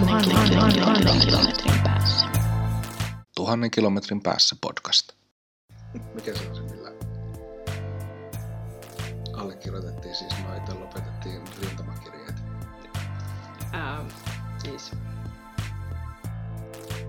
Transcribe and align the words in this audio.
tuhannen, 0.00 0.72
kilometrin 0.72 1.80
päässä. 1.84 2.26
Tuhannen 3.36 3.70
kilometrin 3.70 4.22
päässä 4.22 4.56
podcast. 4.60 5.12
Mikä 6.14 6.34
se 6.34 6.48
on 6.48 6.56
se, 6.56 6.62
millä 6.62 6.92
allekirjoitettiin 9.32 10.14
siis 10.14 10.32
noita, 10.48 10.80
lopetettiin 10.80 11.42
rintamakirjeet? 11.60 12.34
Ähm, 13.74 14.06
siis... 14.58 14.92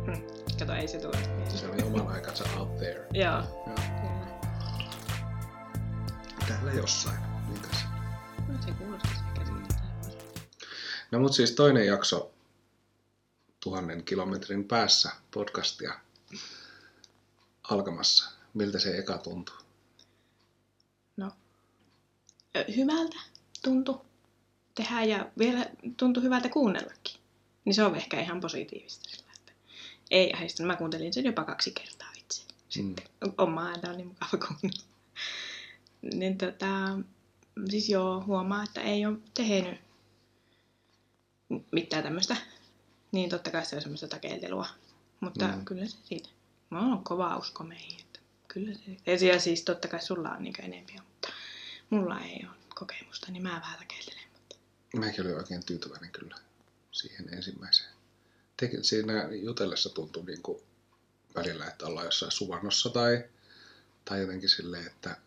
Hmm, 0.05 0.23
Kato, 0.60 0.73
ei 0.73 0.87
se 0.87 1.00
tule 1.00 1.18
mieleen. 1.18 1.51
Se 1.51 1.68
oli 1.68 1.83
oman 1.83 2.07
aikansa 2.07 2.43
out 2.57 2.78
there. 2.78 3.07
Joo. 3.14 3.65
Täällä 6.47 6.71
jossain. 6.73 7.19
Niin 7.47 7.61
tässä. 7.61 7.86
No, 8.47 8.61
se 8.65 8.71
kuulostaisi 8.71 9.19
ehkä 9.28 9.46
siltä. 9.46 9.82
No 11.11 11.19
mut 11.19 11.33
siis 11.33 11.51
toinen 11.51 11.87
jakso 11.87 12.30
tuhannen 13.64 14.04
kilometrin 14.04 14.68
päässä 14.68 15.11
podcastia 15.32 16.00
alkamassa. 17.64 18.32
Miltä 18.54 18.79
se 18.79 18.97
eka 18.97 19.18
tuntuu? 19.18 19.56
No, 21.18 21.32
hyvältä 22.75 23.18
tuntui 23.64 24.02
tehdä 24.75 25.04
ja 25.04 25.32
vielä 25.38 25.66
tuntui 25.97 26.24
hyvältä 26.24 26.50
kuunnellakin. 26.50 27.21
Niin 27.66 27.74
se 27.74 27.83
on 27.83 27.96
ehkä 27.96 28.21
ihan 28.21 28.39
positiivista 28.39 29.10
sillä, 29.10 29.32
että 29.36 29.54
ei 30.11 30.33
ahdistanut. 30.33 30.68
Mä 30.68 30.75
kuuntelin 30.75 31.14
sen 31.14 31.25
jopa 31.25 31.43
kaksi 31.43 31.71
kertaa 31.71 32.11
itse. 32.17 32.44
Mm. 32.78 32.95
Oma 33.38 33.67
ääntä 33.67 33.89
on 33.89 33.97
niin 33.97 34.08
mukava 34.08 34.47
kuunnella. 34.47 34.83
Niin 36.14 36.38
tota, 36.38 37.00
siis 37.69 37.89
joo, 37.89 38.23
huomaa, 38.28 38.64
että 38.64 38.81
ei 38.81 39.05
ole 39.05 39.17
tehnyt 39.33 39.80
mitään 41.72 42.03
tämmöistä. 42.03 42.35
Niin 43.11 43.29
totta 43.29 43.51
kai 43.51 43.65
se 43.65 43.75
on 43.75 43.81
semmoista 43.81 44.07
takeiltelua. 44.07 44.67
Mutta 45.19 45.47
Mm. 45.47 45.65
kyllä 45.65 45.85
se 45.85 45.97
siitä. 46.03 46.29
Mä 46.69 46.79
oon 46.89 47.03
kova 47.03 47.37
usko 47.37 47.63
meihin. 47.63 47.99
Että 48.01 48.19
kyllä 48.47 48.75
se. 48.75 49.25
Ja 49.25 49.39
siis 49.39 49.63
totta 49.63 49.87
kai 49.87 50.01
sulla 50.01 50.29
on 50.31 50.43
niin 50.43 50.61
enempiä, 50.61 51.01
mutta 51.09 51.27
mulla 51.89 52.19
ei 52.19 52.45
ole 52.45 52.55
kokemusta, 52.75 53.31
niin 53.31 53.43
mä 53.43 53.49
vähän 53.49 53.79
takeiltelen. 53.79 54.23
Mutta... 54.33 54.55
Mäkin 54.97 55.25
olin 55.25 55.37
oikein 55.37 55.65
tyytyväinen 55.65 56.11
kyllä 56.11 56.37
siihen 56.91 57.33
ensimmäiseen. 57.33 57.89
Te, 58.57 58.69
siinä 58.81 59.27
jutellessa 59.31 59.89
tuntui 59.89 60.25
niin 60.25 60.41
kuin 60.41 60.61
välillä, 61.35 61.65
että 61.65 61.85
ollaan 61.85 62.05
jossain 62.05 62.31
suvannossa 62.31 62.89
tai, 62.89 63.23
tai 64.05 64.21
jotenkin 64.21 64.49
silleen, 64.49 64.87
että, 64.87 65.17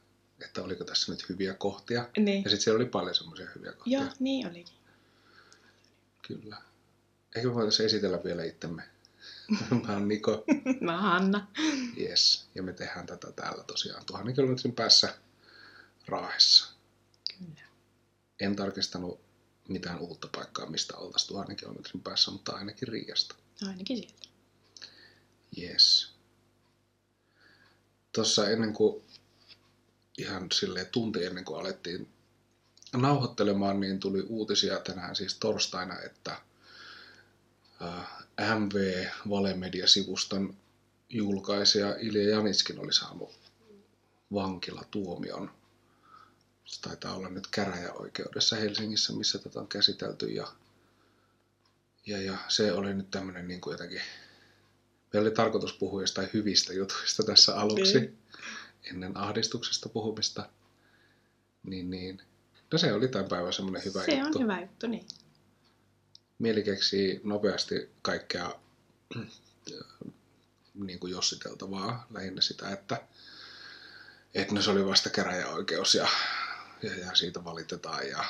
että 0.44 0.62
oliko 0.62 0.84
tässä 0.84 1.12
nyt 1.12 1.28
hyviä 1.28 1.54
kohtia. 1.54 2.08
Niin. 2.18 2.44
Ja 2.44 2.50
sitten 2.50 2.64
siellä 2.64 2.76
oli 2.76 2.86
paljon 2.86 3.14
semmoisia 3.14 3.48
hyviä 3.54 3.72
kohtia. 3.72 3.98
Joo, 4.00 4.08
niin 4.18 4.46
olikin. 4.46 4.74
Kyllä. 6.28 6.56
Eikö 7.34 7.48
me 7.48 7.54
voitaisiin 7.54 7.86
esitellä 7.86 8.24
vielä 8.24 8.44
itsemme? 8.44 8.82
Mä 9.86 9.92
oon 9.92 10.08
Niko. 10.08 10.44
mä 10.80 10.92
oon 10.92 11.02
Hanna. 11.02 11.46
Yes. 12.00 12.48
Ja 12.54 12.62
me 12.62 12.72
tehdään 12.72 13.06
tätä 13.06 13.32
täällä 13.32 13.64
tosiaan 13.64 14.04
tuhannen 14.06 14.34
kilometrin 14.34 14.74
päässä 14.74 15.14
Raahessa. 16.06 16.66
Kyllä. 17.38 17.68
En 18.40 18.56
tarkistanut 18.56 19.20
mitään 19.68 19.98
uutta 19.98 20.28
paikkaa, 20.34 20.66
mistä 20.70 20.96
oltaisiin 20.96 21.28
tuhannen 21.28 21.56
kilometrin 21.56 22.02
päässä, 22.02 22.30
mutta 22.30 22.52
ainakin 22.52 22.88
Riiasta. 22.88 23.34
No 23.62 23.68
ainakin 23.68 23.96
sieltä. 23.96 24.28
Yes. 25.58 26.12
Tuossa 28.12 28.48
ennen 28.50 28.72
kuin, 28.72 29.04
ihan 30.18 30.46
silleen 30.52 30.86
tunti 30.86 31.24
ennen 31.24 31.44
kuin 31.44 31.60
alettiin 31.60 32.08
nauhoittelemaan, 32.96 33.80
niin 33.80 34.00
tuli 34.00 34.22
uutisia 34.22 34.80
tänään 34.80 35.16
siis 35.16 35.34
torstaina, 35.34 36.00
että 36.00 36.36
MV 38.58 39.04
Valemedia-sivuston 39.30 40.54
julkaisija 41.08 41.96
Ilja 42.00 42.30
Janitskin 42.30 42.78
oli 42.78 42.92
saanut 42.92 43.30
vankilatuomion. 44.32 45.50
Se 46.64 46.80
taitaa 46.80 47.14
olla 47.14 47.28
nyt 47.28 47.46
käräjäoikeudessa 47.46 48.56
Helsingissä, 48.56 49.12
missä 49.12 49.38
tätä 49.38 49.60
on 49.60 49.68
käsitelty. 49.68 50.26
Ja, 50.26 50.48
ja, 52.06 52.22
ja 52.22 52.38
se 52.48 52.72
oli 52.72 52.94
nyt 52.94 53.10
tämmöinen 53.10 53.48
niin 53.48 53.60
kuin 53.60 53.72
jotenkin 53.72 54.00
Meillä 55.14 55.28
oli 55.28 55.34
tarkoitus 55.34 55.72
puhua 55.72 56.00
jostain 56.00 56.28
hyvistä 56.34 56.72
jutuista 56.72 57.22
tässä 57.22 57.56
aluksi, 57.56 58.00
Niin. 58.00 58.18
ennen 58.90 59.16
ahdistuksesta 59.16 59.88
puhumista. 59.88 60.48
Niin, 61.62 61.90
niin. 61.90 62.22
No 62.72 62.78
se 62.78 62.92
oli 62.92 63.08
tämän 63.08 63.28
päivän 63.28 63.52
semmoinen 63.52 63.84
hyvä 63.84 64.04
se 64.04 64.14
juttu. 64.14 64.38
on 64.38 64.42
hyvä 64.42 64.60
juttu, 64.60 64.86
niin. 64.86 65.06
Mieli 66.38 66.62
keksii 66.62 67.20
nopeasti 67.24 67.90
kaikkea 68.02 68.60
niin 70.74 70.98
kuin 70.98 71.10
jossiteltavaa, 71.10 72.06
lähinnä 72.10 72.40
sitä, 72.40 72.70
että, 72.70 73.06
että 74.34 74.54
no 74.54 74.62
se 74.62 74.70
oli 74.70 74.86
vasta 74.86 75.10
käräjäoikeus 75.10 75.94
ja, 75.94 76.08
ja, 76.82 76.94
ja 76.98 77.14
siitä 77.14 77.44
valitetaan 77.44 78.08
ja 78.08 78.24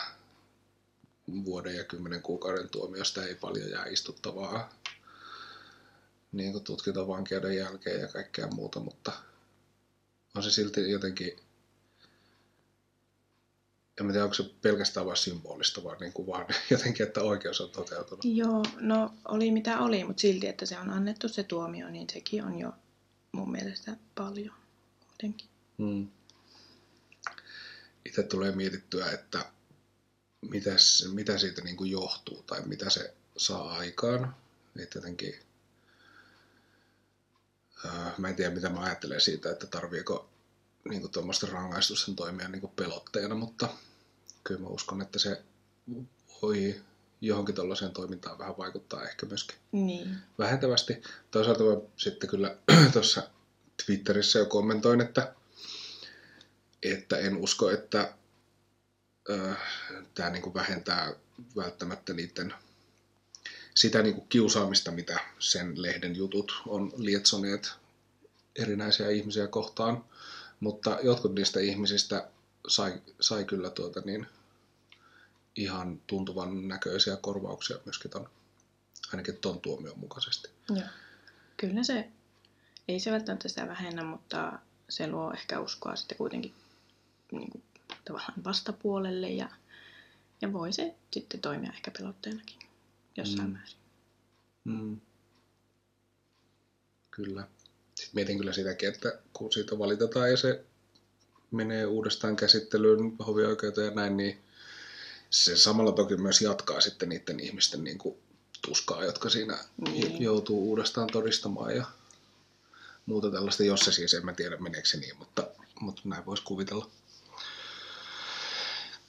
vuoden 1.45 1.77
ja 1.77 1.85
kymmenen 1.85 2.23
kuukauden 2.23 2.69
tuomiosta 2.69 3.25
ei 3.25 3.35
paljon 3.35 3.71
jää 3.71 3.87
istuttavaa 3.87 4.71
niin 6.33 6.53
kuin 6.53 6.65
tutkintavankeuden 6.65 7.57
jälkeen 7.57 8.01
ja 8.01 8.09
kaikkea 8.09 8.47
muuta, 8.47 8.81
mutta 8.81 9.13
on 10.35 10.43
se 10.43 10.51
silti 10.51 10.91
jotenkin, 10.91 11.37
en 14.01 14.07
tiedä, 14.07 14.25
onko 14.25 14.35
se 14.35 14.51
pelkästään 14.63 15.07
vain 15.07 15.17
symbolista, 15.17 15.85
vaan, 15.85 15.97
niin 16.01 16.13
kuin 16.13 16.27
vaan 16.27 16.47
jotenkin, 16.71 17.07
että 17.07 17.23
oikeus 17.23 17.61
on 17.61 17.71
toteutunut. 17.71 18.25
Joo, 18.25 18.63
no 18.81 19.15
oli 19.29 19.51
mitä 19.51 19.79
oli, 19.79 20.05
mutta 20.05 20.21
silti, 20.21 20.47
että 20.47 20.67
se 20.67 20.79
on 20.79 20.91
annettu 20.91 21.29
se 21.29 21.43
tuomio, 21.43 21.91
niin 21.91 22.07
sekin 22.13 22.45
on 22.45 22.59
jo 22.59 22.73
mun 23.33 23.53
mielestä 23.53 23.97
paljon 24.15 24.55
kuitenkin. 25.07 25.49
Mm. 25.79 26.09
Itse 28.05 28.23
tulee 28.23 28.53
mietittyä, 28.53 29.11
että 29.11 29.47
mitäs, 30.41 31.09
mitä 31.13 31.39
siitä 31.39 31.63
niin 31.63 31.77
kuin 31.77 31.91
johtuu 31.91 32.43
tai 32.43 32.63
mitä 32.67 32.91
se 32.91 33.15
saa 33.37 33.73
aikaan. 33.73 34.37
Että 34.79 34.99
jotenkin, 34.99 35.35
ää, 37.85 38.15
mä 38.19 38.29
en 38.29 38.37
tiedä 38.37 38.55
mitä 38.55 38.69
mä 38.69 38.81
ajattelen 38.81 39.21
siitä, 39.21 39.51
että 39.51 39.67
tarviiko 39.67 40.34
niin 40.89 41.01
kuin 41.01 41.13
tuommoista 41.13 41.47
rangaistusten 41.47 42.17
toimia 42.17 42.49
niin 42.49 42.69
pelotteena, 42.77 43.35
mutta 43.35 43.69
kyllä 44.45 44.61
mä 44.61 44.67
uskon, 44.67 45.03
että 45.03 45.19
se 45.19 45.43
voi 46.43 46.81
johonkin 47.21 47.55
tuollaiseen 47.55 47.93
toimintaan 47.93 48.39
vähän 48.39 48.59
vaikuttaa 48.59 49.05
ehkä 49.05 49.27
myöskin 49.27 49.57
Niin. 49.73 50.17
vähentävästi. 50.39 51.03
Toisaalta 51.31 51.65
mä 51.65 51.77
sitten 51.97 52.31
kyllä 52.31 52.57
tuossa 52.93 53.31
Twitterissä 53.87 54.39
jo 54.39 54.47
kommentoin, 54.47 55.01
että, 55.01 55.35
että 56.83 57.19
en 57.19 57.37
usko, 57.37 57.71
että 57.71 58.15
äh, 59.31 59.59
tämä 60.15 60.31
niinku 60.31 60.55
vähentää 60.55 61.13
välttämättä 61.57 62.13
niiden 62.13 62.55
sitä 63.75 64.03
niinku 64.03 64.21
kiusaamista, 64.21 64.91
mitä 64.91 65.21
sen 65.39 65.83
lehden 65.83 66.17
jutut 66.17 66.63
on 66.67 66.93
lietsoneet 66.97 67.73
erinäisiä 68.57 69.11
ihmisiä 69.11 69.47
kohtaan. 69.47 70.05
Mutta 70.61 70.99
jotkut 71.03 71.35
niistä 71.35 71.61
ihmisistä 71.61 72.29
sai, 72.69 73.03
sai 73.21 73.45
kyllä 73.45 73.71
tuota 73.71 74.01
niin, 74.01 74.27
ihan 75.57 76.01
tuntuvan 76.07 76.69
näköisiä 76.69 77.17
korvauksia 77.17 77.77
myöskin 77.85 78.11
ton, 78.11 78.29
ainakin 79.13 79.37
ton 79.37 79.61
tuomion 79.61 79.99
mukaisesti. 79.99 80.49
Joo. 80.71 80.89
Kyllä 81.57 81.85
se, 81.85 82.09
ei 82.89 83.01
se 83.01 83.13
välttämättä 83.13 83.49
sitä 83.49 83.69
vähennä, 83.69 84.05
mutta 84.05 84.59
se 84.89 85.07
luo 85.07 85.33
ehkä 85.33 85.61
uskoa 85.61 85.97
sitten 85.97 86.19
kuitenkin 86.19 86.55
niin 87.33 87.51
kuin, 87.51 87.63
tavallaan 88.05 88.45
vastapuolelle 88.45 89.29
ja, 89.29 89.49
ja 90.41 90.53
voi 90.53 90.73
se 90.73 90.95
sitten 91.11 91.41
toimia 91.41 91.73
ehkä 91.73 91.91
pelotteenakin 91.91 92.59
jossain 93.17 93.41
Mm. 93.41 93.47
mm. 93.47 93.53
määrin. 93.53 93.77
Mm. 94.65 95.01
Kyllä. 97.11 97.49
Sitten 97.95 98.11
mietin 98.15 98.39
kyllä 98.39 98.53
sitäkin, 98.53 98.89
että 98.89 99.19
kun 99.33 99.53
siitä 99.53 99.79
valitetaan 99.79 100.31
ja 100.31 100.37
se 100.37 100.65
menee 101.51 101.87
uudestaan 101.87 102.37
käsittelyyn 102.37 103.17
hovioikeuteen 103.27 103.85
ja 103.85 103.95
näin, 103.95 104.17
niin 104.17 104.43
se 105.31 105.57
samalla 105.57 105.93
toki 105.93 106.17
myös 106.17 106.41
jatkaa 106.41 106.81
sitten 106.81 107.09
niiden 107.09 107.41
ihmisten 107.41 107.85
niin 107.85 107.99
kuin 107.99 108.17
tuskaa, 108.67 109.05
jotka 109.05 109.31
siinä 109.31 109.59
Niin. 109.91 110.23
joutuu 110.23 110.69
uudestaan 110.69 111.09
todistamaan 111.13 111.77
ja 111.77 111.85
muuta 113.07 113.31
tällaista, 113.31 113.63
jos 113.65 113.81
se 113.81 113.93
siis, 113.93 114.15
en 114.15 114.25
mä 114.25 114.33
tiedä 114.33 114.57
meneekö 114.57 114.89
se 114.89 114.97
niin, 114.97 115.17
mutta, 115.19 115.47
mutta 115.81 116.03
näin 116.05 116.27
voisi 116.27 116.43
kuvitella. 116.43 116.91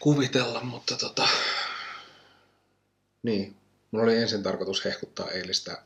Kuvitella, 0.02 0.64
mutta 0.64 0.98
tota... 0.98 1.28
Niin, 3.24 3.56
mulla 3.92 4.04
oli 4.04 4.18
ensin 4.18 4.44
tarkoitus 4.44 4.86
hehkuttaa 4.86 5.32
eilistä 5.32 5.82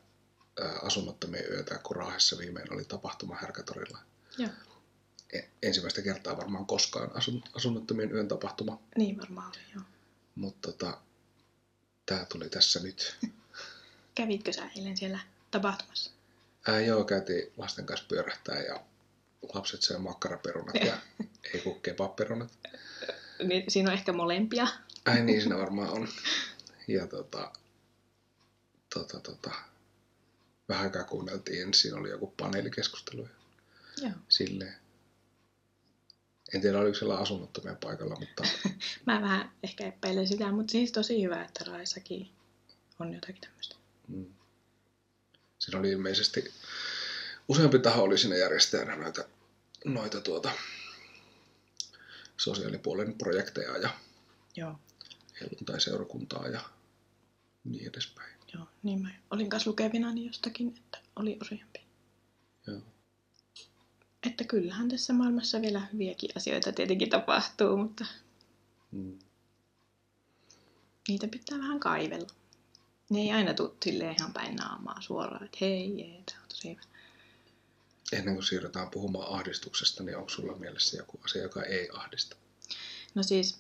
asunnottomien 0.84 1.52
yötä, 1.52 1.78
kun 1.78 1.96
Raahessa 1.96 2.38
viimein 2.38 2.74
oli 2.74 2.86
tapahtuma 2.86 3.36
Härkätorilla. 3.36 4.00
Joo. 4.38 4.50
E- 5.34 5.42
ensimmäistä 5.64 6.02
kertaa 6.02 6.38
varmaan 6.38 6.66
koskaan 6.66 7.12
asun, 7.16 7.44
asunnottomien 7.54 8.12
yön 8.12 8.28
tapahtuma, 8.28 8.80
Niin 8.98 9.18
varmaan 9.18 9.48
oli, 9.48 9.64
joo. 9.76 9.84
mutta 10.36 10.72
tota, 10.72 10.98
tämä 12.06 12.26
tuli 12.26 12.50
tässä 12.50 12.80
nyt. 12.80 13.18
Kävitkö 14.16 14.54
sä 14.54 14.70
eilen 14.76 14.98
siellä 14.98 15.20
tapahtumassa? 15.52 16.12
Ää, 16.68 16.80
joo, 16.80 17.04
käytiin 17.04 17.52
lasten 17.58 17.86
kanssa 17.86 18.06
pyörähtää 18.10 18.62
ja 18.62 18.84
lapset 19.54 19.82
söi 19.82 19.98
makkaraperunat 20.00 20.76
ja 20.76 20.98
ei 21.54 21.62
kun 21.62 21.82
kebabperunat. 21.82 22.52
Niin, 23.44 23.72
siinä 23.72 23.90
on 23.90 23.94
ehkä 23.98 24.14
molempia. 24.14 24.68
Ai 25.06 25.22
niin, 25.24 25.42
siinä 25.42 25.58
varmaan 25.58 25.90
on. 25.90 26.08
Ja 26.88 27.08
tota, 27.08 27.52
tota, 28.94 29.20
tota, 29.20 29.52
vähän 30.70 30.84
aikaa 30.84 31.04
kuunneltiin, 31.04 31.74
siinä 31.74 31.98
oli 31.98 32.10
joku 32.10 32.28
paneelikeskustelu 32.28 33.30
Joo. 34.02 34.12
silleen. 34.30 34.76
En 36.54 36.62
tiedä, 36.62 36.80
oliko 36.80 36.98
siellä 36.98 37.18
asunnottomia 37.18 37.76
paikalla, 37.76 38.16
mutta 38.20 38.44
Mä 39.08 39.22
vähän 39.22 39.52
ehkä 39.64 39.88
epäilen 39.88 40.28
sitä, 40.28 40.52
mutta 40.52 40.72
siis 40.72 40.92
tosi 40.92 41.24
hyvä, 41.24 41.44
että 41.44 41.64
Raissakin 41.68 42.30
on 43.00 43.14
jotakin 43.14 43.42
tämmöistä. 43.42 43.76
mm. 44.08 44.26
siinä 45.60 45.80
oli 45.80 45.92
ilmeisesti 45.92 46.54
useampi 47.48 47.80
taho 47.80 48.04
oli 48.04 48.18
siinä 48.18 48.36
järjestäjänä 48.36 48.96
noita, 48.96 49.24
noita 49.86 50.22
tuota, 50.22 50.52
sosiaalipuolen 52.38 53.14
projekteja 53.18 53.78
ja 53.78 53.90
Joo. 54.56 54.76
helluntai-seurakuntaa 55.42 56.48
ja 56.48 56.62
niin 57.64 57.90
edespäin. 57.90 58.39
Joo, 58.54 58.68
niin 58.84 59.02
mä 59.02 59.10
olin 59.32 59.50
kanssa 59.50 59.70
lukevinani 59.70 60.26
jostakin, 60.26 60.74
että 60.78 60.98
oli 61.16 61.38
useampi. 61.42 61.80
Joo. 62.68 62.82
Että 64.28 64.44
kyllähän 64.44 64.90
tässä 64.90 65.14
maailmassa 65.14 65.62
vielä 65.62 65.88
hyviäkin 65.94 66.30
asioita 66.36 66.72
tietenkin 66.72 67.10
tapahtuu, 67.10 67.78
mutta 67.78 68.06
Mm. 68.92 69.20
niitä 71.08 71.28
pitää 71.28 71.58
vähän 71.58 71.80
kaivella. 71.80 72.30
Ne 73.10 73.20
ei 73.20 73.32
aina 73.32 73.54
tule 73.54 73.72
silleen 73.84 74.16
ihan 74.20 74.34
päin 74.34 74.56
naamaa 74.56 75.02
suoraan, 75.02 75.46
että 75.46 75.58
hei, 75.62 76.00
jee, 76.00 76.24
tämä 76.26 76.42
on 76.42 76.50
tosi 76.50 76.70
hyvä. 76.70 76.82
Ennen 78.12 78.34
kuin 78.34 78.44
siirrytään 78.46 78.90
puhumaan 78.90 79.34
ahdistuksesta, 79.34 80.04
niin 80.04 80.18
onko 80.18 80.30
sulla 80.30 80.56
mielessä 80.56 80.98
joku 80.98 81.20
asia, 81.26 81.42
joka 81.44 81.64
ei 81.64 81.90
ahdista? 81.94 82.36
No 83.16 83.24
siis, 83.24 83.60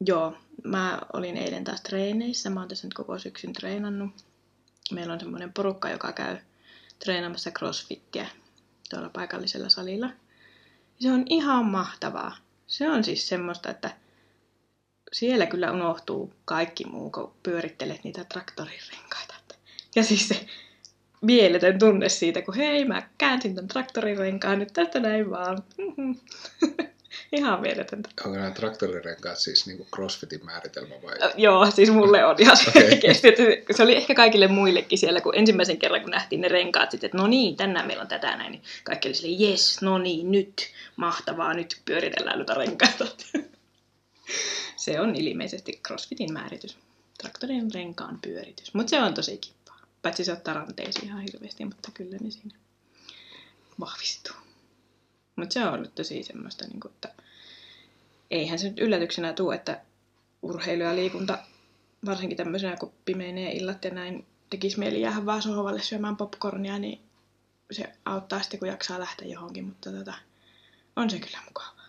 joo, 0.00 0.36
mä 0.64 0.98
olin 1.12 1.36
eilen 1.36 1.64
taas 1.64 1.80
treeneissä. 1.80 2.50
Mä 2.50 2.60
oon 2.60 2.68
tässä 2.68 2.86
nyt 2.86 2.94
koko 2.94 3.18
syksyn 3.18 3.52
treenannut. 3.52 4.10
Meillä 4.92 5.12
on 5.12 5.20
semmoinen 5.20 5.52
porukka, 5.52 5.90
joka 5.90 6.12
käy 6.12 6.36
treenaamassa 6.98 7.50
crossfittiä 7.50 8.26
tuolla 8.90 9.08
paikallisella 9.08 9.68
salilla. 9.68 10.10
Se 11.00 11.12
on 11.12 11.24
ihan 11.30 11.64
mahtavaa. 11.64 12.36
Se 12.66 12.90
on 12.90 13.04
siis 13.04 13.28
semmoista, 13.28 13.70
että 13.70 13.96
siellä 15.12 15.46
kyllä 15.46 15.72
unohtuu 15.72 16.32
kaikki 16.44 16.84
muu, 16.84 17.10
kun 17.10 17.34
pyörittelet 17.42 18.04
niitä 18.04 18.24
traktorin 18.24 18.80
renkaita. 18.92 19.36
Ja 19.96 20.04
siis 20.04 20.28
se 20.28 20.46
mieletön 21.20 21.78
tunne 21.78 22.08
siitä, 22.08 22.42
kun 22.42 22.54
hei, 22.54 22.84
mä 22.84 23.08
käänsin 23.18 23.54
ton 23.54 23.68
traktorin 23.68 24.18
renkaan 24.18 24.58
nyt 24.58 24.72
tästä 24.72 25.00
näin 25.00 25.30
vaan. 25.30 25.58
Ihan 27.32 27.60
mieletöntä. 27.60 28.08
Onko 28.24 28.38
nämä 28.38 28.50
traktorirenkaat 28.50 29.38
siis 29.38 29.66
niin 29.66 29.76
kuin 29.76 29.88
crossfitin 29.94 30.44
määritelmä 30.44 30.94
vai? 31.02 31.32
Joo, 31.36 31.70
siis 31.70 31.90
mulle 31.90 32.24
on 32.24 32.36
ihan 32.38 32.56
selkeästi. 32.56 33.28
että 33.28 33.42
Se 33.76 33.82
oli 33.82 33.96
ehkä 33.96 34.14
kaikille 34.14 34.48
muillekin 34.48 34.98
siellä, 34.98 35.20
kun 35.20 35.36
ensimmäisen 35.36 35.78
kerran 35.78 36.00
kun 36.00 36.10
nähtiin 36.10 36.40
ne 36.40 36.48
renkaat, 36.48 36.90
sitten, 36.90 37.08
että 37.08 37.18
no 37.18 37.26
niin, 37.26 37.56
tänään 37.56 37.86
meillä 37.86 38.02
on 38.02 38.08
tätä 38.08 38.36
näin, 38.36 38.52
niin 38.52 38.62
kaikki 38.84 39.08
oli 39.08 39.14
silleen, 39.14 39.40
jes, 39.40 39.82
no 39.82 39.98
niin, 39.98 40.32
nyt, 40.32 40.70
mahtavaa, 40.96 41.54
nyt 41.54 41.80
pyöritellään 41.84 42.38
noita 42.38 42.54
renkaita. 42.54 43.06
Se 44.76 45.00
on 45.00 45.16
ilmeisesti 45.16 45.80
CrossFitin 45.86 46.32
määritys. 46.32 46.78
Traktorin 47.18 47.74
renkaan 47.74 48.18
pyöritys. 48.22 48.74
Mutta 48.74 48.90
se 48.90 49.00
on 49.02 49.14
tosi 49.14 49.38
kippaa. 49.38 49.80
Paitsi 50.02 50.24
se 50.24 50.32
ottaa 50.32 50.54
ranteisiin 50.54 51.04
ihan 51.04 51.20
hirveästi, 51.20 51.64
mutta 51.64 51.90
kyllä 51.94 52.16
ne 52.20 52.30
siinä 52.30 52.56
vahvistuu. 53.80 54.45
Mutta 55.36 55.52
se 55.52 55.64
on 55.64 55.74
ollut 55.74 55.94
tosi 55.94 56.22
semmoista, 56.22 56.66
niin 56.66 56.80
kuin, 56.80 56.92
että 56.92 57.12
eihän 58.30 58.58
se 58.58 58.68
nyt 58.68 58.78
yllätyksenä 58.80 59.32
tule, 59.32 59.54
että 59.54 59.80
urheilu 60.42 60.82
ja 60.82 60.96
liikunta, 60.96 61.38
varsinkin 62.06 62.36
tämmöisenä, 62.36 62.76
kun 62.76 62.92
pimeinee 63.04 63.52
illat 63.52 63.84
ja 63.84 63.90
näin, 63.90 64.26
tekisi 64.50 64.78
mieli 64.78 65.00
jäädä 65.00 65.26
vaan 65.26 65.42
sohvalle 65.42 65.82
syömään 65.82 66.16
popcornia, 66.16 66.78
niin 66.78 67.00
se 67.70 67.92
auttaa 68.04 68.42
sitten, 68.42 68.58
kun 68.58 68.68
jaksaa 68.68 69.00
lähteä 69.00 69.28
johonkin, 69.28 69.64
mutta 69.64 69.92
tota, 69.92 70.14
on 70.96 71.10
se 71.10 71.18
kyllä 71.18 71.38
mukavaa. 71.44 71.86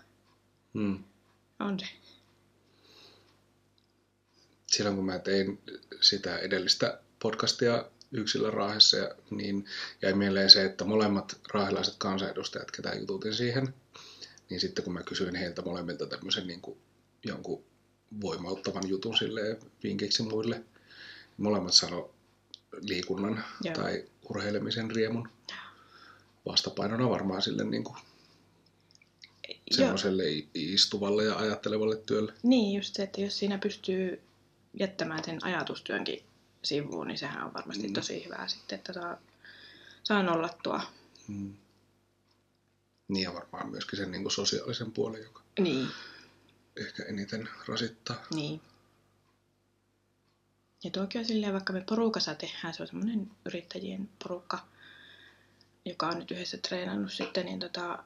Hmm. 0.74 1.04
On 1.60 1.80
se. 1.80 1.86
Silloin 4.68 4.96
kun 4.96 5.06
mä 5.06 5.20
tein 5.20 5.62
sitä 6.02 6.38
edellistä 6.38 7.00
podcastia 7.20 7.86
yksilön 8.12 8.54
raahessa, 8.54 8.98
ja 8.98 9.16
niin 9.32 9.66
jäi 10.02 10.14
mieleen 10.14 10.50
se, 10.50 10.66
että 10.66 10.86
molemmat 10.86 11.40
raahilaiset 11.54 11.96
kansanedustajat, 11.98 12.72
ketä 12.72 12.94
jututin 12.94 13.34
siihen, 13.34 13.74
niin 14.50 14.60
sitten 14.60 14.84
kun 14.84 14.94
mä 14.94 15.04
kysyin 15.04 15.36
heiltä 15.36 15.62
molemmilta 15.62 16.08
tämmöisen 16.08 16.48
niin 16.48 16.62
kuin 16.62 16.78
jonkun 17.24 17.64
voimauttavan 18.22 18.90
jutun 18.90 19.18
silleen 19.18 19.58
vinkiksi 19.84 20.24
muille, 20.24 20.56
niin 20.56 20.66
molemmat 21.38 21.74
sano 21.74 22.10
liikunnan 22.82 23.44
Joo. 23.64 23.76
tai 23.76 24.06
urheilemisen 24.30 24.92
riemun 24.92 25.30
vastapainona 26.46 27.10
varmaan 27.10 27.42
sille 27.42 27.64
niin 27.64 27.84
kuin 27.84 27.98
semmoiselle 29.72 30.24
istuvalle 30.54 31.24
ja 31.24 31.38
ajattelevalle 31.38 31.96
työlle. 31.96 32.34
Niin, 32.44 32.78
just 32.78 32.96
se, 32.96 33.04
että 33.04 33.22
jos 33.22 33.40
siinä 33.40 33.58
pystyy 33.58 34.22
jättämään 34.80 35.24
sen 35.24 35.46
ajatustyönkin 35.46 36.27
sivuun, 36.68 37.08
niin 37.08 37.18
sehän 37.18 37.44
on 37.46 37.54
varmasti 37.54 37.88
Mm. 37.88 37.94
tosi 37.94 38.26
hyvää 38.26 38.48
sitten, 38.48 38.78
että 38.78 38.94
saa, 38.94 39.18
saa 40.04 40.24
nollattua. 40.24 40.82
Mm. 41.28 41.54
Niin 43.08 43.24
ja 43.24 43.34
varmaan 43.34 43.70
myöskin 43.70 44.00
sen 44.00 44.12
niin 44.12 44.22
kuin 44.22 44.32
sosiaalisen 44.32 44.92
puolen, 44.92 45.22
joka 45.24 45.42
Niin, 45.60 45.88
ehkä 46.76 47.04
eniten 47.04 47.50
rasittaa. 47.68 48.24
niin. 48.34 48.62
Ja 50.84 50.92
tuokin 50.92 51.20
on 51.20 51.26
silleen, 51.26 51.54
vaikka 51.54 51.74
me 51.74 51.82
porukassa 51.90 52.36
tehdään, 52.36 52.74
se 52.74 52.84
on 52.84 52.88
semmoinen 52.88 53.32
yrittäjien 53.46 54.10
porukka, 54.24 54.60
joka 55.86 56.08
on 56.08 56.20
nyt 56.20 56.32
yhdessä 56.32 56.58
treenannut 56.58 57.12
sitten, 57.14 57.46
niin 57.46 57.60
tota, 57.60 58.04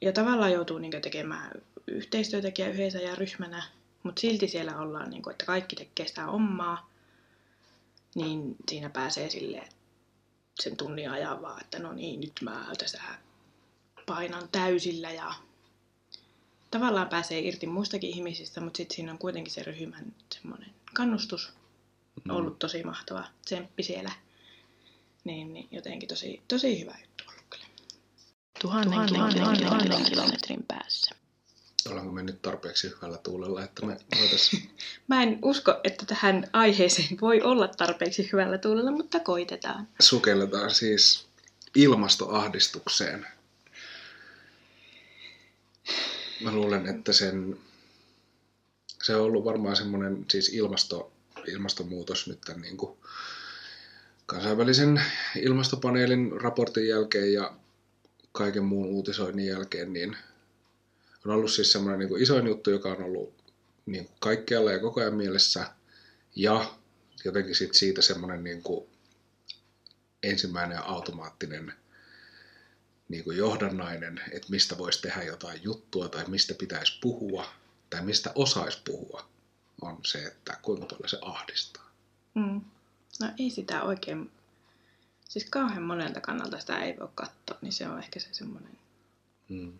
ja 0.00 0.12
tavallaan 0.12 0.52
joutuu 0.52 0.78
niin 0.78 1.02
tekemään 1.02 1.50
yhteistyötäkin 1.86 2.68
yhdessä 2.70 2.98
ja 2.98 3.14
ryhmänä, 3.14 3.62
mutta 4.02 4.20
silti 4.20 4.48
siellä 4.48 4.78
ollaan, 4.78 5.10
niin 5.10 5.22
kuin, 5.22 5.32
että 5.32 5.44
kaikki 5.46 5.76
tekee 5.76 6.06
sitä 6.06 6.28
omaa, 6.28 6.90
niin 8.14 8.56
siinä 8.68 8.90
pääsee 8.90 9.30
silleen 9.30 9.68
sen 10.60 10.76
tunnin 10.76 11.10
ajan 11.10 11.42
vaan, 11.42 11.60
että 11.60 11.78
no 11.78 11.92
niin, 11.92 12.20
nyt 12.20 12.32
mä 12.40 12.66
tässä 12.78 13.02
painan 14.06 14.48
täysillä 14.52 15.10
ja 15.10 15.34
tavallaan 16.70 17.08
pääsee 17.08 17.40
irti 17.40 17.66
muistakin 17.66 18.10
ihmisistä, 18.10 18.60
mutta 18.60 18.76
sitten 18.76 18.96
siinä 18.96 19.12
on 19.12 19.18
kuitenkin 19.18 19.52
se 19.52 19.62
ryhmän 19.62 20.14
semmoinen 20.30 20.70
kannustus 20.94 21.52
Mm. 22.24 22.30
ollut 22.36 22.58
tosi 22.58 22.82
mahtava 22.84 23.24
tsemppi 23.44 23.82
siellä. 23.82 24.12
Niin, 25.24 25.52
niin 25.52 25.68
jotenkin 25.70 26.08
tosi, 26.08 26.42
tosi 26.48 26.80
hyvä 26.80 26.94
juttu 27.00 27.24
ollut 27.28 27.44
kyllä. 27.50 27.64
Tuhannen, 28.60 28.90
Tuhannen 28.90 29.34
kilometrin, 29.34 29.58
kilometrin 29.58 30.04
kilometrin 30.04 30.64
päässä. 30.68 31.14
Ollaanko 31.90 32.12
me 32.12 32.22
nyt 32.22 32.42
tarpeeksi 32.42 32.88
hyvällä 32.96 33.18
tuulella, 33.18 33.64
että 33.64 33.86
me 33.86 33.96
voitaisiin... 34.20 34.70
Mä 35.08 35.22
en 35.22 35.38
usko, 35.42 35.80
että 35.84 36.06
tähän 36.06 36.50
aiheeseen 36.52 37.20
voi 37.20 37.42
olla 37.42 37.68
tarpeeksi 37.68 38.28
hyvällä 38.32 38.58
tuulella, 38.58 38.90
mutta 38.90 39.20
koitetaan. 39.20 39.88
Sukelletaan 40.00 40.70
siis 40.70 41.26
ilmastoahdistukseen. 41.74 43.26
Mä 46.40 46.52
luulen, 46.52 46.86
että 46.86 47.12
sen, 47.12 47.58
se 49.02 49.16
on 49.16 49.22
ollut 49.22 49.44
varmaan 49.44 49.76
semmoinen 49.76 50.24
siis 50.30 50.48
ilmasto, 50.48 51.12
ilmastonmuutos 51.46 52.28
nyt 52.28 52.40
tämän 52.40 52.62
niin 52.62 52.76
kuin 52.76 52.98
kansainvälisen 54.26 55.02
ilmastopaneelin 55.36 56.40
raportin 56.40 56.88
jälkeen 56.88 57.32
ja 57.32 57.54
kaiken 58.32 58.64
muun 58.64 58.86
uutisoinnin 58.86 59.46
jälkeen, 59.46 59.92
niin 59.92 60.16
on 61.24 61.34
ollut 61.34 61.52
siis 61.52 61.72
semmoinen 61.72 61.98
niin 61.98 62.08
kuin 62.08 62.22
isoin 62.22 62.46
juttu, 62.46 62.70
joka 62.70 62.88
on 62.88 63.02
ollut 63.02 63.34
niin 63.86 64.06
kuin 64.06 64.16
kaikkialla 64.20 64.72
ja 64.72 64.78
koko 64.78 65.00
ajan 65.00 65.14
mielessä. 65.14 65.66
Ja 66.36 66.74
jotenkin 67.24 67.54
sit 67.54 67.74
siitä 67.74 68.02
semmoinen 68.02 68.44
niin 68.44 68.62
kuin 68.62 68.86
ensimmäinen 70.22 70.76
ja 70.76 70.82
automaattinen 70.82 71.72
niin 73.08 73.24
kuin 73.24 73.36
johdannainen, 73.36 74.20
että 74.32 74.50
mistä 74.50 74.78
voisi 74.78 75.02
tehdä 75.02 75.22
jotain 75.22 75.62
juttua 75.62 76.08
tai 76.08 76.24
mistä 76.28 76.54
pitäisi 76.54 76.98
puhua 77.00 77.46
tai 77.90 78.02
mistä 78.02 78.32
osaisi 78.34 78.78
puhua, 78.84 79.28
on 79.80 79.98
se, 80.04 80.24
että 80.24 80.58
kuinka 80.62 80.86
paljon 80.86 81.08
se 81.08 81.18
ahdistaa. 81.22 81.90
Mm. 82.34 82.60
No 83.20 83.28
ei 83.38 83.50
sitä 83.50 83.82
oikein, 83.82 84.30
siis 85.28 85.44
kauhean 85.50 85.82
monelta 85.82 86.20
kannalta 86.20 86.60
sitä 86.60 86.78
ei 86.78 86.98
voi 86.98 87.08
katsoa, 87.14 87.58
niin 87.62 87.72
se 87.72 87.88
on 87.88 87.98
ehkä 87.98 88.20
se 88.20 88.28
semmoinen. 88.32 88.78
Mm. 89.48 89.78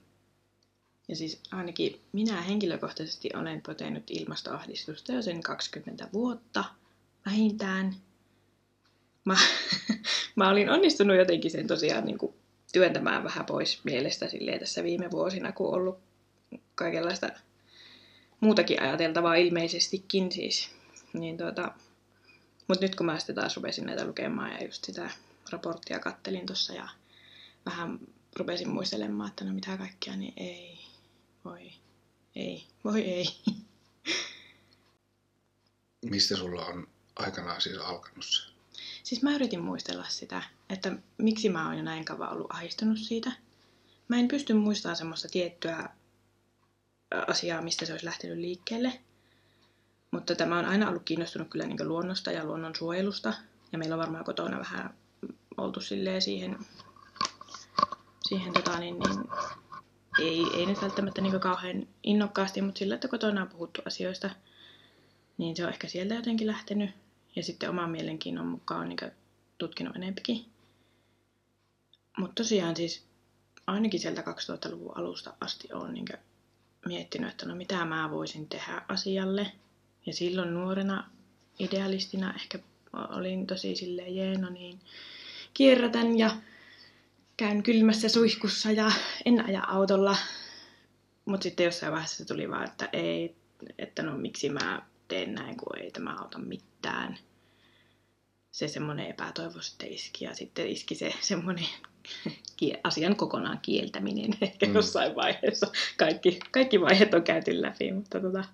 Ja 1.08 1.16
siis 1.16 1.40
ainakin 1.52 2.00
minä 2.12 2.42
henkilökohtaisesti 2.42 3.30
olen 3.34 3.62
potenut 3.62 4.02
ilmastoahdistusta 4.10 5.12
jo 5.12 5.22
sen 5.22 5.42
20 5.42 6.08
vuotta 6.12 6.64
vähintään. 7.26 7.94
mä, 9.24 9.36
mä 10.36 10.50
olin 10.50 10.70
onnistunut 10.70 11.16
jotenkin 11.16 11.50
sen 11.50 11.66
tosiaan 11.66 12.04
niin 12.04 12.18
kuin 12.18 12.34
työntämään 12.72 13.24
vähän 13.24 13.46
pois 13.46 13.84
mielestä 13.84 14.28
silleen 14.28 14.60
tässä 14.60 14.82
viime 14.82 15.10
vuosina, 15.10 15.52
kun 15.52 15.68
on 15.68 15.74
ollut 15.74 15.98
kaikenlaista 16.74 17.28
muutakin 18.40 18.82
ajateltavaa 18.82 19.34
ilmeisestikin 19.34 20.32
siis. 20.32 20.70
Niin 21.12 21.38
tuota, 21.38 21.72
mutta 22.68 22.84
nyt 22.84 22.94
kun 22.94 23.06
mä 23.06 23.18
sitten 23.18 23.34
taas 23.34 23.56
rupesin 23.56 23.86
näitä 23.86 24.06
lukemaan 24.06 24.52
ja 24.52 24.64
just 24.64 24.84
sitä 24.84 25.10
raporttia 25.50 25.98
kattelin 25.98 26.46
tuossa 26.46 26.72
ja 26.72 26.88
vähän 27.66 27.98
rupesin 28.36 28.70
muistelemaan, 28.70 29.28
että 29.30 29.44
no 29.44 29.52
mitä 29.52 29.76
kaikkea, 29.76 30.16
niin 30.16 30.32
ei, 30.36 30.71
voi, 31.44 31.72
ei, 32.36 32.66
voi 32.84 33.00
ei. 33.00 33.26
Mistä 36.10 36.36
sulla 36.36 36.66
on 36.66 36.88
aikanaan 37.16 37.60
siis 37.60 37.78
alkanut 37.78 38.24
se? 38.24 38.52
Siis 39.02 39.22
mä 39.22 39.34
yritin 39.34 39.60
muistella 39.60 40.04
sitä, 40.08 40.42
että 40.70 40.96
miksi 41.18 41.48
mä 41.48 41.66
oon 41.66 41.76
jo 41.76 41.82
näin 41.82 42.04
kauan 42.04 42.32
ollut 42.32 42.54
ahistunut 42.54 42.98
siitä. 42.98 43.32
Mä 44.08 44.16
en 44.16 44.28
pysty 44.28 44.54
muistamaan 44.54 44.96
semmoista 44.96 45.28
tiettyä 45.28 45.88
asiaa, 47.26 47.62
mistä 47.62 47.86
se 47.86 47.92
olisi 47.92 48.06
lähtenyt 48.06 48.38
liikkeelle. 48.38 49.00
Mutta 50.10 50.34
tämä 50.34 50.58
on 50.58 50.64
aina 50.64 50.88
ollut 50.88 51.02
kiinnostunut 51.04 51.48
kyllä 51.50 51.66
niin 51.66 51.88
luonnosta 51.88 52.32
ja 52.32 52.44
luonnon 52.44 52.76
suojelusta. 52.76 53.34
Ja 53.72 53.78
meillä 53.78 53.94
on 53.94 54.00
varmaan 54.00 54.24
kotona 54.24 54.58
vähän 54.58 54.94
oltu 55.56 55.80
silleen 55.80 56.22
siihen, 56.22 56.58
siihen 58.28 58.52
tota, 58.52 58.78
niin, 58.78 58.98
niin, 58.98 59.28
ei, 60.18 60.46
ei 60.56 60.66
nyt 60.66 60.82
välttämättä 60.82 61.20
niin 61.20 61.40
kauhean 61.40 61.86
innokkaasti, 62.02 62.62
mutta 62.62 62.78
sillä, 62.78 62.94
että 62.94 63.08
kotona 63.08 63.42
on 63.42 63.48
puhuttu 63.48 63.82
asioista, 63.86 64.30
niin 65.38 65.56
se 65.56 65.64
on 65.64 65.72
ehkä 65.72 65.88
sieltä 65.88 66.14
jotenkin 66.14 66.46
lähtenyt. 66.46 66.90
Ja 67.36 67.42
sitten 67.42 67.70
oman 67.70 67.90
mielenkiinnon 67.90 68.46
mukaan 68.46 68.80
on 68.80 68.88
niin 68.88 69.12
tutkinut 69.58 69.96
enempikin. 69.96 70.44
Mutta 72.18 72.34
tosiaan 72.34 72.76
siis 72.76 73.04
ainakin 73.66 74.00
sieltä 74.00 74.20
2000-luvun 74.20 74.98
alusta 74.98 75.34
asti 75.40 75.68
olen 75.72 75.94
niin 75.94 76.06
miettinyt, 76.86 77.30
että 77.30 77.46
no 77.46 77.54
mitä 77.54 77.84
mä 77.84 78.10
voisin 78.10 78.48
tehdä 78.48 78.82
asialle. 78.88 79.52
Ja 80.06 80.14
silloin 80.14 80.54
nuorena 80.54 81.10
idealistina 81.58 82.34
ehkä 82.34 82.58
olin 82.92 83.46
tosi 83.46 83.76
silleen, 83.76 84.16
jee, 84.16 84.38
no 84.38 84.50
niin, 84.50 84.80
kierrätän 85.54 86.18
ja 86.18 86.30
käyn 87.42 87.62
kylmässä 87.62 88.08
suihkussa 88.08 88.70
ja 88.70 88.92
en 89.24 89.44
aja 89.46 89.64
autolla. 89.64 90.16
Mutta 91.24 91.42
sitten 91.42 91.64
jossain 91.64 91.92
vaiheessa 91.92 92.16
se 92.16 92.24
tuli 92.24 92.50
vaan, 92.50 92.64
että 92.64 92.88
ei, 92.92 93.36
että 93.78 94.02
no 94.02 94.18
miksi 94.18 94.48
mä 94.48 94.82
teen 95.08 95.34
näin, 95.34 95.56
kun 95.56 95.78
ei 95.78 95.90
tämä 95.90 96.16
auta 96.18 96.38
mitään. 96.38 97.18
Se 98.50 98.68
semmoinen 98.68 99.06
epätoivo 99.06 99.60
sitten 99.60 99.92
iski 99.92 100.24
ja 100.24 100.34
sitten 100.34 100.66
iski 100.66 100.94
se 100.94 101.14
semmoinen 101.20 101.66
asian 102.84 103.16
kokonaan 103.16 103.58
kieltäminen 103.62 104.30
ehkä 104.40 104.66
mm. 104.66 104.74
jossain 104.74 105.14
vaiheessa. 105.14 105.66
Kaikki, 105.96 106.40
kaikki 106.50 106.80
vaiheet 106.80 107.14
on 107.14 107.22
käyty 107.22 107.62
läpi, 107.62 107.92
mutta 107.92 108.20
tota, 108.20 108.44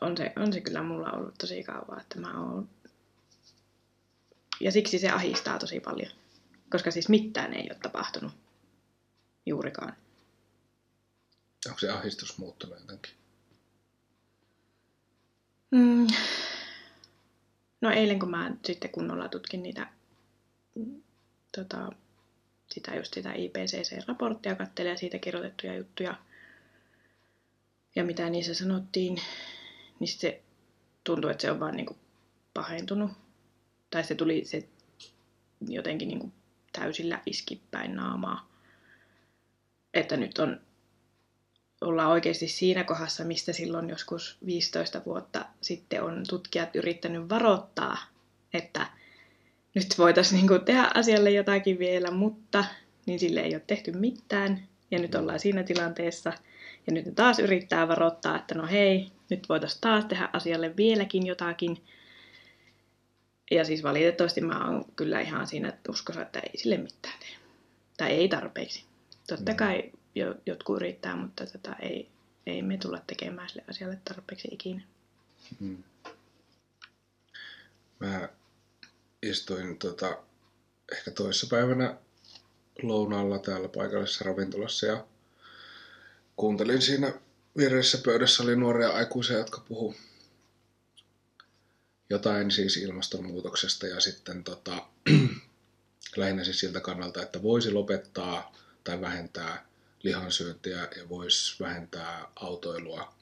on, 0.00 0.16
se, 0.16 0.32
on 0.36 0.52
se 0.52 0.60
kyllä 0.60 0.82
mulla 0.82 1.10
ollut 1.10 1.34
tosi 1.40 1.62
kauan, 1.62 2.00
että 2.00 2.20
mä 2.20 2.40
oon... 2.40 2.68
Ja 4.60 4.72
siksi 4.72 4.98
se 4.98 5.08
ahistaa 5.08 5.58
tosi 5.58 5.80
paljon, 5.80 6.12
koska 6.70 6.90
siis 6.90 7.08
mitään 7.08 7.54
ei 7.54 7.68
ole 7.70 7.78
tapahtunut 7.82 8.32
juurikaan. 9.46 9.96
Onko 11.66 11.78
se 11.78 11.90
ahistus 11.90 12.38
muuttunut 12.38 12.80
jotenkin? 12.80 13.12
Mm. 15.70 16.06
No 17.80 17.90
eilen 17.90 18.18
kun 18.18 18.30
mä 18.30 18.52
sitten 18.66 18.90
kunnolla 18.90 19.28
tutkin 19.28 19.62
niitä 19.62 19.92
tota, 21.56 21.92
sitä 22.66 22.94
just 22.96 23.14
sitä 23.14 23.32
IPCC-raporttia 23.32 24.56
kattelee 24.56 24.92
ja 24.92 24.98
siitä 24.98 25.18
kirjoitettuja 25.18 25.76
juttuja 25.76 26.18
ja 27.96 28.04
mitä 28.04 28.30
niissä 28.30 28.54
sanottiin, 28.54 29.18
niin 30.00 30.08
se 30.08 30.42
tuntuu, 31.04 31.30
että 31.30 31.42
se 31.42 31.50
on 31.50 31.60
vaan 31.60 31.76
niin 31.76 31.86
kuin 31.86 31.98
pahentunut. 32.54 33.10
Tai 33.90 34.04
se 34.04 34.14
tuli 34.14 34.44
se 34.44 34.68
jotenkin 35.68 36.08
niin 36.08 36.32
täysillä 36.80 37.22
iskipäin 37.26 37.96
naamaa. 37.96 38.48
Että 39.94 40.16
nyt 40.16 40.38
on, 40.38 40.60
ollaan 41.80 42.10
oikeasti 42.10 42.48
siinä 42.48 42.84
kohdassa, 42.84 43.24
mistä 43.24 43.52
silloin 43.52 43.88
joskus 43.88 44.38
15 44.46 45.02
vuotta 45.06 45.44
sitten 45.60 46.02
on 46.02 46.24
tutkijat 46.28 46.76
yrittänyt 46.76 47.28
varoittaa, 47.28 47.98
että 48.54 48.86
nyt 49.74 49.98
voitaisiin 49.98 50.46
niin 50.46 50.64
tehdä 50.64 50.90
asialle 50.94 51.30
jotakin 51.30 51.78
vielä, 51.78 52.10
mutta 52.10 52.64
niin 53.06 53.18
sille 53.18 53.40
ei 53.40 53.54
ole 53.54 53.62
tehty 53.66 53.92
mitään. 53.92 54.68
Ja 54.90 54.98
nyt 54.98 55.14
ollaan 55.14 55.40
siinä 55.40 55.62
tilanteessa. 55.62 56.32
Ja 56.86 56.92
nyt 56.92 57.14
taas 57.14 57.38
yrittää 57.38 57.88
varoittaa, 57.88 58.36
että 58.36 58.54
no 58.54 58.66
hei, 58.66 59.12
nyt 59.30 59.48
voitaisiin 59.48 59.80
taas 59.80 60.04
tehdä 60.04 60.28
asialle 60.32 60.76
vieläkin 60.76 61.26
jotakin. 61.26 61.84
Ja 63.50 63.64
siis 63.64 63.82
valitettavasti 63.82 64.40
mä 64.40 64.66
oon 64.66 64.84
kyllä 64.96 65.20
ihan 65.20 65.46
siinä 65.46 65.72
uskossa, 65.88 66.22
että 66.22 66.40
ei 66.40 66.58
sille 66.58 66.76
mitään 66.76 67.18
tee. 67.18 67.36
Tai 67.96 68.10
ei 68.10 68.28
tarpeeksi. 68.28 68.84
Totta 69.28 69.52
mm. 69.52 69.56
kai 69.56 69.92
jo, 70.14 70.34
jotkut 70.46 70.76
yrittää, 70.76 71.16
mutta 71.16 71.46
tota 71.46 71.76
ei, 71.82 72.08
ei 72.46 72.62
me 72.62 72.76
tulla 72.76 73.00
tekemään 73.06 73.48
sille 73.48 73.64
asialle 73.70 73.98
tarpeeksi 74.04 74.48
ikinä. 74.52 74.82
Mm. 75.60 75.82
Mä 77.98 78.28
istuin 79.22 79.78
tota, 79.78 80.18
ehkä 80.92 81.10
toissapäivänä 81.10 81.96
lounaalla 82.82 83.38
täällä 83.38 83.68
paikallisessa 83.68 84.24
ravintolassa 84.24 84.86
ja 84.86 85.04
kuuntelin 86.36 86.82
siinä 86.82 87.12
vieressä 87.56 87.98
pöydässä 88.04 88.42
oli 88.42 88.56
nuoria 88.56 88.88
aikuisia, 88.88 89.38
jotka 89.38 89.64
puhu 89.68 89.94
jotain 92.10 92.50
siis 92.50 92.76
ilmastonmuutoksesta 92.76 93.86
ja 93.86 94.00
sitten 94.00 94.44
tota, 94.44 94.86
lähinnä 96.16 96.44
siis 96.44 96.60
siltä 96.60 96.80
kannalta, 96.80 97.22
että 97.22 97.42
voisi 97.42 97.70
lopettaa 97.70 98.56
tai 98.84 99.00
vähentää 99.00 99.66
lihansyöntiä 100.02 100.88
ja 100.96 101.08
voisi 101.08 101.56
vähentää 101.60 102.28
autoilua 102.36 103.18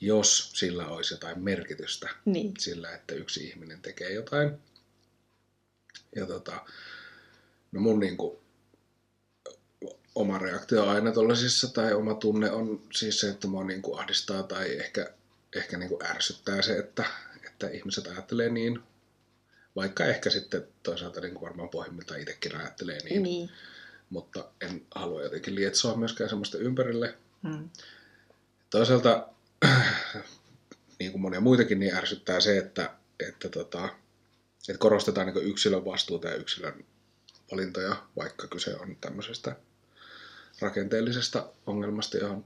jos 0.00 0.50
sillä 0.54 0.86
olisi 0.86 1.14
jotain 1.14 1.40
merkitystä 1.40 2.08
niin. 2.24 2.54
sillä, 2.58 2.94
että 2.94 3.14
yksi 3.14 3.48
ihminen 3.48 3.82
tekee 3.82 4.12
jotain. 4.12 4.58
Ja 6.16 6.26
tota, 6.26 6.66
no 7.72 7.80
mun 7.80 8.00
niinku, 8.00 8.42
oma 10.14 10.38
reaktio 10.38 10.86
aina 10.86 11.12
tollasissa 11.12 11.68
tai 11.68 11.92
oma 11.92 12.14
tunne 12.14 12.50
on 12.50 12.82
siis 12.92 13.20
se, 13.20 13.30
että 13.30 13.46
mua 13.46 13.64
niinku 13.64 13.96
ahdistaa 13.96 14.42
tai 14.42 14.76
ehkä, 14.76 15.14
ehkä 15.56 15.78
niinku 15.78 15.98
ärsyttää 16.04 16.62
se, 16.62 16.78
että, 16.78 17.04
että 17.46 17.68
ihmiset 17.68 18.06
ajattelee 18.06 18.48
niin. 18.48 18.82
Vaikka 19.76 20.04
ehkä 20.04 20.30
sitten 20.30 20.68
toisaalta 20.82 21.20
niinku 21.20 21.40
varmaan 21.40 21.68
pohjimmiltaan 21.68 22.20
itsekin 22.20 22.56
ajattelee 22.56 22.98
niin. 23.04 23.22
niin. 23.22 23.50
Mutta 24.10 24.48
en 24.60 24.86
halua 24.94 25.22
jotenkin 25.22 25.54
lietsoa 25.54 25.96
myöskään 25.96 26.30
semmoista 26.30 26.58
ympärille. 26.58 27.14
Hmm. 27.48 27.70
Toisaalta 28.70 29.28
niin 30.98 31.12
kuin 31.12 31.22
monia 31.22 31.40
muitakin, 31.40 31.78
niin 31.78 31.94
ärsyttää 31.94 32.40
se, 32.40 32.58
että, 32.58 32.90
että, 33.20 33.48
tota, 33.48 33.88
että 34.68 34.78
korostetaan 34.78 35.26
niin 35.26 35.46
yksilön 35.46 35.84
vastuuta 35.84 36.28
ja 36.28 36.34
yksilön 36.34 36.84
valintoja, 37.52 37.96
vaikka 38.16 38.46
kyse 38.46 38.76
on 38.76 38.96
tämmöisestä 39.00 39.56
rakenteellisesta 40.60 41.52
ongelmasta, 41.66 42.16
johon, 42.16 42.44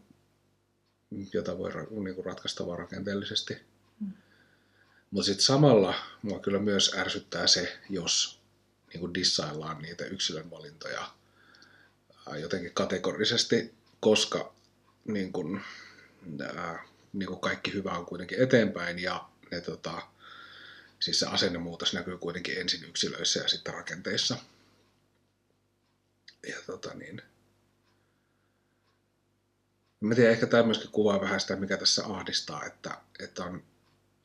jota 1.33 1.59
voi 1.59 1.73
niin 2.05 2.15
kuin 2.15 2.25
ratkaista 2.25 2.67
vaan 2.67 2.79
rakenteellisesti. 2.79 3.57
Mm. 4.01 4.13
Mutta 5.11 5.27
sitten 5.27 5.45
samalla 5.45 5.95
mua 6.23 6.39
kyllä 6.39 6.59
myös 6.59 6.95
ärsyttää 6.97 7.47
se, 7.47 7.79
jos 7.91 8.41
niin 8.89 9.01
kuin 9.01 9.15
dissaillaan 9.15 9.83
niitä 9.83 10.05
yksilön 10.05 10.51
valintoja 10.51 11.11
jotenkin 12.39 12.75
kategorisesti, 12.75 13.75
koska 14.01 14.55
niin 15.05 15.33
kuin, 15.33 15.61
ää, 16.57 16.85
niin 17.13 17.27
kuin 17.27 17.41
kaikki 17.41 17.73
hyvä 17.73 17.91
on 17.91 18.07
kuitenkin 18.07 18.43
eteenpäin 18.43 18.99
ja 18.99 19.29
ne, 19.51 19.61
tota, 19.61 20.03
siis 21.01 21.21
se 21.21 21.27
asennemuutos 21.27 21.95
näkyy 21.95 22.19
kuitenkin 22.19 22.61
ensin 22.61 22.85
yksilöissä 22.85 23.41
ja 23.41 23.49
sitten 23.49 23.75
rakenteissa. 23.75 24.37
Ja 26.49 26.57
tota 26.67 26.95
niin. 26.95 27.23
Mä 30.01 30.15
tiedän, 30.15 30.33
ehkä 30.33 30.47
tämä 30.47 30.63
myöskin 30.63 30.91
kuvaa 30.91 31.21
vähän 31.21 31.41
sitä, 31.41 31.57
mikä 31.57 31.77
tässä 31.77 32.05
ahdistaa, 32.07 32.65
että, 32.65 33.01
että 33.19 33.45
on 33.45 33.63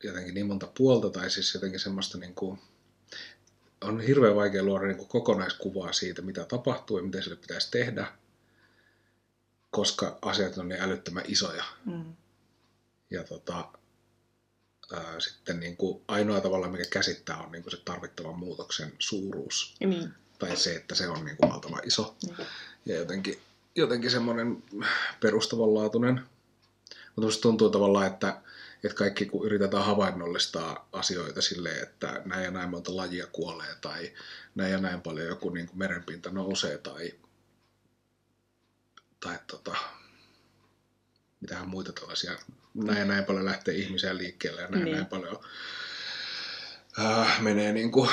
jotenkin 0.02 0.34
niin 0.34 0.46
monta 0.46 0.72
puolta 0.78 1.10
tai 1.10 1.30
siis 1.30 1.54
jotenkin 1.54 1.80
semmoista 1.80 2.18
niin 2.18 2.34
kuin, 2.34 2.60
on 3.80 4.00
hirveän 4.00 4.36
vaikea 4.36 4.62
luoda 4.62 4.86
niin 4.86 4.96
kuin 4.96 5.08
kokonaiskuvaa 5.08 5.92
siitä, 5.92 6.22
mitä 6.22 6.44
tapahtuu 6.44 6.98
ja 6.98 7.04
miten 7.04 7.22
sille 7.22 7.36
pitäisi 7.36 7.70
tehdä, 7.70 8.12
koska 9.70 10.18
asiat 10.22 10.58
on 10.58 10.68
niin 10.68 10.80
älyttömän 10.80 11.24
isoja. 11.28 11.64
Mm. 11.84 12.14
Ja 13.10 13.24
tota, 13.24 13.68
ää, 14.92 15.20
sitten 15.20 15.60
niin 15.60 15.76
kuin 15.76 16.04
ainoa 16.08 16.40
tavalla, 16.40 16.68
mikä 16.68 16.84
käsittää, 16.90 17.42
on 17.42 17.52
niin 17.52 17.62
kuin 17.62 17.70
se 17.70 17.82
tarvittavan 17.84 18.38
muutoksen 18.38 18.92
suuruus. 18.98 19.74
Niin. 19.80 20.14
Tai 20.38 20.56
se, 20.56 20.76
että 20.76 20.94
se 20.94 21.08
on 21.08 21.24
niin 21.24 21.36
kuin 21.36 21.50
valtavan 21.50 21.80
iso. 21.84 22.16
niin. 22.22 22.46
Ja 22.86 22.96
jotenkin, 22.96 23.40
jotenkin 23.76 24.10
semmoinen 24.10 24.62
perustavanlaatuinen. 25.20 26.20
Mutta 27.16 27.40
tuntuu 27.40 27.70
tavallaan, 27.70 28.06
että, 28.06 28.40
että 28.84 28.96
kaikki 28.96 29.26
kun 29.26 29.46
yritetään 29.46 29.84
havainnollistaa 29.84 30.88
asioita 30.92 31.42
silleen, 31.42 31.82
että 31.82 32.22
näin 32.24 32.44
ja 32.44 32.50
näin 32.50 32.70
monta 32.70 32.96
lajia 32.96 33.26
kuolee 33.26 33.74
tai 33.80 34.12
näin 34.54 34.72
ja 34.72 34.78
näin 34.78 35.00
paljon 35.00 35.26
joku 35.26 35.50
niin 35.50 35.66
kuin 35.66 35.78
merenpinta 35.78 36.30
nousee 36.30 36.78
tai, 36.78 37.12
tai 39.20 39.38
tota, 39.46 39.76
mitähän 41.40 41.68
muita 41.68 41.92
tällaisia, 41.92 42.32
näin 42.74 42.98
ja 42.98 43.04
näin 43.04 43.24
paljon 43.24 43.44
lähtee 43.44 43.74
ihmisiä 43.74 44.16
liikkeelle 44.16 44.62
ja 44.62 44.68
näin 44.68 44.84
Niin. 44.84 44.92
ja 44.92 44.96
näin 44.96 45.06
paljon 45.06 45.38
äh, 46.98 47.42
menee 47.42 47.72
niin 47.72 47.92
kuin, 47.92 48.10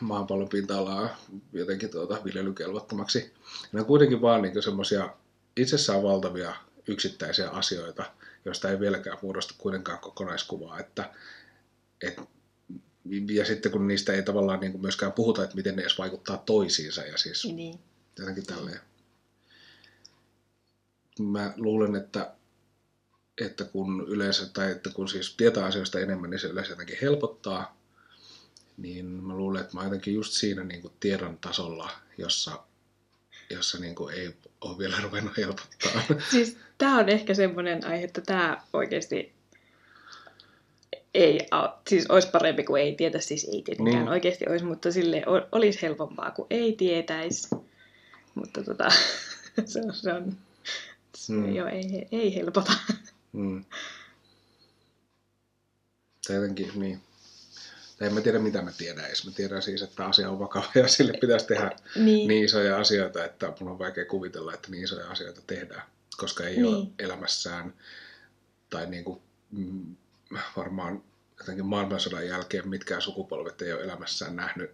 maapallon 0.00 0.48
pinta-alaa 0.48 1.16
jotenkin 1.52 1.90
tuota, 1.90 2.24
viljelykelvottomaksi. 2.24 3.34
Ne 3.72 3.80
on 3.80 3.86
kuitenkin 3.86 4.20
vaan 4.20 4.42
niin 4.42 4.62
semmoisia 4.62 5.10
itsessään 5.56 6.02
valtavia 6.02 6.56
yksittäisiä 6.86 7.50
asioita, 7.50 8.12
joista 8.44 8.70
ei 8.70 8.80
vieläkään 8.80 9.18
muodostu 9.22 9.54
kuitenkaan 9.58 9.98
kokonaiskuvaa. 9.98 10.80
Että, 10.80 11.10
et, 12.02 12.20
ja 13.30 13.44
sitten 13.44 13.72
kun 13.72 13.88
niistä 13.88 14.12
ei 14.12 14.22
tavallaan 14.22 14.60
niin 14.60 14.72
kuin 14.72 14.82
myöskään 14.82 15.12
puhuta, 15.12 15.44
että 15.44 15.56
miten 15.56 15.76
ne 15.76 15.82
edes 15.82 15.98
vaikuttaa 15.98 16.36
toisiinsa 16.36 17.02
ja 17.02 17.18
siis 17.18 17.44
niin. 17.44 17.78
jotenkin 18.18 18.46
tälleen. 18.46 18.80
Mä 21.20 21.52
luulen, 21.56 21.96
että, 21.96 22.34
että 23.40 23.64
kun 23.64 24.04
yleensä, 24.08 24.46
tai 24.46 24.70
että 24.70 24.90
kun 24.90 25.08
siis 25.08 25.36
tietää 25.36 25.64
asioista 25.64 26.00
enemmän, 26.00 26.30
niin 26.30 26.40
se 26.40 26.46
yleensä 26.46 26.72
jotenkin 26.72 26.98
helpottaa. 27.02 27.75
Niin 28.76 29.06
mä 29.06 29.34
luulen, 29.36 29.60
että 29.62 29.76
mä 29.76 29.84
jotenkin 29.84 30.14
just 30.14 30.32
siinä 30.32 30.64
niin 30.64 30.82
kuin 30.82 30.92
tiedon 31.00 31.38
tasolla, 31.38 31.90
jossa, 32.18 32.62
jossa 33.50 33.78
niin 33.78 33.94
kuin 33.94 34.14
ei 34.14 34.34
ole 34.60 34.78
vielä 34.78 34.96
ruvennut 35.02 35.36
helpottaa. 35.36 36.02
Siis 36.30 36.56
tämä 36.78 36.98
on 36.98 37.08
ehkä 37.08 37.34
semmoinen 37.34 37.86
aihe, 37.86 38.04
että 38.04 38.20
tämä 38.20 38.62
oikeasti 38.72 39.32
ei, 41.14 41.40
siis 41.88 42.06
olisi 42.06 42.28
parempi 42.28 42.64
kuin 42.64 42.82
ei 42.82 42.94
tietä, 42.94 43.20
siis 43.20 43.44
ei 43.44 43.62
tietenkään 43.62 43.96
Niin. 43.98 44.08
oikeasti 44.08 44.44
olisi, 44.48 44.64
mutta 44.64 44.92
sille 44.92 45.22
olisi 45.52 45.82
helpompaa 45.82 46.30
kuin 46.30 46.46
ei 46.50 46.72
tietäisi. 46.72 47.48
Mutta 48.34 48.62
tota, 48.64 48.88
se 49.64 49.80
on, 49.80 49.94
se 49.94 50.12
on 50.12 50.36
se 51.16 51.32
Mm. 51.32 51.54
jo 51.54 51.66
ei, 51.66 52.08
ei 52.12 52.34
helpota. 52.34 52.72
Mm. 53.32 53.64
Tai 56.26 56.36
jotenkin, 56.36 56.70
niin. 56.74 57.00
Tai 57.98 58.08
en 58.08 58.14
mä 58.14 58.20
tiedä, 58.20 58.38
mitä 58.38 58.62
mä 58.62 58.72
tiedän 58.72 59.04
edes. 59.04 59.26
Mä 59.26 59.30
tiedän 59.32 59.62
siis, 59.62 59.82
että 59.82 60.06
asia 60.06 60.30
on 60.30 60.38
vakava 60.38 60.66
ja 60.74 60.88
sille 60.88 61.12
pitäisi 61.20 61.46
tehdä 61.46 61.70
niin. 61.96 62.28
niin 62.28 62.44
isoja 62.44 62.78
asioita, 62.78 63.24
että 63.24 63.52
mun 63.60 63.70
on 63.70 63.78
vaikea 63.78 64.04
kuvitella, 64.04 64.54
että 64.54 64.70
niin 64.70 64.84
isoja 64.84 65.10
asioita 65.10 65.40
tehdään, 65.46 65.82
koska 66.16 66.44
ei 66.44 66.54
Niin. 66.56 66.66
ole 66.66 66.86
elämässään 66.98 67.74
tai 68.70 68.86
niin 68.86 69.04
kuin, 69.04 69.20
mm, 69.50 69.96
varmaan 70.56 71.02
jotenkin 71.38 71.66
maailmansodan 71.66 72.26
jälkeen 72.28 72.68
mitkään 72.68 73.02
sukupolvet 73.02 73.62
ei 73.62 73.72
ole 73.72 73.82
elämässään 73.82 74.36
nähnyt 74.36 74.70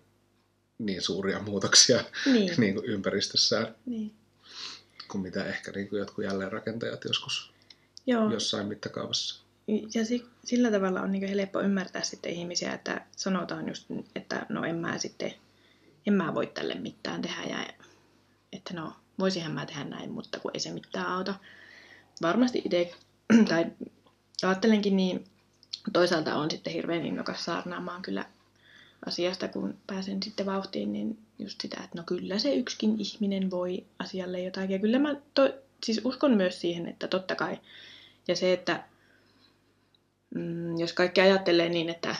niin 0.79 1.03
suuria 1.03 1.39
muutoksia 1.41 2.05
Niin. 2.27 2.55
niin 2.61 2.75
kuin 2.75 2.87
ympäristössään 2.87 3.75
niin. 3.87 4.15
kuin 5.09 5.23
mitä 5.23 5.45
ehkä 5.45 5.73
niin 5.73 5.89
kuin 5.89 5.99
jotkut 5.99 6.25
jälleenrakentajat 6.25 7.05
joskus 7.05 7.53
Joo. 8.07 8.31
jossain 8.33 8.67
mittakaavassa. 8.67 9.42
Ja 9.95 10.05
si- 10.05 10.27
sillä 10.45 10.71
tavalla 10.71 11.01
on 11.01 11.13
niin 11.13 11.29
helppo 11.29 11.61
ymmärtää 11.61 12.03
sitten 12.03 12.33
ihmisiä, 12.33 12.73
että 12.73 13.07
sanotaan 13.17 13.69
just, 13.69 13.87
että 14.17 14.47
no 14.49 14.65
en 14.65 14.77
mä 14.77 14.99
sitten, 14.99 15.35
en 16.07 16.15
mä 16.15 16.35
voi 16.35 16.47
tälle 16.47 16.75
mitään 16.75 17.23
tehdä 17.23 17.43
ja 17.43 17.67
että 18.53 18.75
no 18.75 18.93
voisinhan 19.19 19.53
mä 19.53 19.67
tehdä 19.67 19.85
näin, 19.85 20.11
mutta 20.11 20.41
kun 20.41 20.51
ei 20.55 20.61
se 20.61 20.71
mitään 20.71 21.07
auta. 21.07 21.35
Varmasti 22.23 22.63
itse, 22.65 22.95
tai 23.49 23.67
ajattelenkin 24.43 24.97
niin, 24.97 25.25
toisaalta 25.93 26.37
on 26.37 26.51
sitten 26.51 26.73
hirveän 26.73 27.07
innokas 27.07 27.45
saarnaamaan 27.45 28.03
kyllä 28.03 28.27
asiasta, 29.07 29.49
kun 29.49 29.79
pääsen 29.87 30.23
sitten 30.23 30.47
vauhtiin, 30.47 30.93
niin 30.93 31.19
just 31.39 31.61
sitä, 31.61 31.77
että 31.85 31.99
no 31.99 32.05
kyllä 32.07 32.39
se 32.39 32.55
yksikin 32.55 33.01
ihminen 33.01 33.51
voi 33.51 33.87
asialle 33.99 34.41
jotakin. 34.41 34.71
Ja 34.71 34.79
kyllä 34.79 34.99
mä 34.99 35.17
to, 35.35 35.51
siis 35.85 36.01
uskon 36.05 36.37
myös 36.37 36.61
siihen, 36.61 36.89
että 36.89 37.09
totta 37.09 37.35
kai, 37.35 37.59
ja 38.29 38.37
se, 38.37 38.53
että 38.53 38.85
mm, 40.35 40.79
jos 40.79 40.93
kaikki 40.93 41.21
ajattelee 41.21 41.69
niin, 41.69 41.89
että 41.89 42.17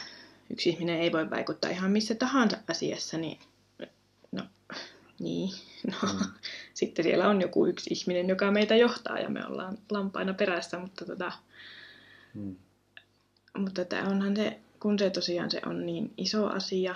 yksi 0.49 0.69
ihminen 0.69 0.99
ei 0.99 1.11
voi 1.11 1.29
vaikuttaa 1.29 1.71
ihan 1.71 1.91
missä 1.91 2.15
tahansa 2.15 2.57
asiassa, 2.69 3.17
niin 3.17 3.39
no, 4.31 4.43
niin, 5.19 5.49
no, 5.91 6.13
Mm. 6.13 6.19
sitten 6.73 7.03
siellä 7.05 7.29
on 7.29 7.41
joku 7.41 7.65
yksi 7.65 7.93
ihminen, 7.93 8.29
joka 8.29 8.51
meitä 8.51 8.75
johtaa 8.75 9.19
ja 9.19 9.29
me 9.29 9.45
ollaan 9.45 9.77
lampaina 9.91 10.33
perässä, 10.33 10.79
mutta, 10.79 11.05
tota, 11.05 11.31
Mm. 12.33 12.55
mutta 13.57 13.81
että 13.81 14.03
onhan 14.03 14.35
se, 14.35 14.59
kun 14.79 14.99
se 14.99 15.09
tosiaan 15.09 15.51
se 15.51 15.61
on 15.65 15.85
niin 15.85 16.13
iso 16.17 16.47
asia, 16.47 16.95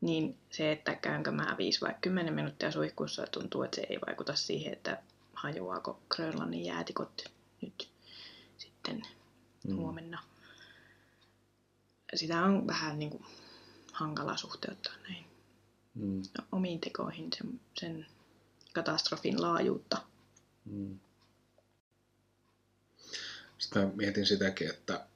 niin 0.00 0.36
se, 0.50 0.72
että 0.72 0.94
käynkö 0.94 1.30
mä 1.30 1.54
5 1.58 1.80
vai 1.80 1.94
10 2.00 2.34
minuuttia 2.34 2.70
suihkussa, 2.70 3.26
tuntuu, 3.26 3.62
että 3.62 3.76
se 3.76 3.86
ei 3.90 3.98
vaikuta 4.06 4.34
siihen, 4.34 4.72
että 4.72 5.02
hajoaako 5.34 6.00
Grönlannin 6.08 6.64
jäätikot 6.64 7.24
nyt 7.60 7.88
sitten 8.58 9.02
Mm. 9.68 9.76
huomenna. 9.76 10.22
Sitä 12.14 12.44
on 12.44 12.66
vähän 12.66 12.98
niin 12.98 13.10
kuin 13.10 13.24
hankala 13.92 14.36
suhteuttaa 14.36 14.92
näin 15.08 15.24
Mm. 15.94 16.22
omiin 16.52 16.80
tekoihin 16.80 17.28
sen, 17.38 17.60
sen 17.74 18.06
katastrofin 18.72 19.42
laajuutta. 19.42 20.02
Mm. 20.64 20.98
Sitten 23.58 23.82
mä 23.82 23.90
mietin 23.94 24.26
sitäkin, 24.26 24.70
että, 24.70 25.06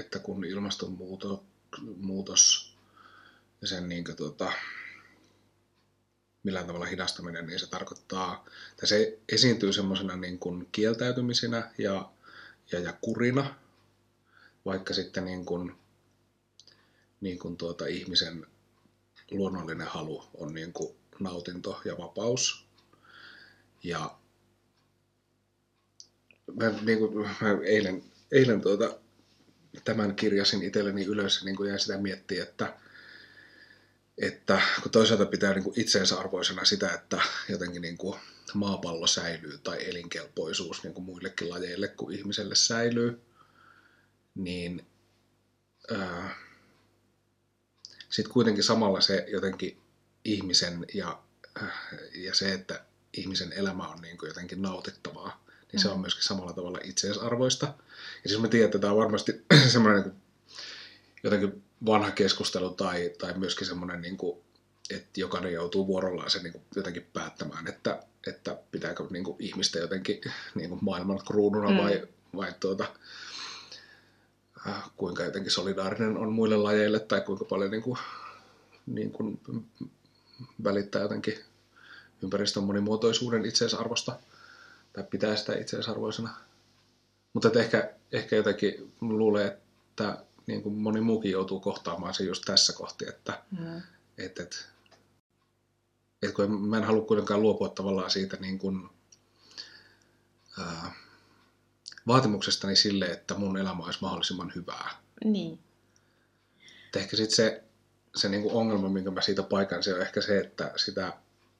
että 0.00 0.18
kun 0.18 0.44
ilmastonmuutos 0.44 2.74
ja 3.60 3.68
sen 3.68 3.88
niin 3.88 4.04
kuin, 4.04 4.16
tuota, 4.16 4.52
millään 6.42 6.66
tavalla 6.66 6.86
hidastaminen, 6.86 7.46
niin 7.46 7.60
se 7.60 7.66
tarkoittaa, 7.66 8.44
tai 8.76 8.88
se 8.88 9.18
esiintyy 9.28 9.72
semmoisena 9.72 10.16
niin 10.16 10.38
kuin 10.38 10.68
kieltäytymisenä 10.72 11.70
ja, 11.78 12.10
ja, 12.72 12.80
ja 12.80 12.92
kurina, 13.00 13.54
vaikka 14.64 14.94
sitten 14.94 15.24
niin 15.24 15.44
kuin, 15.44 15.74
niin 17.20 17.38
kuin 17.38 17.56
tuota 17.56 17.86
ihmisen 17.86 18.46
luonnollinen 19.30 19.86
halu 19.86 20.24
on 20.34 20.54
niin 20.54 20.72
kuin 20.72 20.96
nautinto 21.20 21.80
ja 21.84 21.98
vapaus. 21.98 22.66
Ja 23.82 24.18
mä, 26.54 26.74
niin 26.82 26.98
kuin, 26.98 27.28
mä 27.40 27.58
eilen, 27.64 28.02
eilen 28.32 28.60
tuota, 28.60 28.98
tämän 29.84 30.14
kirjasin 30.14 30.62
itselleni 30.62 31.04
ylös 31.04 31.38
ja 31.38 31.44
niin 31.44 31.56
kuin 31.56 31.68
jäin 31.68 31.80
sitä 31.80 31.98
miettiä, 31.98 32.42
että, 32.42 32.76
että 34.18 34.62
kun 34.82 34.92
toisaalta 34.92 35.26
pitää 35.26 35.54
niin 35.54 35.64
kuin 35.64 35.80
itseisarvoisena 35.80 36.64
sitä, 36.64 36.92
että 36.92 37.22
jotenkin 37.48 37.82
niin 37.82 37.96
kuin 37.96 38.18
maapallo 38.54 39.06
säilyy 39.06 39.58
tai 39.58 39.88
elinkelpoisuus 39.90 40.82
niin 40.82 40.94
kuin 40.94 41.04
muillekin 41.04 41.50
lajeille 41.50 41.88
kuin 41.88 42.18
ihmiselle 42.18 42.54
säilyy, 42.54 43.20
niin 44.34 44.86
sitten 48.10 48.32
kuitenkin 48.32 48.64
samalla 48.64 49.00
se 49.00 49.26
jotenkin 49.28 49.80
ihmisen 50.24 50.86
ja, 50.94 51.18
äh, 51.62 51.72
ja 52.14 52.34
se, 52.34 52.52
että 52.52 52.84
ihmisen 53.16 53.52
elämä 53.52 53.88
on 53.88 54.00
niin 54.02 54.18
kuin 54.18 54.28
jotenkin 54.28 54.62
nautittavaa, 54.62 55.44
niin 55.72 55.80
se 55.80 55.88
on 55.88 55.96
Mm. 55.96 56.00
myöskin 56.00 56.24
samalla 56.24 56.52
tavalla 56.52 56.78
itseisarvoista. 56.84 57.66
Ja 58.24 58.28
siis 58.28 58.40
mä 58.40 58.48
tiedän, 58.48 58.64
että 58.64 58.78
tämä 58.78 58.92
on 58.92 58.98
varmasti 58.98 59.44
semmoinen 59.72 60.02
niin 60.02 60.14
jotenkin 61.22 61.62
vanha 61.86 62.10
keskustelu 62.10 62.70
tai, 62.70 63.12
tai 63.18 63.38
myöskin 63.38 63.66
semmoinen, 63.66 64.00
niin 64.02 64.16
kuin, 64.16 64.38
että 64.90 65.20
jokainen 65.20 65.52
joutuu 65.52 65.86
vuorollaan 65.86 66.30
sen 66.30 66.42
niin 66.42 66.52
kuin 66.52 66.64
jotenkin 66.76 67.06
päättämään, 67.12 67.68
että, 67.68 68.02
että 68.26 68.58
pitääkö 68.70 69.06
niin 69.10 69.24
kuin 69.24 69.36
ihmistä 69.38 69.78
jotenkin 69.78 70.20
niin 70.54 70.68
kuin 70.68 70.78
maailman 70.82 71.20
kruununa 71.26 71.70
Mm. 71.70 71.76
vai, 71.76 72.08
vai 72.36 72.52
tuota, 72.60 72.94
kuinka 74.96 75.22
jotenkin 75.22 75.52
solidaarinen 75.52 76.16
on 76.16 76.32
muille 76.32 76.56
lajeille 76.56 77.00
tai 77.00 77.20
kuinka 77.20 77.44
paljon 77.44 77.70
niin 77.70 77.82
kuin, 77.82 77.98
niin 78.86 79.10
kuin 79.12 79.40
välittää 80.64 81.02
jotenkin 81.02 81.38
ympäristön 82.22 82.64
monimuotoisuuden 82.64 83.44
itseisarvosta 83.46 84.18
tai 84.92 85.04
pitää 85.10 85.36
sitä 85.36 85.54
itseisarvoisena. 85.58 86.34
Mutta 87.32 87.48
että 87.48 87.60
ehkä, 87.60 87.94
ehkä 88.12 88.36
jotenkin 88.36 88.92
luulee, 89.00 89.46
että 89.90 90.24
niin 90.46 90.62
kuin 90.62 90.74
moni 90.74 91.00
muukin 91.00 91.30
joutuu 91.32 91.60
kohtaamaan 91.60 92.14
se 92.14 92.24
just 92.24 92.42
tässä 92.46 92.72
kohti, 92.72 93.08
että 93.08 93.42
Mm. 93.50 93.82
et, 94.18 94.38
et, 94.40 94.66
et 96.22 96.32
kun 96.34 96.44
en- 96.44 96.50
mä 96.52 96.76
en 96.76 96.84
halua 96.84 97.04
kuitenkaan 97.06 97.42
luopua 97.42 97.68
tavallaan 97.68 98.10
siitä 98.10 98.36
niin 98.36 98.58
kuin, 98.58 98.88
ää, 100.58 100.94
vaatimuksestani 102.06 102.76
sille, 102.76 103.06
että 103.06 103.34
mun 103.34 103.56
elämä 103.56 103.84
olisi 103.84 103.98
mahdollisimman 104.02 104.52
hyvää. 104.54 104.90
Niin. 105.24 105.58
Et 106.86 106.96
ehkä 106.96 107.16
sitten 107.16 107.36
se, 107.36 107.62
se 108.16 108.28
niinku 108.28 108.58
ongelma, 108.58 108.88
minkä 108.88 109.10
mä 109.10 109.20
siitä 109.20 109.42
paikan, 109.42 109.82
se 109.82 109.94
on 109.94 110.02
ehkä 110.02 110.20
se, 110.20 110.38
että 110.38 110.72
sitä 110.76 111.12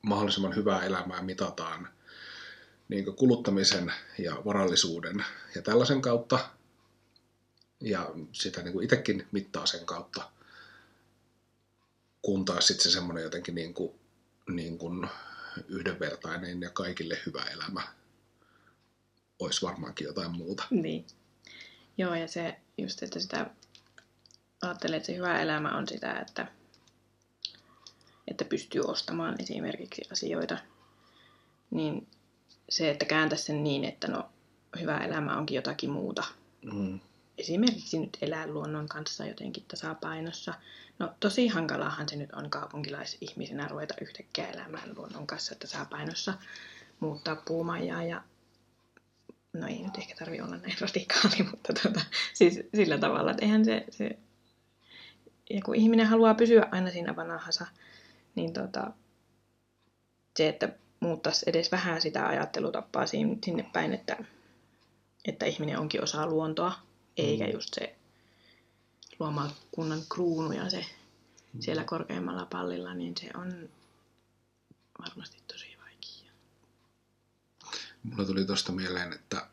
mahdollisimman 0.03 0.57
hyvää 0.57 0.85
elämää 0.85 1.23
mitataan 1.23 1.89
niinku 2.89 3.13
kuluttamisen 3.13 3.93
ja 4.19 4.43
varallisuuden 4.45 5.25
ja 5.55 5.63
tällaisen 5.63 6.03
kautta. 6.03 6.39
Ja 7.81 8.11
sitä 8.33 8.63
niinku 8.63 8.81
itsekin 8.81 9.27
mittaa 9.33 9.67
sen 9.67 9.87
kautta. 9.87 10.31
Kun 12.23 12.45
taas 12.45 12.67
sitten 12.67 12.83
se 12.83 12.91
semmoinen 12.91 13.25
jotenkin 13.25 13.55
niinku, 13.55 13.95
niinku 14.49 15.07
yhdenvertainen 15.69 16.61
ja 16.61 16.71
kaikille 16.71 17.19
hyvä 17.27 17.45
elämä 17.45 17.83
olisi 19.39 19.63
varmaankin 19.63 20.05
jotain 20.05 20.31
muuta. 20.31 20.65
Niin. 20.71 21.07
Joo, 21.99 22.15
ja 22.15 22.29
se 22.29 22.61
just, 22.79 23.03
että 23.03 23.21
sitä 23.21 23.51
ajattelee, 24.63 24.97
että 24.97 25.07
se 25.07 25.17
hyvä 25.17 25.41
elämä 25.41 25.77
on 25.77 25.89
sitä, 25.89 26.13
että, 26.21 26.47
että 28.29 28.45
pystyy 28.45 28.83
ostamaan 28.83 29.35
esimerkiksi 29.39 30.03
asioita, 30.13 30.59
niin 31.71 32.07
se, 32.69 32.91
että 32.91 33.05
kääntä 33.05 33.37
sen 33.37 33.65
niin, 33.65 33.85
että 33.85 34.09
no 34.09 34.29
hyvä 34.81 34.99
elämä 34.99 35.37
onkin 35.37 35.57
jotakin 35.57 35.91
muuta. 35.91 36.25
Mm. 36.73 37.01
Esimerkiksi 37.39 37.99
nyt 37.99 38.19
elää 38.23 38.47
luonnon 38.47 38.89
kanssa 38.89 39.27
jotenkin 39.27 39.65
tasapainossa. 39.69 40.55
No 40.99 41.15
tosi 41.21 41.49
hankalahan 41.49 42.09
se 42.09 42.17
nyt 42.17 42.33
on 42.33 42.51
kaupunkilaisihmisenä 42.51 43.69
ruveta 43.69 43.95
yhtäkkiä 44.01 44.49
elämään 44.49 44.95
luonnon 44.97 45.27
kanssa 45.27 45.55
tasapainossa, 45.55 46.35
muuttaa 47.01 47.37
puumajaa 47.37 48.03
ja 48.03 48.23
no 49.55 49.67
ei 49.67 49.83
nyt 49.83 49.99
ehkä 49.99 50.15
tarvi 50.19 50.41
olla 50.41 50.57
näin 50.57 50.77
radikaali, 50.81 51.43
mutta 51.51 51.73
tota, 51.73 52.01
siis 52.33 52.61
sillä 52.75 52.99
tavalla, 52.99 53.31
että 53.31 53.45
eihän 53.45 53.65
se, 53.65 53.85
se 53.91 54.19
ja 55.51 55.61
kun 55.65 55.75
ihminen 55.75 56.07
haluaa 56.07 56.35
pysyä 56.35 56.69
aina 56.71 56.91
siinä 56.91 57.17
vanhassa, 57.17 57.67
niin 58.35 58.53
tota, 58.53 58.91
se, 60.37 60.49
että 60.49 60.69
muuttaisi 61.01 61.45
edes 61.47 61.73
vähän 61.73 62.01
sitä 62.01 62.27
ajattelutappaa 62.29 63.07
sinne 63.07 63.71
päin, 63.73 63.93
että, 63.93 64.17
että 65.25 65.47
ihminen 65.47 65.79
onkin 65.79 66.03
osa 66.03 66.27
luontoa, 66.27 66.73
eikä 67.17 67.49
just 67.49 67.75
se 67.75 67.95
luomaan 69.19 69.51
kunnan 69.71 70.01
kruunu 70.09 70.53
ja 70.53 70.71
se 70.71 70.85
siellä 71.61 71.85
korkeimmalla 71.85 72.47
pallilla, 72.47 72.95
niin 72.95 73.15
se 73.21 73.31
on 73.35 73.69
varmasti 74.99 75.37
tosi. 75.47 75.74
Mulla 78.05 78.25
tuli 78.25 78.45
tuosta 78.45 78.73
mieleen, 78.73 79.13
että 79.13 79.47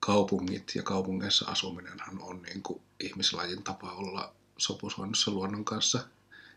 kaupungit 0.00 0.72
ja 0.74 0.82
kaupungeissa 0.82 1.50
asuminenhan 1.50 2.22
on 2.22 2.42
niin 2.42 2.62
kuin 2.62 2.82
ihmislajin 3.00 3.62
tapa 3.62 3.92
olla 3.92 4.34
sopusoinnussa 4.58 5.30
luonnon 5.30 5.64
kanssa. 5.64 6.04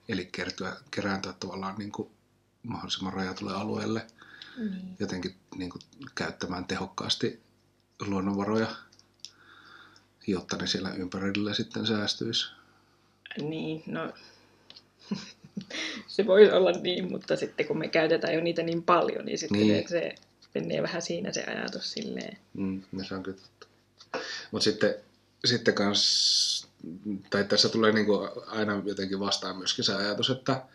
Eli 0.09 0.25
kertyä, 0.25 0.75
kerääntyä 0.91 1.33
tavallaan 1.33 1.75
niin 1.77 1.91
kuin 1.91 2.09
mahdollisimman 2.63 3.13
rajatulle 3.13 3.53
alueelle. 3.53 4.07
Niin. 4.57 4.95
Jotenkin 4.99 5.35
niin 5.55 5.69
kuin 5.69 5.81
käyttämään 6.15 6.65
tehokkaasti 6.65 7.39
luonnonvaroja, 8.07 8.75
jotta 10.27 10.57
ne 10.57 10.67
siellä 10.67 10.93
ympärillä 10.93 11.53
sitten 11.53 11.88
säästyisi. 11.88 12.51
Niin, 13.41 13.83
no 13.85 14.13
se 16.07 16.25
voisi 16.25 16.51
olla 16.51 16.71
niin, 16.71 17.11
mutta 17.11 17.35
sitten 17.35 17.67
kun 17.67 17.77
me 17.77 17.88
käytetään 17.88 18.33
jo 18.33 18.41
niitä 18.41 18.63
niin 18.63 18.83
paljon, 18.83 19.25
niin 19.25 19.38
sitten 19.38 19.59
niin. 19.59 19.89
se 19.89 20.15
menee 20.61 20.83
vähän 20.83 21.01
siinä 21.01 21.33
se 21.33 21.43
ajatus 21.43 21.91
silleen. 21.91 22.37
Mm, 22.53 22.83
no 22.91 23.03
se 23.03 23.15
on 23.15 23.23
kyllä 23.23 23.37
totta. 23.37 23.67
Mutta 24.51 24.63
sitten, 24.63 24.95
sitten 25.45 25.73
kans, 25.73 26.67
tai 27.29 27.43
tässä 27.43 27.69
tulee 27.69 27.91
niinku 27.91 28.19
aina 28.47 28.81
jotenkin 28.85 29.19
vastaan 29.19 29.57
myöskin 29.57 29.85
se 29.85 29.95
ajatus, 29.95 30.29
että 30.29 30.65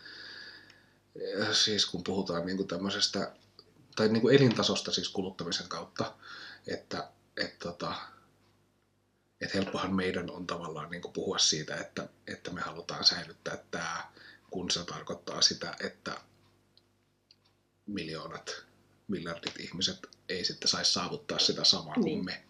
eh, 1.15 1.47
siis 1.51 1.85
kun 1.85 2.03
puhutaan 2.03 2.45
niinku 2.45 2.63
tämmöisestä, 2.63 3.31
tai 3.95 4.09
niinku 4.09 4.29
elintasosta 4.29 4.91
siis 4.91 5.09
kuluttamisen 5.09 5.67
kautta, 5.67 6.13
että 6.67 7.07
et 7.37 7.59
tota, 7.59 7.95
et 9.41 9.53
helppohan 9.53 9.95
meidän 9.95 10.29
on 10.29 10.47
tavallaan 10.47 10.91
niinku 10.91 11.11
puhua 11.11 11.37
siitä, 11.37 11.75
että, 11.75 12.09
että 12.27 12.51
me 12.51 12.61
halutaan 12.61 13.03
säilyttää 13.03 13.57
tämä, 13.71 14.11
kun 14.49 14.71
se 14.71 14.85
tarkoittaa 14.85 15.41
sitä, 15.41 15.75
että 15.79 16.17
miljoonat, 17.85 18.65
miljardit 19.11 19.59
ihmiset 19.59 19.97
ei 20.29 20.45
sitten 20.45 20.67
saisi 20.67 20.93
saavuttaa 20.93 21.39
sitä 21.39 21.63
samaa 21.63 21.93
niin. 21.95 22.03
kuin 22.03 22.13
Niin. 22.13 22.25
me. 22.25 22.43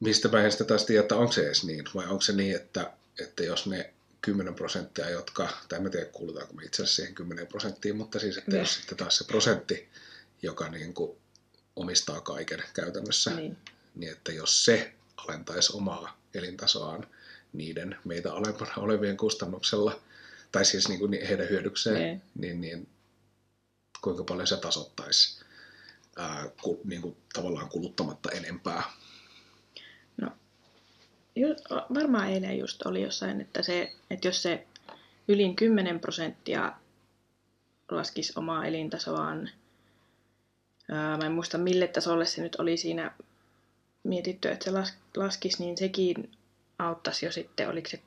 Mistä 0.00 0.28
mä 0.28 0.44
en 0.44 0.52
sitä 0.52 0.64
taas 0.64 0.84
tiedä, 0.84 1.00
että 1.00 1.16
onko 1.16 1.32
se 1.32 1.46
edes 1.46 1.64
niin, 1.64 1.84
vai 1.94 2.06
onko 2.06 2.20
se 2.20 2.32
niin, 2.32 2.56
että, 2.56 2.92
että 3.20 3.44
jos 3.44 3.66
ne 3.66 3.94
10 4.20 4.54
prosenttia, 4.54 5.10
jotka, 5.10 5.48
tai 5.68 5.80
mä 5.80 5.90
tiedä 5.90 6.06
kuulutaanko 6.06 6.54
me 6.54 6.64
itse 6.64 6.82
asiassa 6.82 6.96
siihen 6.96 7.14
10 7.14 7.46
prosenttiin, 7.46 7.96
mutta 7.96 8.18
siis, 8.18 8.36
että 8.38 8.50
Joo. 8.50 8.60
jos 8.60 8.74
sitten 8.74 8.98
taas 8.98 9.18
se 9.18 9.24
prosentti, 9.24 9.88
joka 10.42 10.68
niin 10.68 10.94
kuin 10.94 11.18
omistaa 11.76 12.20
kaiken 12.20 12.62
käytännössä, 12.74 13.30
Niin. 13.34 13.56
niin 13.94 14.12
että 14.12 14.32
jos 14.32 14.64
se 14.64 14.92
alentaisi 15.16 15.72
omaa 15.76 16.20
elintasoaan 16.34 17.06
niiden 17.52 17.96
meitä 18.04 18.32
alempana 18.32 18.72
olevien 18.76 19.16
kustannuksella, 19.16 20.00
tai 20.52 20.64
siis 20.64 20.88
niin 20.88 20.98
kuin 21.00 21.26
heidän 21.28 21.48
hyödykseen, 21.48 21.96
Niin. 21.96 22.22
niin, 22.34 22.60
niin 22.60 22.88
kuinka 24.02 24.24
paljon 24.24 24.46
se 24.46 24.56
tasoittaisi 24.56 25.44
ää, 26.16 26.50
ku, 26.62 26.80
niin 26.84 27.02
kuin 27.02 27.16
tavallaan 27.32 27.68
kuluttamatta 27.68 28.30
enempää. 28.30 28.82
Ju, 31.38 31.48
varmaan 31.94 32.28
eilen 32.28 32.58
just 32.58 32.86
oli 32.86 33.02
jossain, 33.02 33.40
että, 33.40 33.62
se, 33.62 33.92
että 34.10 34.28
jos 34.28 34.42
se 34.42 34.66
ylin 35.28 35.56
10 35.56 36.00
prosenttia 36.00 36.72
laskisi 37.90 38.32
omaa 38.36 38.66
elintasoaan, 38.66 39.50
ää, 40.90 41.16
mä 41.16 41.26
en 41.26 41.32
muista 41.32 41.58
mille 41.58 41.88
tasolle 41.88 42.26
se 42.26 42.42
nyt 42.42 42.56
oli 42.56 42.76
siinä 42.76 43.14
mietitty, 44.04 44.48
että 44.48 44.64
se 44.64 44.70
las, 44.70 44.94
laskisi, 45.16 45.64
niin 45.64 45.76
sekin 45.78 46.30
auttaisi 46.78 47.26
jo 47.26 47.32
sitten, 47.32 47.68
oliko 47.68 47.88
se 47.88 48.02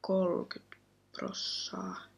30 0.00 0.76
prossaa. 1.18 2.09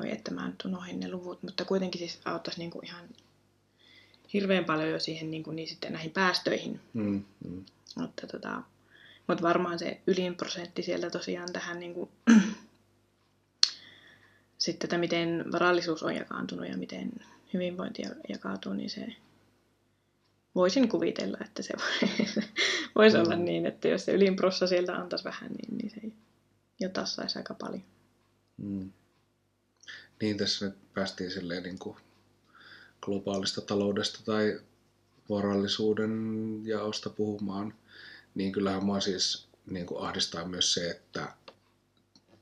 Voi 0.00 0.12
että 0.12 0.30
mä 0.34 0.46
nyt 0.48 0.64
unohdin 0.64 1.00
ne 1.00 1.10
luvut, 1.10 1.42
mutta 1.42 1.64
kuitenkin 1.64 1.98
siis 1.98 2.20
auttaisi 2.24 2.58
niinku 2.60 2.80
ihan 2.84 3.08
hirveän 4.32 4.64
paljon 4.64 4.90
jo 4.90 5.00
siihen 5.00 5.30
niin, 5.30 5.42
kuin, 5.42 5.56
niin 5.56 5.68
sitten 5.68 5.92
näihin 5.92 6.10
päästöihin. 6.10 6.80
Mm, 6.92 7.24
mm. 7.48 7.64
Mutta 7.96 8.26
tota, 8.26 8.62
mut 9.26 9.42
varmaan 9.42 9.78
se 9.78 10.00
ylin 10.06 10.34
prosentti 10.36 10.82
sieltä 10.82 11.10
tosiaan 11.10 11.52
tähän 11.52 11.80
niin 11.80 11.94
kuin, 11.94 12.10
sitten, 14.58 14.86
että 14.86 14.98
miten 14.98 15.44
varallisuus 15.52 16.02
on 16.02 16.14
jakaantunut 16.16 16.68
ja 16.68 16.76
miten 16.76 17.10
hyvinvointi 17.54 18.02
ja- 18.02 18.14
jakautuu, 18.28 18.72
niin 18.72 18.90
se 18.90 19.06
voisin 20.54 20.88
kuvitella, 20.88 21.38
että 21.44 21.62
se 21.62 21.74
voisi 22.96 23.16
Mm. 23.16 23.22
olla 23.22 23.36
niin, 23.36 23.66
että 23.66 23.88
jos 23.88 24.04
se 24.04 24.12
ylin 24.12 24.36
prossa 24.36 24.66
sieltä 24.66 24.96
antaisi 24.96 25.24
vähän, 25.24 25.50
niin, 25.50 25.78
niin 25.78 25.90
se 25.90 26.16
jo 26.80 26.88
tassaisi 26.88 27.38
aika 27.38 27.54
paljon. 27.54 27.82
Mm. 28.56 28.90
Niin 30.20 30.36
tässä 30.36 30.66
nyt 30.66 30.92
päästiin 30.94 31.30
silleen 31.30 31.62
niin 31.62 31.78
kuin 31.78 31.96
globaalista 33.00 33.60
taloudesta 33.60 34.18
tai 34.24 34.60
varallisuuden 35.30 36.12
jaosta 36.64 37.10
puhumaan, 37.10 37.74
niin 38.34 38.52
kyllähän 38.52 38.84
mua 38.84 39.00
siis 39.00 39.48
niin 39.66 39.86
kuin 39.86 40.04
ahdistaa 40.04 40.48
myös 40.48 40.74
se, 40.74 40.90
että 40.90 41.32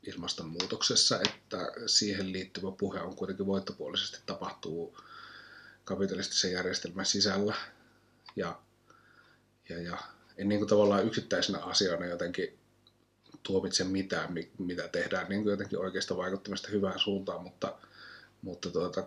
ilmastonmuutoksessa, 0.03 1.21
että 1.21 1.73
siihen 1.87 2.33
liittyvä 2.33 2.71
puhe 2.71 3.01
on 3.01 3.17
kuitenkin 3.17 3.47
voittopuolisesti 3.47 4.19
tapahtuu 4.27 4.99
kapitalistisen 5.85 6.53
järjestelmän 6.53 7.07
sisällä. 7.07 7.55
Ja, 8.37 8.61
ja, 9.69 9.83
ja 9.83 9.99
en 10.37 10.49
niin 10.49 10.61
kuin 10.61 10.69
tavallaan 10.69 11.07
yksittäisenä 11.07 11.59
asiana 11.59 12.07
jotenkin 12.07 12.58
tuomitse 13.43 13.85
mitään, 13.85 14.33
mi- 14.33 14.51
mitä 14.59 14.89
tehdään 14.89 15.29
niin 15.29 15.43
kuin 15.43 15.51
jotenkin 15.51 15.79
oikeasta 15.79 16.17
vaikuttamista 16.17 16.69
hyvään 16.71 16.99
suuntaan, 16.99 17.43
mutta, 17.43 17.79
mutta 18.43 18.71
tuota, 18.71 19.07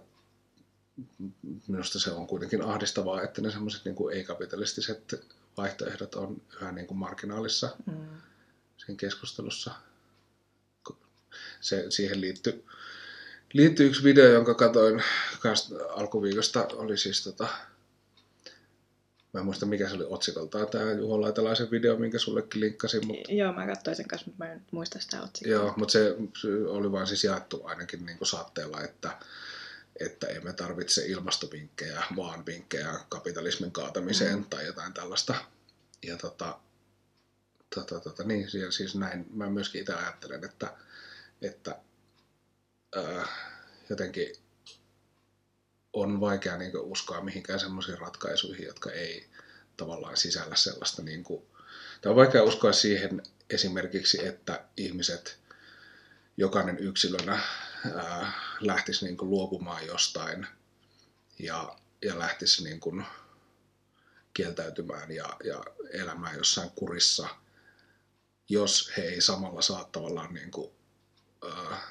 minusta 1.68 2.00
se 2.00 2.12
on 2.12 2.28
kuitenkin 2.28 2.62
ahdistavaa, 2.62 3.22
että 3.22 3.42
ne 3.42 3.52
semmoiset 3.52 3.86
niin 3.86 3.96
ei-kapitalistiset 4.14 5.28
vaihtoehdot 5.58 6.16
on 6.16 6.42
yhä 6.62 6.72
niin 6.72 6.88
kuin 6.88 6.98
marginaalissa 6.98 7.76
Mm. 7.86 7.94
siinä 8.78 8.98
keskustelussa. 8.98 9.72
Se, 11.62 11.86
siihen 11.90 12.22
liittyy, 12.22 12.66
liittyy 13.54 13.88
yksi 13.88 14.04
video, 14.04 14.32
jonka 14.32 14.54
katsoin 14.54 15.04
kans 15.40 15.74
alkuviikosta, 15.90 16.68
oli 16.74 16.98
siis 16.98 17.24
tota, 17.24 17.48
mä 19.34 19.40
en 19.40 19.46
muista 19.46 19.66
mikä 19.66 19.90
se 19.90 19.96
oli 19.96 20.06
otsikoltaan, 20.10 20.68
tämä 20.68 20.92
Juho 20.92 21.22
Laitalaisen 21.22 21.72
video, 21.72 21.98
minkä 21.98 22.20
sullekin 22.20 22.62
linkkasin, 22.62 23.08
mutta 23.08 23.32
Joo, 23.32 23.54
mä 23.54 23.68
katsoin 23.68 23.96
sen 23.96 24.08
kanssa, 24.08 24.28
mutta 24.28 24.46
mä 24.46 24.52
en 24.52 24.62
muista 24.72 25.00
sitä 25.00 25.22
otsikkoa. 25.22 25.52
Joo, 25.52 25.74
mutta 25.78 25.92
se, 25.92 26.16
oli 26.68 26.92
vaan 26.92 27.08
siis 27.08 27.24
jaettu 27.24 27.62
ainakin 27.64 28.06
niin 28.06 28.18
kuin 28.18 28.28
saatteella, 28.28 28.82
että 28.82 29.18
että 30.00 30.28
emme 30.28 30.54
tarvitse 30.54 31.06
ilmastovinkkejä, 31.06 32.04
vaan 32.16 32.46
vinkkejä 32.46 33.00
kapitalismin 33.10 33.72
kaatamiseen 33.72 34.38
mm. 34.38 34.46
tai 34.46 34.66
jotain 34.66 34.94
tällaista. 34.94 35.36
Ja 36.04 36.18
tota, 36.18 36.60
tota, 37.76 38.00
tota, 38.00 38.24
niin, 38.24 38.48
siis 38.70 38.96
näin 38.96 39.26
mä 39.34 39.50
myöskin 39.50 39.82
itse 39.82 39.94
ajattelen, 39.94 40.44
että, 40.44 40.74
että 41.42 41.76
ää, 42.96 43.28
jotenkin 43.90 44.36
on 45.94 46.20
vaikea 46.20 46.58
niin 46.58 46.72
kuin, 46.72 46.84
uskoa 46.84 47.22
mihinkään 47.22 47.60
semmoisiin 47.60 47.98
ratkaisuihin, 47.98 48.66
jotka 48.66 48.92
ei 48.92 49.30
tavallaan 49.78 50.18
sisällä 50.18 50.56
sellaista, 50.56 51.02
niin 51.02 51.24
kuin, 51.24 51.46
tai 52.02 52.10
on 52.10 52.16
vaikea 52.16 52.44
uskoa 52.44 52.74
siihen 52.74 53.24
esimerkiksi, 53.50 54.26
että 54.28 54.66
ihmiset, 54.78 55.40
jokainen 56.38 56.78
yksilönä 56.80 57.42
ää, 57.96 58.32
lähtisi 58.60 59.06
niin 59.06 59.18
kuin, 59.18 59.30
luopumaan 59.30 59.88
jostain 59.88 60.48
ja, 61.40 61.76
ja 62.02 62.20
lähtisi 62.20 62.64
niin 62.64 62.80
kuin, 62.80 63.06
kieltäytymään 64.34 65.12
ja, 65.12 65.38
ja 65.44 65.64
elämään 65.94 66.38
jossain 66.38 66.70
kurissa, 66.70 67.28
jos 68.50 68.92
he 68.98 69.02
ei 69.02 69.22
samalla 69.22 69.62
saa 69.62 69.84
tavallaan 69.84 70.34
niin 70.34 70.52
kuin, 70.52 70.72
ää, 71.50 71.82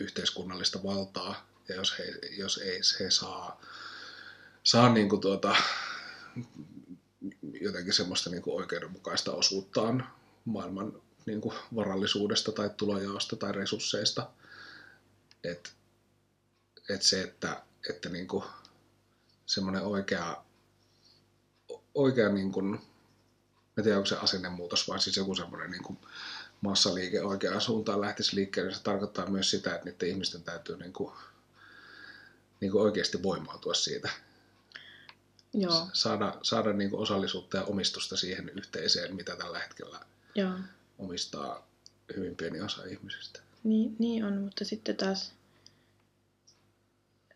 yhteiskunnallista 0.00 0.82
valtaa 0.82 1.49
ja 1.70 1.76
jos, 1.76 1.98
he, 1.98 2.04
jos 2.36 2.58
ei 2.58 2.80
he 3.00 3.10
saa, 3.10 3.60
saa 4.62 4.92
niin 4.92 5.08
kuin 5.08 5.20
tuota, 5.20 5.56
jotenkin 7.60 7.92
semmoista 7.92 8.30
niin 8.30 8.42
kuin 8.42 8.56
oikeudenmukaista 8.56 9.32
osuuttaan 9.32 10.08
maailman 10.44 11.02
niin 11.26 11.40
kuin 11.40 11.54
varallisuudesta 11.74 12.52
tai 12.52 12.70
tulojaosta 12.76 13.36
tai 13.36 13.52
resursseista. 13.52 14.30
Et, 15.44 15.72
et 16.88 17.02
se, 17.02 17.22
että, 17.22 17.62
että 17.90 18.08
niin 18.08 18.28
kuin 18.28 18.44
semmoinen 19.46 19.82
oikea, 19.82 20.44
oikea 21.94 22.28
niin 22.28 22.52
kuin, 22.52 22.80
en 23.78 23.84
tiedä 23.84 23.96
onko 23.96 24.06
se 24.06 24.16
asennemuutos, 24.16 24.88
vai 24.88 25.00
siis 25.00 25.16
joku 25.16 25.34
semmoinen 25.34 25.70
niin 25.70 25.82
kuin 25.82 25.98
massaliike 26.60 27.22
oikeaan 27.22 27.60
suuntaan 27.60 28.00
lähtisi 28.00 28.36
liikkeelle, 28.36 28.74
se 28.74 28.82
tarkoittaa 28.82 29.30
myös 29.30 29.50
sitä, 29.50 29.74
että 29.74 29.84
niiden 29.84 30.08
ihmisten 30.08 30.42
täytyy 30.42 30.76
niin 30.76 30.92
kuin 30.92 31.12
niin 32.60 32.72
kuin 32.72 32.82
oikeasti 32.82 33.22
voimautua 33.22 33.74
siitä. 33.74 34.10
Joo. 35.54 35.88
Saada, 35.92 36.38
saada 36.42 36.72
niin 36.72 36.90
kuin 36.90 37.02
osallisuutta 37.02 37.56
ja 37.56 37.64
omistusta 37.64 38.16
siihen 38.16 38.48
yhteiseen, 38.48 39.16
mitä 39.16 39.36
tällä 39.36 39.58
hetkellä 39.58 40.00
Joo. 40.34 40.52
omistaa 40.98 41.66
hyvin 42.16 42.36
pieni 42.36 42.60
osa 42.60 42.84
ihmisistä. 42.84 43.40
Niin, 43.64 43.96
niin 43.98 44.24
on, 44.24 44.40
mutta 44.40 44.64
sitten 44.64 44.96
taas 44.96 45.32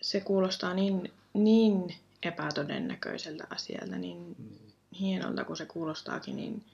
se 0.03 0.21
kuulostaa 0.21 0.75
niin, 0.75 1.13
niin 1.33 1.97
epätodennäköiseltä 2.23 3.47
asialta, 3.51 3.97
niin 3.97 4.37
mm. 4.39 4.59
hienolta 5.01 5.45
kuin 5.45 5.57
se 5.57 5.67
kuulostaakin, 5.67 6.37
niin 6.37 6.65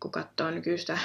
kun 0.00 0.10
katsoo 0.10 0.50
nykyistä 0.50 0.98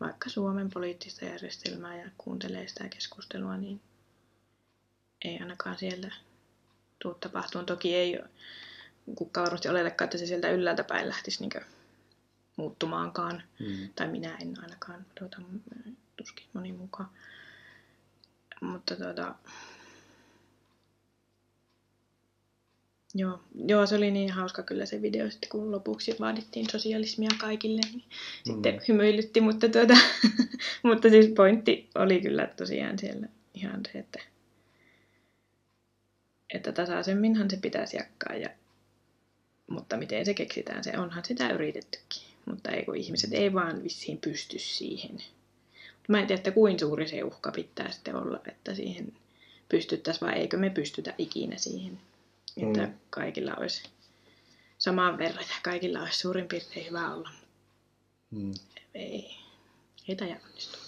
vaikka 0.00 0.30
Suomen 0.30 0.70
poliittista 0.70 1.24
järjestelmää 1.24 1.96
ja 1.96 2.10
kuuntelee 2.18 2.68
sitä 2.68 2.88
keskustelua, 2.88 3.56
niin 3.56 3.80
ei 5.24 5.38
ainakaan 5.38 5.78
siellä 5.78 6.10
tuu 7.02 7.14
tapahtumaan. 7.14 7.66
Toki 7.66 7.94
ei 7.94 8.20
kukaan 9.14 9.44
varmasti 9.44 9.68
oletakaan, 9.68 10.06
että 10.06 10.18
se 10.18 10.26
sieltä 10.26 10.50
ylhäältä 10.50 10.84
päin 10.84 11.08
lähtisi 11.08 11.40
niin 11.40 11.64
muuttumaankaan. 12.56 13.42
Mm. 13.60 13.88
Tai 13.94 14.08
minä 14.08 14.36
en 14.36 14.54
ainakaan, 14.62 15.06
tuota, 15.18 15.36
tuskin 16.16 16.46
moni 16.52 16.72
mukaan. 16.72 17.10
Mutta 18.60 18.96
tuota, 18.96 19.34
Joo, 23.16 23.40
joo, 23.66 23.86
se 23.86 23.96
oli 23.96 24.10
niin 24.10 24.30
hauska 24.30 24.62
kyllä 24.62 24.86
se 24.86 25.02
video, 25.02 25.30
sitten 25.30 25.48
kun 25.50 25.70
lopuksi 25.70 26.16
vaadittiin 26.20 26.70
sosialismia 26.70 27.30
kaikille, 27.38 27.80
niin 27.92 28.04
mm. 28.46 28.52
sitten 28.52 28.80
hymyilytti, 28.88 29.40
mutta, 29.40 29.68
tuota, 29.68 29.94
mutta 30.82 31.08
siis 31.10 31.26
pointti 31.36 31.90
oli 31.94 32.20
kyllä 32.20 32.46
tosiaan 32.46 32.98
siellä 32.98 33.26
ihan 33.54 33.80
se, 33.92 33.98
että 33.98 34.18
että 36.54 36.72
tasaisemminhan 36.72 37.50
se 37.50 37.56
pitäisi 37.56 37.96
jakaa. 37.96 38.36
Ja, 38.36 38.50
mutta 39.70 39.96
miten 39.96 40.24
se 40.24 40.34
keksitään, 40.34 40.84
se 40.84 40.98
onhan 40.98 41.24
sitä 41.24 41.50
yritettykin. 41.50 42.22
Mutta 42.46 42.70
ei 42.70 42.84
kun 42.84 42.96
ihmiset 42.96 43.32
ei 43.32 43.52
vaan 43.52 43.82
vissiin 43.84 44.18
pysty 44.18 44.58
siihen. 44.58 45.18
Mä 46.08 46.20
en 46.20 46.26
tiedä, 46.26 46.38
että 46.38 46.50
kuin 46.50 46.78
suuri 46.78 47.08
se 47.08 47.22
uhka 47.22 47.52
pitää 47.52 47.90
sitten 47.90 48.16
olla, 48.16 48.40
että 48.48 48.74
siihen 48.74 49.12
pystyttäisiin 49.68 50.28
vai 50.28 50.38
eikö 50.38 50.56
me 50.56 50.70
pystytä 50.70 51.14
ikinä 51.18 51.56
siihen. 51.56 52.00
Että 52.56 52.86
mm. 52.86 52.94
kaikilla 53.10 53.54
olisi 53.54 53.82
saman 54.78 55.18
verran 55.18 55.44
ja 55.48 55.54
kaikilla 55.62 56.02
olisi 56.02 56.18
suurin 56.18 56.48
piirtein 56.48 56.86
hyvä 56.86 57.14
olla. 57.14 57.30
Mm. 58.30 58.54
Ei, 58.94 59.36
ei 60.08 60.16
tämä 60.16 60.36
onnistu. 60.44 60.78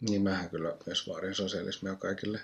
Niin 0.00 0.22
mähän 0.22 0.50
kyllä 0.50 0.76
myös 0.86 1.08
vaarin 1.08 1.34
sosialismia 1.34 1.94
kaikille 1.94 2.40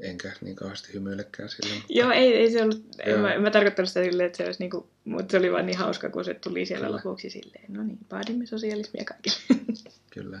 enkä 0.00 0.32
niin 0.40 0.56
kauheasti 0.56 0.92
hymyillekään 0.92 1.48
sillä. 1.48 1.74
Mutta... 1.74 1.86
Joo, 1.92 2.10
ei, 2.10 2.34
ei 2.34 2.50
se 2.50 2.62
ollut, 2.62 2.86
en 2.98 3.20
mä, 3.20 3.34
en 3.34 3.42
mä 3.42 3.50
tarkoittanut 3.50 3.88
sitä 3.88 4.04
silleen, 4.04 4.26
että 4.26 4.36
se 4.36 4.44
olisi 4.44 4.60
niinku, 4.60 4.90
mutta 5.04 5.32
se 5.32 5.38
oli 5.38 5.52
vaan 5.52 5.66
niin 5.66 5.78
hauska, 5.78 6.10
kun 6.10 6.24
se 6.24 6.34
tuli 6.34 6.66
siellä 6.66 6.86
Kyllä. 6.86 6.96
lopuksi 7.04 7.30
silleen, 7.30 7.72
no 7.72 7.82
niin, 7.82 7.98
vaadimme 8.12 8.46
sosialismia 8.46 9.04
kaikille. 9.04 9.36
Kyllä. 10.14 10.40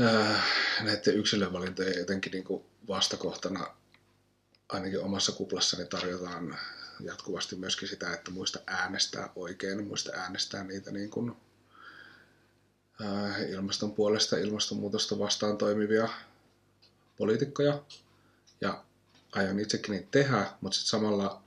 Äh, 0.00 0.44
näiden 0.82 1.14
yksilövalintojen 1.14 1.98
jotenkin 1.98 2.32
niin 2.32 2.44
kuin 2.44 2.64
vastakohtana 2.88 3.66
ainakin 4.68 5.00
omassa 5.00 5.32
kuplassani 5.32 5.84
tarjotaan 5.84 6.58
jatkuvasti 7.00 7.56
myöskin 7.56 7.88
sitä, 7.88 8.12
että 8.12 8.30
muista 8.30 8.58
äänestää 8.66 9.30
oikein, 9.36 9.86
muista 9.86 10.12
äänestää 10.14 10.64
niitä 10.64 10.90
niin 10.90 11.10
kuin, 11.10 11.36
äh, 13.00 13.50
ilmaston 13.50 13.92
puolesta 13.92 14.36
ilmastonmuutosta 14.36 15.18
vastaan 15.18 15.58
toimivia 15.58 16.08
poliitikkoja 17.18 17.82
ja 18.60 18.84
aion 19.32 19.60
itsekin 19.60 19.92
niitä 19.92 20.08
tehdä, 20.10 20.52
mutta 20.60 20.76
sitten 20.76 20.90
samalla 20.90 21.42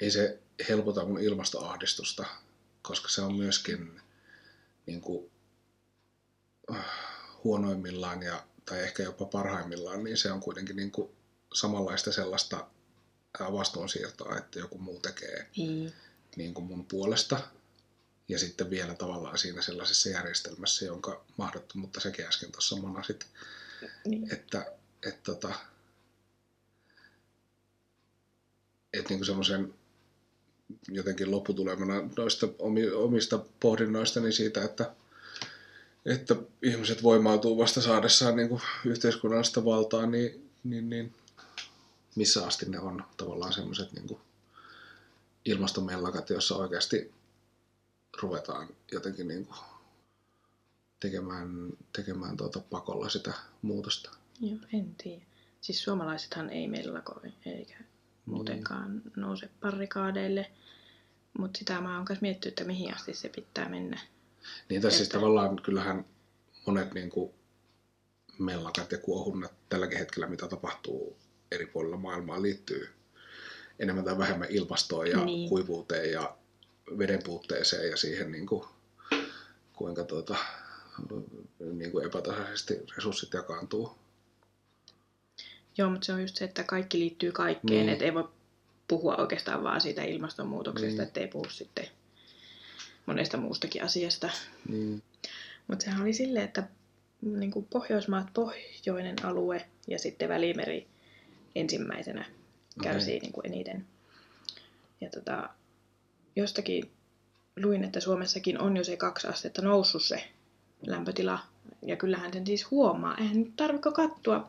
ei 0.00 0.10
se 0.10 0.38
helpota 0.68 1.04
mun 1.04 1.20
ilmastoahdistusta, 1.20 2.26
koska 2.82 3.08
se 3.08 3.22
on 3.22 3.34
myöskin 3.34 4.00
niin 4.86 5.00
kuin, 5.00 5.30
äh, 6.74 6.84
huonoimmillaan 7.44 8.22
ja, 8.22 8.44
tai 8.64 8.82
ehkä 8.82 9.02
jopa 9.02 9.24
parhaimmillaan, 9.24 10.04
niin 10.04 10.16
se 10.16 10.32
on 10.32 10.40
kuitenkin 10.40 10.76
niin 10.76 10.90
kuin 10.90 11.10
samanlaista 11.54 12.12
sellaista 12.12 12.66
vastuunsiirtoa, 13.40 14.38
että 14.38 14.58
joku 14.58 14.78
muu 14.78 15.00
tekee 15.00 15.46
mm. 15.58 15.92
niin 16.36 16.54
kuin 16.54 16.64
mun 16.64 16.84
puolesta. 16.84 17.40
Ja 18.28 18.38
sitten 18.38 18.70
vielä 18.70 18.94
tavallaan 18.94 19.38
siinä 19.38 19.62
sellaisessa 19.62 20.08
järjestelmässä, 20.08 20.84
jonka 20.84 21.24
mahdottomuutta 21.36 22.00
sekin 22.00 22.26
äsken 22.26 22.52
tuossa 22.52 22.76
manasit, 22.76 23.26
niin. 24.04 24.34
että 24.34 24.72
että 25.06 25.32
tota, 25.32 25.54
et 28.92 29.08
niinku 29.08 29.24
semmoisen 29.24 29.74
jotenkin 30.88 31.30
lopputulemana 31.30 31.94
noista 32.16 32.48
omista 32.94 33.38
pohdinnoista 33.60 34.20
niin 34.20 34.32
siitä, 34.32 34.64
että, 34.64 34.94
että 36.06 36.36
ihmiset 36.62 37.02
voimautuu 37.02 37.58
vasta 37.58 37.82
saadessaan 37.82 38.36
niin 38.36 38.48
kuin 38.48 38.62
yhteiskunnallista 38.84 39.64
valtaa, 39.64 40.06
niin, 40.06 40.50
niin, 40.64 40.90
niin 40.90 41.14
missä 42.16 42.46
asti 42.46 42.66
ne 42.66 42.80
on 42.80 43.04
tavallaan 43.16 43.52
semmoiset 43.52 43.92
niin 43.92 44.18
ilmastomellakat, 45.44 46.30
joissa 46.30 46.56
oikeasti 46.56 47.12
ruvetaan 48.22 48.68
jotenkin 48.92 49.28
niin 49.28 49.46
kuin 49.46 49.58
tekemään, 51.00 51.72
tekemään 51.92 52.36
tuota 52.36 52.60
pakolla 52.60 53.08
sitä 53.08 53.32
muutosta. 53.62 54.17
Joo, 54.40 54.58
en 54.72 54.94
tiedä. 55.02 55.22
Siis 55.60 55.82
suomalaisethan 55.82 56.50
ei 56.50 56.68
mellakoi 56.68 57.32
eikä 57.46 57.76
muutenkaan 58.26 58.90
mm. 58.90 59.10
nouse 59.16 59.48
parikaadeille. 59.60 60.50
Mutta 61.38 61.58
sitä 61.58 61.80
mä 61.80 61.96
oon 61.96 62.06
myös 62.08 62.20
miettinyt, 62.20 62.52
että 62.52 62.64
mihin 62.64 62.94
asti 62.94 63.14
se 63.14 63.28
pitää 63.28 63.68
mennä. 63.68 64.00
Niin, 64.68 64.82
tai 64.82 64.90
siis 64.90 64.92
että... 64.92 64.96
siis 64.96 65.08
tavallaan 65.08 65.62
kyllähän 65.62 66.04
monet 66.66 66.94
niin 66.94 67.10
kuin 67.10 67.32
mellakat 68.38 68.92
ja 68.92 68.98
kuohunnat 68.98 69.52
tälläkin 69.68 69.98
hetkellä, 69.98 70.26
mitä 70.26 70.48
tapahtuu 70.48 71.16
eri 71.52 71.66
puolilla 71.66 71.96
maailmaa, 71.96 72.42
liittyy 72.42 72.88
enemmän 73.78 74.04
tai 74.04 74.18
vähemmän 74.18 74.50
ilmastoon 74.50 75.10
ja 75.10 75.24
niin. 75.24 75.48
kuivuuteen 75.48 76.12
ja 76.12 76.36
veden 76.98 77.22
puutteeseen 77.24 77.90
ja 77.90 77.96
siihen, 77.96 78.32
niin 78.32 78.46
kuin, 78.46 78.64
kuinka 79.72 80.04
tuota, 80.04 80.36
niin 81.72 81.92
kuin 81.92 82.06
epätasaisesti 82.06 82.74
resurssit 82.96 83.32
jakaantuu 83.32 83.98
Joo, 85.78 85.90
mutta 85.90 86.04
se 86.04 86.12
on 86.12 86.20
just 86.20 86.36
se, 86.36 86.44
että 86.44 86.64
kaikki 86.64 86.98
liittyy 86.98 87.32
kaikkeen, 87.32 87.80
niin. 87.80 87.88
että 87.88 88.04
ei 88.04 88.14
voi 88.14 88.28
puhua 88.88 89.16
oikeastaan 89.16 89.62
vaan 89.62 89.80
siitä 89.80 90.02
ilmastonmuutoksesta, 90.02 91.02
niin. 91.02 91.08
ettei 91.08 91.28
puhu 91.28 91.50
sitten 91.50 91.88
monesta 93.06 93.36
muustakin 93.36 93.84
asiasta. 93.84 94.30
Niin. 94.68 95.02
Mutta 95.68 95.84
sehän 95.84 96.02
oli 96.02 96.12
silleen, 96.12 96.44
että 96.44 96.68
niin 97.22 97.50
kuin 97.50 97.66
Pohjoismaat 97.70 98.26
pohjoinen 98.34 99.24
alue 99.24 99.66
ja 99.86 99.98
sitten 99.98 100.28
Välimeri 100.28 100.86
ensimmäisenä 101.54 102.24
kärsii 102.82 103.16
Okei. 103.16 103.20
niin 103.20 103.32
kuin 103.32 103.46
eniten. 103.46 103.86
Ja 105.00 105.10
tota, 105.10 105.48
jostakin 106.36 106.90
luin, 107.62 107.84
että 107.84 108.00
Suomessakin 108.00 108.60
on 108.60 108.76
jo 108.76 108.84
se 108.84 108.96
kaksi 108.96 109.26
astetta 109.26 109.62
noussut 109.62 110.02
se 110.02 110.24
lämpötila. 110.86 111.38
Ja 111.82 111.96
kyllähän 111.96 112.32
sen 112.32 112.46
siis 112.46 112.70
huomaa. 112.70 113.16
Eihän 113.16 113.36
nyt 113.36 113.56
tarvitse 113.56 113.90
katsoa 113.92 114.48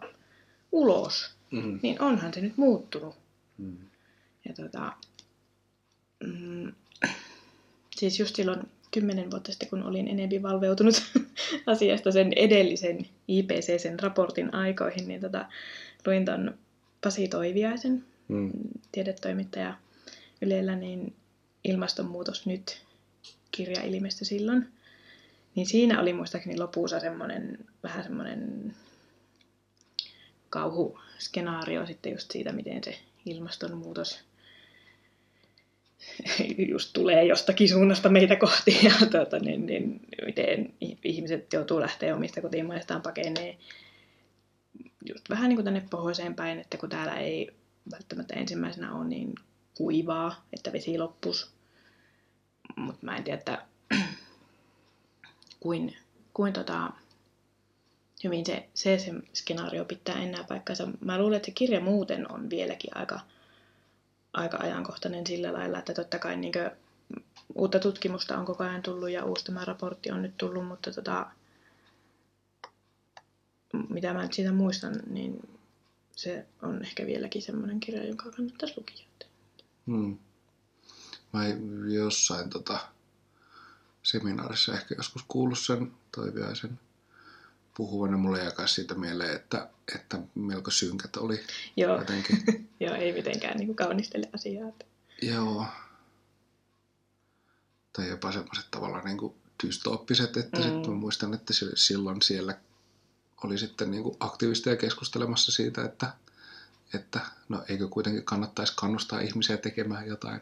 ulos. 0.71 1.31
Mm. 1.51 1.79
Niin 1.83 2.01
onhan 2.01 2.33
se 2.33 2.41
nyt 2.41 2.57
muuttunut. 2.57 3.15
Mm. 3.57 3.77
Ja 4.47 4.53
tota, 4.53 4.93
mm, 6.23 6.73
siis 7.95 8.19
just 8.19 8.35
silloin 8.35 8.59
kymmenen 8.91 9.31
vuotta 9.31 9.51
sitten, 9.51 9.69
kun 9.69 9.83
olin 9.83 10.07
enemmän 10.07 10.41
valveutunut 10.41 11.03
asiasta 11.65 12.11
sen 12.11 12.33
edellisen 12.35 13.07
IPCCn 13.27 13.99
raportin 14.01 14.53
aikoihin, 14.53 15.07
niin 15.07 15.21
tota, 15.21 15.45
luin 16.05 16.25
ton 16.25 16.57
Pasi 17.01 17.27
Toiviaisen, 17.27 18.03
Mm. 18.29 18.51
tiedetoimittaja 18.91 19.77
Ylellä, 20.41 20.75
niin 20.75 21.13
Ilmastonmuutos 21.63 22.45
nyt 22.45 22.81
kirja 23.51 23.83
ilmestyi 23.83 24.25
silloin. 24.25 24.67
Niin 25.55 25.67
siinä 25.67 26.01
oli 26.01 26.13
muistaakseni 26.13 26.57
lopussa 26.57 26.99
semmoinen, 26.99 27.57
vähän 27.83 28.03
semmoinen 28.03 28.73
kauhuskenaario 30.49 31.85
sitten 31.85 32.11
just 32.11 32.31
siitä, 32.31 32.51
miten 32.51 32.83
se 32.83 32.99
ilmastonmuutos 33.25 34.19
just 36.71 36.89
tulee 36.93 37.25
jostakin 37.25 37.69
suunnasta 37.69 38.09
meitä 38.09 38.35
kohti 38.35 38.79
ja 38.83 39.07
tuota, 39.11 39.39
niin, 39.39 39.65
niin, 39.65 39.99
miten 40.25 40.73
ihmiset 41.03 41.53
joutuu 41.53 41.79
lähteä 41.79 42.15
omista 42.15 42.41
kotimaistaan 42.41 43.01
pakenee 43.01 43.57
just 45.09 45.29
vähän 45.29 45.49
niin 45.49 45.57
kuin 45.57 45.65
tänne 45.65 45.85
pohjoiseen 45.89 46.35
päin, 46.35 46.59
että 46.59 46.77
kun 46.77 46.89
täällä 46.89 47.17
ei 47.19 47.51
välttämättä 47.91 48.33
ensimmäisenä 48.33 48.93
ole 48.93 49.07
niin 49.07 49.35
kuivaa, 49.77 50.45
että 50.53 50.73
vesi 50.73 50.97
loppus. 50.97 51.51
Mutta 52.75 53.05
mä 53.05 53.17
en 53.17 53.23
tiedä, 53.23 53.37
että 53.37 53.65
kuin, 55.59 55.97
kuin 56.33 56.53
tota, 56.53 56.91
hyvin 58.23 58.45
se, 58.45 58.69
se, 58.73 58.99
se 58.99 59.13
skenaario 59.33 59.85
pitää 59.85 60.23
enää 60.23 60.43
paikkansa. 60.43 60.87
Mä 61.01 61.17
luulen, 61.17 61.37
että 61.37 61.45
se 61.45 61.51
kirja 61.51 61.81
muuten 61.81 62.31
on 62.31 62.49
vieläkin 62.49 62.97
aika, 62.97 63.19
aika 64.33 64.57
ajankohtainen 64.57 65.27
sillä 65.27 65.53
lailla, 65.53 65.79
että 65.79 65.93
totta 65.93 66.19
kai 66.19 66.37
niin 66.37 66.53
uutta 67.55 67.79
tutkimusta 67.79 68.37
on 68.37 68.45
koko 68.45 68.63
ajan 68.63 68.81
tullut 68.81 69.09
ja 69.09 69.25
uusi 69.25 69.45
tämä 69.45 69.65
raportti 69.65 70.11
on 70.11 70.21
nyt 70.21 70.37
tullut, 70.37 70.67
mutta 70.67 70.91
tota, 70.91 71.31
mitä 73.89 74.13
mä 74.13 74.21
nyt 74.21 74.33
siitä 74.33 74.51
muistan, 74.51 74.95
niin 75.07 75.49
se 76.15 76.45
on 76.61 76.83
ehkä 76.83 77.05
vieläkin 77.05 77.41
semmoinen 77.41 77.79
kirja, 77.79 78.07
jonka 78.07 78.31
kannattaisi 78.31 78.73
lukea. 78.77 78.95
Mm. 79.85 80.17
Mä 81.33 81.43
jossain 81.93 82.49
tota, 82.49 82.79
seminaarissa 84.03 84.73
ehkä 84.73 84.95
joskus 84.97 85.25
kuullut 85.27 85.59
sen 85.59 85.91
toiviaisen 86.15 86.79
puhuvan 87.79 88.11
ja 88.11 88.17
mulle 88.17 88.51
kanssa 88.51 88.75
siitä 88.75 88.95
mieleen, 88.95 89.35
että, 89.35 89.69
että 89.95 90.19
melko 90.35 90.71
synkät 90.71 91.15
oli 91.15 91.39
Joo, 91.75 91.97
jotenkin. 91.97 92.37
joo 92.79 92.95
ei 92.95 93.13
mitenkään 93.13 93.57
niin 93.57 93.67
kuin 93.67 93.75
kaunistele 93.75 94.29
asiaa. 94.33 94.71
Joo. 95.21 95.65
Tai 97.93 98.09
jopa 98.09 98.31
semmoiset 98.31 98.65
tavallaan 98.71 99.05
niin 99.05 99.17
kuin 99.17 99.33
dystooppiset, 99.63 100.37
että 100.37 100.57
mm. 100.57 100.63
Sitten 100.63 100.89
mä 100.89 100.95
muistan, 100.95 101.33
että 101.33 101.53
silloin 101.75 102.21
siellä 102.21 102.53
oli 103.43 103.57
sitten 103.57 103.91
niin 103.91 104.03
kuin 104.03 104.17
aktivisteja 104.19 104.75
keskustelemassa 104.75 105.51
siitä, 105.51 105.85
että, 105.85 106.13
että 106.93 107.19
no 107.49 107.63
eikö 107.69 107.87
kuitenkin 107.87 108.25
kannattaisi 108.25 108.73
kannustaa 108.75 109.19
ihmisiä 109.19 109.57
tekemään 109.57 110.07
jotain. 110.07 110.41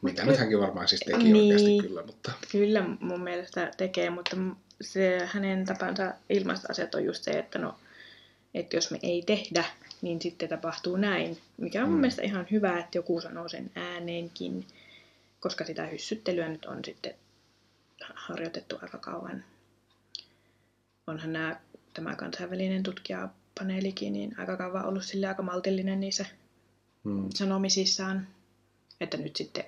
Mut 0.00 0.12
nyt 0.24 0.38
hänkin 0.38 0.60
varmaan 0.60 0.88
siis 0.88 1.00
teki 1.00 1.22
Niin. 1.22 1.36
oikeasti 1.36 1.88
kyllä, 1.88 2.02
mutta 2.06 2.32
Kyllä 2.52 2.84
mun 3.00 3.22
mielestä 3.22 3.70
tekee, 3.76 4.10
mutta 4.10 4.36
se 4.80 5.26
hänen 5.32 5.64
tapansa 5.64 6.14
ilmaista 6.30 6.68
asiat 6.70 6.94
on 6.94 7.04
just 7.04 7.24
se, 7.24 7.30
että 7.30 7.58
no, 7.58 7.74
että 8.54 8.76
jos 8.76 8.90
me 8.90 8.98
ei 9.02 9.22
tehdä, 9.22 9.64
niin 10.02 10.22
sitten 10.22 10.48
tapahtuu 10.48 10.96
näin. 10.96 11.38
Mikä 11.56 11.82
on 11.82 11.88
mun 11.88 11.98
Mm. 11.98 12.00
mielestä 12.00 12.22
ihan 12.22 12.46
hyvä, 12.50 12.78
että 12.78 12.98
joku 12.98 13.20
sanoo 13.20 13.48
sen 13.48 13.70
ääneenkin, 13.74 14.66
koska 15.40 15.64
sitä 15.64 15.86
hyssyttelyä 15.86 16.48
nyt 16.48 16.64
on 16.64 16.84
sitten 16.84 17.14
harjoitettu 18.14 18.78
aika 18.82 18.98
kauan. 18.98 19.44
Onhan 21.06 21.32
nämä, 21.32 21.60
tämä 21.94 22.16
kansainvälinen 22.16 22.82
tutkijapaneelikin 22.82 24.12
niin 24.12 24.38
aika 24.40 24.56
kauan 24.56 24.86
ollut 24.86 25.04
sille 25.04 25.26
aika 25.26 25.42
maltillinen 25.42 26.00
niissä 26.00 26.26
mm, 27.04 27.28
sanomisissaan. 27.34 28.28
Että 29.00 29.16
nyt 29.16 29.36
sitten 29.36 29.64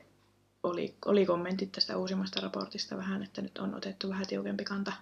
oli, 0.63 0.95
oli 1.05 1.27
kommentit 1.27 1.73
tästä 1.73 1.97
uusimmasta 1.97 2.41
raportista 2.41 2.97
vähän, 2.97 3.23
että 3.23 3.43
nyt 3.43 3.59
on 3.59 3.75
otettu 3.75 4.09
vähän 4.09 4.27
tiukempi 4.27 4.65
kanta. 4.65 4.93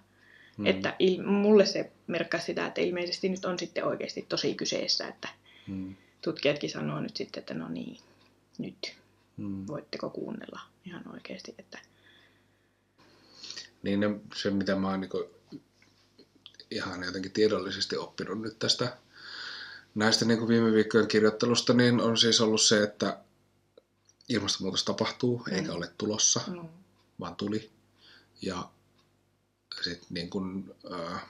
mm. 0.57 0.67
Että 0.67 0.97
il, 0.99 1.23
mulle 1.23 1.67
se 1.67 1.93
merkkasi 2.07 2.47
sitä, 2.47 2.67
että 2.67 2.81
ilmeisesti 2.81 3.29
nyt 3.29 3.45
on 3.45 3.59
sitten 3.59 3.85
oikeasti 3.85 4.27
tosi 4.29 4.55
kyseessä, 4.55 5.09
että 5.09 5.29
mm, 5.67 5.97
tutkijatkin 6.23 6.71
sanoo 6.71 7.01
nyt 7.01 7.17
sitten, 7.17 7.41
että 7.41 7.55
no 7.55 7.69
niin, 7.69 7.99
nyt 8.59 8.95
mm. 9.37 9.67
voitteko 9.67 10.11
kuunnella 10.11 10.61
ihan 10.85 11.13
oikeasti, 11.13 11.55
että 11.59 11.79
Niin 13.83 14.01
ne, 14.01 14.11
se, 14.35 14.51
mitä 14.51 14.77
mä 14.77 14.91
oon 14.91 15.01
niin 15.01 15.11
ihan 16.71 17.03
jotenkin 17.03 17.33
tiedollisesti 17.33 17.97
oppinut 17.97 18.41
nyt 18.41 18.59
tästä 18.59 18.97
näistä 19.95 20.25
niin 20.25 20.39
kuin 20.39 20.49
viime 20.49 20.73
viikkojen 20.73 21.09
kirjoittelusta, 21.09 21.73
niin 21.73 22.01
on 22.01 22.17
siis 22.17 22.41
ollut 22.41 22.63
se, 22.63 22.83
että 22.83 23.19
ilmastonmuutos 24.29 24.85
tapahtuu, 24.85 25.43
mm. 25.47 25.55
eikä 25.55 25.69
Mm. 25.69 25.77
ole 25.77 25.93
tulossa, 25.99 26.41
no, 26.47 26.71
vaan 27.21 27.37
tuli. 27.37 27.71
Ja 28.43 28.69
sitten 29.83 30.07
niin 30.11 30.31
kuin, 30.31 30.75
äh, 30.93 31.23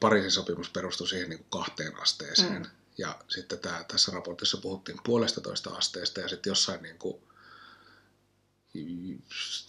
Pariisin 0.00 0.30
sopimus 0.30 0.70
perustui 0.70 1.08
siihen 1.08 1.28
niin 1.30 1.38
kuin 1.38 1.50
kahteen 1.50 2.00
asteeseen. 2.00 2.62
Mm. 2.62 2.70
Ja 2.98 3.18
sitten 3.28 3.58
tää, 3.58 3.84
tässä 3.84 4.12
raportissa 4.12 4.56
puhuttiin 4.56 4.98
puolesta 5.04 5.40
toista 5.40 5.70
asteesta 5.70 6.20
ja 6.20 6.28
sitten 6.28 6.50
jossain 6.50 6.82
niin 6.82 6.98
kuin, 6.98 7.22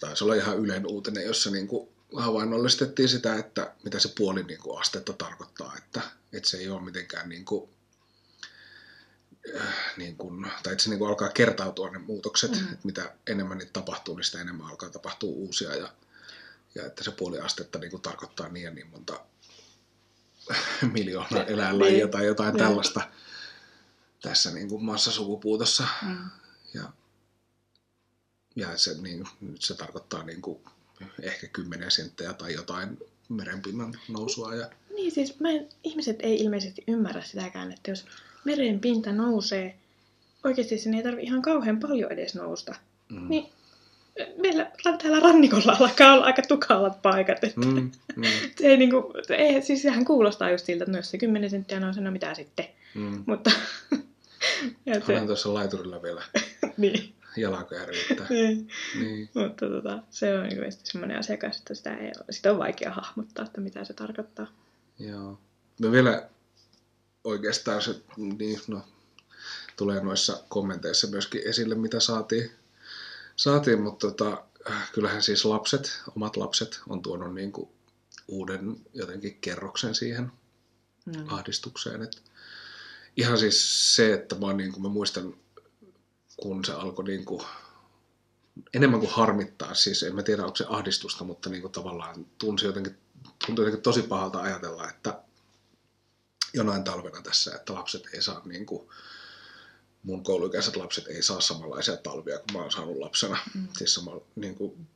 taisi 0.00 0.24
olla 0.24 0.34
ihan 0.34 0.58
yleinen 0.58 0.90
uutinen, 0.90 1.24
jossa 1.24 1.50
niin 1.50 1.68
kuin 1.68 1.88
havainnollistettiin 2.16 3.08
sitä, 3.08 3.34
että 3.34 3.74
mitä 3.84 3.98
se 3.98 4.12
puoli 4.18 4.42
niin 4.42 4.60
kuin 4.60 4.80
astetta 4.80 5.12
tarkoittaa, 5.12 5.76
että, 5.76 6.00
että 6.32 6.50
se 6.50 6.56
ei 6.56 6.68
ole 6.68 6.82
mitenkään 6.82 7.28
niin 7.28 7.44
kuin, 7.44 7.70
niin 9.98 10.16
kuin, 10.16 10.46
tai 10.62 10.72
että 10.72 10.84
se 10.84 10.90
niin 10.90 10.98
kuin 10.98 11.08
alkaa 11.08 11.28
kertautua 11.28 11.90
ne 11.90 11.98
muutokset, 11.98 12.50
Mm. 12.50 12.58
että 12.64 12.78
mitä 12.86 13.12
enemmän 13.26 13.58
niitä 13.58 13.72
tapahtuu, 13.72 14.16
niin 14.16 14.24
sitä 14.24 14.40
enemmän 14.40 14.66
alkaa 14.66 14.90
tapahtua 14.90 15.30
uusia 15.30 15.74
ja, 15.74 15.92
ja 16.74 16.86
että 16.86 17.04
se 17.04 17.10
puoli 17.10 17.40
astetta 17.40 17.78
niin 17.78 17.90
kuin 17.90 18.02
tarkoittaa 18.02 18.48
niin 18.48 18.64
ja 18.64 18.70
niin 18.70 18.86
monta 18.90 19.20
miljoonaa 20.92 21.44
eläinlajia 21.44 21.98
Niin. 22.04 22.10
tai 22.10 22.26
jotain 22.26 22.58
Joo. 22.58 22.68
tällaista 22.68 23.00
tässä 24.22 24.50
niin 24.50 24.68
kuin 24.68 24.84
massasukupuutossa. 24.84 25.84
mm, 26.02 26.30
Ja, 26.74 26.92
ja 28.56 28.78
se, 28.78 28.94
niin, 29.02 29.24
nyt 29.40 29.62
se 29.62 29.74
tarkoittaa 29.74 30.22
niin 30.22 30.42
kuin 30.42 30.58
ehkä 31.22 31.46
10 31.48 31.90
senttejä 31.90 32.32
tai 32.32 32.52
jotain 32.54 32.98
merenpinnan 33.28 34.00
nousua. 34.08 34.54
Ja, 34.54 34.70
Niin 34.94 35.12
siis 35.12 35.40
mä 35.40 35.50
en, 35.50 35.68
ihmiset 35.84 36.16
ei 36.20 36.36
ilmeisesti 36.40 36.84
ymmärrä 36.88 37.22
sitäkään, 37.22 37.72
että 37.72 37.90
jos 37.90 38.06
meren 38.44 38.80
pinta 38.80 39.12
nousee, 39.12 39.78
oikeasti 40.44 40.78
sen 40.78 40.94
ei 40.94 41.02
tarvi 41.02 41.22
ihan 41.22 41.42
kauhean 41.42 41.80
paljon 41.80 42.12
edes 42.12 42.34
nousta. 42.34 42.74
mm, 43.08 43.28
Niin 43.28 43.46
meillä 44.42 44.70
täällä 45.02 45.20
rannikolla 45.20 45.76
alkaa 45.80 46.12
olla 46.14 46.24
aika 46.24 46.42
tukalat 46.42 47.02
paikat. 47.02 47.44
Että 47.44 47.60
mm, 47.60 47.90
mm, 48.16 48.22
se 48.58 48.66
ei 48.66 48.76
niinku, 48.76 49.12
ei, 49.36 49.62
siis 49.62 49.82
sehän 49.82 50.04
kuulostaa 50.04 50.50
just 50.50 50.66
siltä, 50.66 50.84
että 50.84 50.92
no 50.92 50.98
jos 50.98 51.10
se 51.10 51.18
10 51.18 51.50
senttiä 51.50 51.80
nousee, 51.80 52.02
no 52.02 52.10
mitä 52.10 52.34
sitten. 52.34 52.64
mm. 52.94 53.22
Mutta 53.26 53.50
ja 54.86 55.00
se, 55.06 55.12
Olen 55.12 55.26
tuossa 55.26 55.54
laiturilla 55.54 56.02
vielä 56.02 56.22
niin, 56.76 57.14
jalkoja 57.36 57.84
riittää. 57.86 58.26
niin, 58.30 58.68
Niin. 59.00 59.30
mutta 59.34 59.68
tota, 59.68 59.98
se 60.10 60.38
on 60.38 60.46
niinku 60.48 60.64
semmoinen 60.84 61.18
asiakas, 61.18 61.58
että 61.58 61.74
sitä, 61.74 61.96
ei, 61.96 62.12
sitä 62.30 62.52
on 62.52 62.58
vaikea 62.58 62.90
hahmottaa, 62.90 63.44
että 63.44 63.60
mitä 63.60 63.84
se 63.84 63.92
tarkoittaa. 63.94 64.46
Joo. 64.98 65.38
Me 65.80 65.90
vielä 65.92 66.28
oikeastaan 67.24 67.82
se, 67.82 67.94
niin, 68.16 68.60
no, 68.68 68.80
tulee 69.78 70.00
noissa 70.00 70.42
kommenteissa 70.48 71.06
myöskin 71.06 71.42
esille, 71.48 71.74
mitä 71.74 72.00
saatiin, 72.00 72.50
saatiin 73.36 73.82
mutta 73.82 74.10
tota, 74.10 74.44
äh, 74.70 74.92
kyllähän 74.92 75.22
siis 75.22 75.44
lapset, 75.44 76.00
omat 76.16 76.36
lapset, 76.36 76.80
on 76.88 77.02
tuonut 77.02 77.34
niin 77.34 77.52
kuin 77.52 77.70
uuden 78.28 78.76
jotenkin 78.94 79.38
kerroksen 79.40 79.94
siihen 79.94 80.32
Mm. 81.16 81.28
ahdistukseen. 81.28 82.02
Et 82.02 82.22
ihan 83.16 83.38
siis 83.38 83.96
se, 83.96 84.14
että 84.14 84.34
mä, 84.34 84.52
niin 84.52 84.72
kuin, 84.72 84.82
mä 84.82 84.88
muistan, 84.88 85.34
kun 86.36 86.64
se 86.64 86.72
alkoi 86.72 87.04
niin 87.04 87.24
kuin, 87.24 87.42
enemmän 88.74 89.00
kuin 89.00 89.12
harmittaa, 89.12 89.74
siis 89.74 90.02
en 90.02 90.14
mä 90.14 90.22
tiedä 90.22 90.44
onko 90.44 90.56
se 90.56 90.64
ahdistusta, 90.68 91.24
mutta 91.24 91.50
niin 91.50 91.62
kuin 91.62 91.72
tavallaan 91.72 92.26
tunsi 92.38 92.66
jotenkin 92.66 92.98
tuntuu 93.46 93.64
jotenkin 93.64 93.82
tosi 93.82 94.02
pahalta 94.02 94.40
ajatella, 94.40 94.88
että 94.88 95.22
jonain 96.54 96.84
talvena 96.84 97.22
tässä, 97.22 97.54
että 97.54 97.74
lapset 97.74 98.06
ei 98.14 98.22
saa 98.22 98.42
niin 98.44 98.66
kuin, 98.66 98.88
mun 100.02 100.24
kouluikäiset 100.24 100.76
lapset 100.76 101.06
ei 101.06 101.22
saa 101.22 101.40
samanlaisia 101.40 101.96
talvia 101.96 102.38
kuin 102.38 102.52
mä 102.52 102.58
oon 102.58 102.70
saanut 102.70 102.96
lapsena. 102.96 103.38
Mm. 103.54 103.68
Siis 103.76 103.94
sama, 103.94 104.20
niin 104.36 104.54
kuin, 104.54 104.86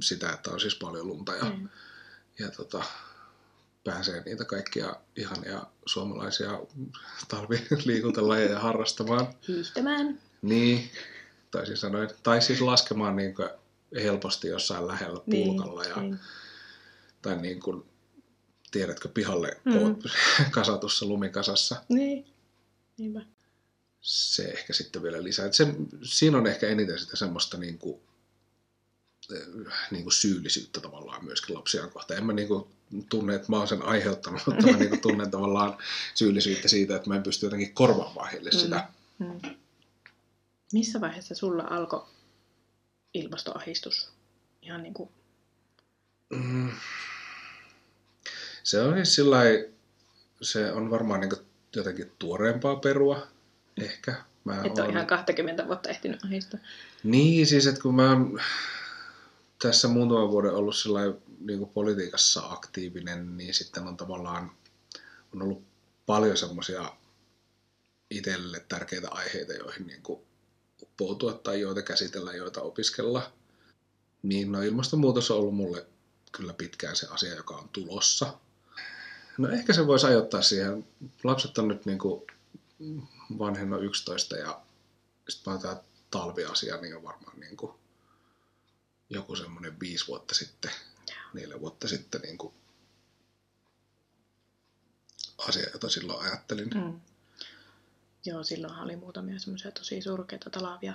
sitä, 0.00 0.32
että 0.32 0.50
on 0.50 0.60
siis 0.60 0.74
paljon 0.74 1.06
lunta 1.06 1.36
ja, 1.36 1.44
mm. 1.44 1.68
ja 2.38 2.50
tota, 2.50 2.84
pääsee 3.84 4.22
niitä 4.22 4.44
kaikkia 4.44 4.96
ihania 5.16 5.62
suomalaisia 5.86 6.60
talviliikuntalajeja 7.28 8.58
harrastamaan. 8.58 9.26
Hiihtämään. 9.48 10.20
Niin, 10.42 10.90
tai 11.50 11.66
siis, 11.66 11.80
sanoin, 11.80 12.08
tai 12.22 12.42
siis 12.42 12.60
laskemaan 12.60 13.16
niin 13.16 13.34
kuin 13.34 13.48
helposti 13.94 14.48
jossain 14.48 14.86
lähellä 14.86 15.20
pulkalla. 15.30 15.84
ja, 15.84 15.96
niin. 15.96 16.18
Tai 17.22 17.36
niin 17.36 17.60
kuin, 17.60 17.84
tiedätkö, 18.70 19.08
pihalle 19.08 19.60
mm. 19.64 19.96
kasatussa 20.50 21.06
lumikasassa. 21.06 21.76
Niin, 21.88 22.31
niinpä. 22.98 23.20
Se 24.00 24.44
ehkä 24.44 24.72
sitten 24.72 25.02
vielä 25.02 25.22
lisää. 25.22 25.52
Se, 25.52 25.66
siinä 26.02 26.38
on 26.38 26.46
ehkä 26.46 26.68
eniten 26.68 26.98
sitä 26.98 27.16
semmoista 27.16 27.56
niin 27.56 27.78
kuin, 27.78 28.00
niin 29.90 30.02
kuin 30.02 30.12
syyllisyyttä 30.12 30.80
tavallaan 30.80 31.24
myöskin 31.24 31.54
lapsia 31.54 31.86
kohtaan. 31.86 32.18
En 32.18 32.26
mä 32.26 32.32
niin 32.32 32.48
kuin 32.48 32.64
tunne, 33.08 33.34
että 33.34 33.46
mä 33.48 33.56
oon 33.56 33.68
sen 33.68 33.82
aiheuttanut, 33.82 34.42
mutta 34.46 34.66
mä 34.66 34.76
niin 34.76 34.88
kuin 34.88 35.00
tunnen 35.00 35.30
tavallaan 35.30 35.78
syyllisyyttä 36.14 36.68
siitä, 36.68 36.96
että 36.96 37.08
mä 37.08 37.16
en 37.16 37.22
pysty 37.22 37.46
jotenkin 37.46 37.74
korvaamaan 37.74 38.30
heille 38.30 38.50
mm. 38.50 38.58
sitä. 38.58 38.88
Mm. 39.18 39.40
Missä 40.72 41.00
vaiheessa 41.00 41.34
sulla 41.34 41.62
alkoi 41.70 42.06
ilmastoahistus? 43.14 44.12
Ihan 44.62 44.82
niin 44.82 44.94
kuin... 44.94 45.10
Mm. 46.30 46.70
Se 48.62 48.80
on 48.80 48.94
siis 48.94 49.14
sillä 49.14 49.38
se 50.42 50.72
on 50.72 50.90
varmaan 50.90 51.20
niin 51.20 51.51
jotenkin 51.76 52.12
tuoreempaa 52.18 52.76
perua, 52.76 53.26
ehkä. 53.76 54.14
Mä 54.44 54.62
Et 54.64 54.78
ole 54.78 54.88
ihan 54.88 55.06
20 55.06 55.66
vuotta 55.66 55.90
ehtinyt 55.90 56.24
ahistua. 56.24 56.60
Niin, 57.02 57.46
siis 57.46 57.66
että 57.66 57.80
kun 57.82 57.94
mä 57.94 58.10
oon 58.10 58.40
tässä 59.62 59.88
muutaman 59.88 60.30
vuoden 60.30 60.54
ollut 60.54 60.76
sillä 60.76 61.00
niin 61.40 61.58
kuin 61.58 61.70
politiikassa 61.70 62.42
aktiivinen, 62.50 63.36
niin 63.36 63.54
sitten 63.54 63.88
on 63.88 63.96
tavallaan 63.96 64.50
on 65.34 65.42
ollut 65.42 65.64
paljon 66.06 66.36
semmoisia 66.36 66.92
itselle 68.10 68.64
tärkeitä 68.68 69.08
aiheita, 69.10 69.52
joihin 69.52 69.86
niin 69.86 70.02
kuin 70.02 70.20
uppoutua 70.82 71.32
tai 71.32 71.60
joita 71.60 71.82
käsitellä, 71.82 72.32
joita 72.32 72.62
opiskella. 72.62 73.32
Niin 74.22 74.52
no 74.52 74.62
ilmastonmuutos 74.62 75.30
on 75.30 75.36
ollut 75.36 75.56
mulle 75.56 75.86
kyllä 76.32 76.52
pitkään 76.52 76.96
se 76.96 77.06
asia, 77.10 77.34
joka 77.34 77.54
on 77.54 77.68
tulossa. 77.68 78.38
No 79.38 79.48
ehkä 79.48 79.72
se 79.72 79.86
voisi 79.86 80.06
ajoittaa 80.06 80.42
siihen. 80.42 80.86
Lapset 81.24 81.58
on 81.58 81.68
nyt 81.68 81.86
niin 81.86 81.98
kuin 81.98 82.22
vanhenno 83.38 83.78
11 83.78 84.36
ja 84.36 84.60
sitten 85.28 85.58
tämä 85.58 85.76
talviasia, 86.10 86.76
niin 86.76 86.96
on 86.96 87.02
varmaan 87.02 87.40
niin 87.40 87.56
kuin 87.56 87.72
joku 89.10 89.36
semmoinen 89.36 89.80
viisi 89.80 90.06
vuotta 90.06 90.34
sitten, 90.34 90.70
neljä 91.32 91.60
vuotta 91.60 91.88
sitten 91.88 92.20
niin 92.20 92.38
kuin 92.38 92.54
asia, 95.38 95.70
jota 95.72 95.88
silloin 95.88 96.26
ajattelin. 96.26 96.70
Mm. 96.74 97.00
Joo, 98.24 98.44
silloinhan 98.44 98.84
oli 98.84 98.96
muutamia 98.96 99.38
semmoisia 99.38 99.70
tosi 99.70 100.02
surkeita 100.02 100.50
talavia. 100.50 100.94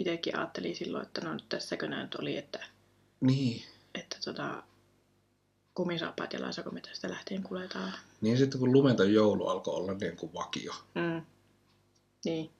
Itsekin 0.00 0.38
ajattelin 0.38 0.76
silloin, 0.76 1.06
että 1.06 1.20
no 1.20 1.38
tässäkö 1.48 1.88
näin 1.88 2.08
oli, 2.18 2.36
että, 2.36 2.66
niin. 3.20 3.64
että 3.94 4.16
tota, 4.24 4.62
kumisaappaat 5.74 6.32
ja 6.32 6.52
sitä 6.92 7.10
lähtien 7.10 7.42
kuljetaan. 7.42 7.92
Niin 8.20 8.38
sitten 8.38 8.60
kun 8.60 8.72
lumenta 8.72 9.04
joulu 9.04 9.46
alkoi 9.46 9.74
olla 9.74 9.94
niin 9.94 10.16
kuin 10.16 10.34
vakio. 10.34 10.72
Mm. 10.94 11.22
Niin. 12.24 12.50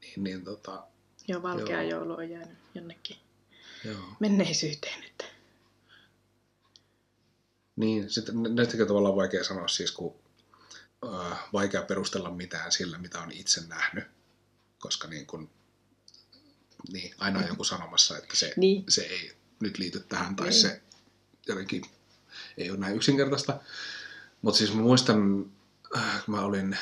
Niin, 0.00 0.24
niin 0.24 0.44
tota... 0.44 0.84
Joo, 1.28 1.42
valkea 1.42 1.82
joo. 1.82 1.90
joulu 1.90 2.12
on 2.12 2.30
jäänyt 2.30 2.58
jonnekin 2.74 3.16
joo. 3.84 4.00
menneisyyteen. 4.20 5.04
Että... 5.04 5.24
Niin, 7.76 8.10
sitten 8.10 8.42
näistäkin 8.42 8.86
tavallaan 8.86 9.16
vaikea 9.16 9.44
sanoa 9.44 9.68
siis, 9.68 9.92
kun 9.92 10.14
äh, 11.06 11.38
vaikea 11.52 11.82
perustella 11.82 12.30
mitään 12.30 12.72
sillä, 12.72 12.98
mitä 12.98 13.20
on 13.20 13.32
itse 13.32 13.66
nähnyt, 13.66 14.04
koska 14.78 15.08
niin 15.08 15.26
kun, 15.26 15.50
niin, 16.92 17.14
aina 17.18 17.38
on 17.38 17.48
joku 17.48 17.64
sanomassa, 17.64 18.18
että 18.18 18.36
se, 18.36 18.52
niin. 18.56 18.84
se 18.88 19.02
ei 19.02 19.32
nyt 19.60 19.78
liity 19.78 20.00
tähän 20.00 20.36
tai 20.36 20.48
niin. 20.48 20.60
se 20.60 20.82
jotenkin 21.46 21.82
ei 22.58 22.70
ole 22.70 22.78
näin 22.78 22.96
yksinkertaista. 22.96 23.60
Mutta 24.42 24.58
siis 24.58 24.74
mä 24.74 24.80
muistan, 24.80 25.50
äh, 25.96 26.24
kun 26.24 26.34
mä 26.34 26.40
olin, 26.40 26.78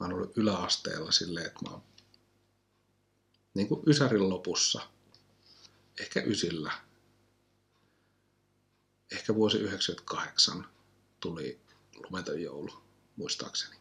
mä 0.00 0.06
ollut 0.06 0.38
yläasteella 0.38 1.12
silleen, 1.12 1.46
että 1.46 1.60
mä 1.62 1.70
oon 1.70 1.82
niin 3.54 3.68
kuin 3.68 3.82
Ysärin 3.86 4.28
lopussa, 4.28 4.80
ehkä 6.00 6.22
Ysillä, 6.26 6.72
ehkä 9.12 9.34
vuosi 9.34 9.58
98 9.58 10.66
tuli 11.20 11.60
lumeton 11.96 12.42
joulu, 12.42 12.82
muistaakseni. 13.16 13.76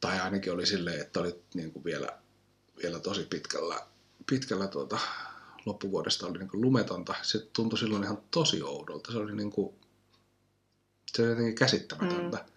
Tai 0.00 0.20
ainakin 0.20 0.52
oli 0.52 0.66
silleen, 0.66 1.00
että 1.00 1.20
oli 1.20 1.42
niin 1.54 1.72
kuin 1.72 1.84
vielä, 1.84 2.18
vielä 2.82 3.00
tosi 3.00 3.24
pitkällä, 3.24 3.86
pitkällä 4.26 4.68
tuota, 4.68 4.98
loppuvuodesta 5.66 6.26
oli 6.26 6.38
niin 6.38 6.48
kuin 6.48 6.60
lumetonta. 6.60 7.14
Se 7.22 7.38
tuntui 7.52 7.78
silloin 7.78 8.04
ihan 8.04 8.18
tosi 8.30 8.62
oudolta. 8.62 9.12
Se 9.12 9.18
oli, 9.18 9.36
niin 9.36 9.50
kuin, 9.50 9.74
se 11.12 11.22
oli 11.22 11.30
jotenkin 11.30 11.54
käsittämätöntä. 11.54 12.36
Mm. 12.36 12.52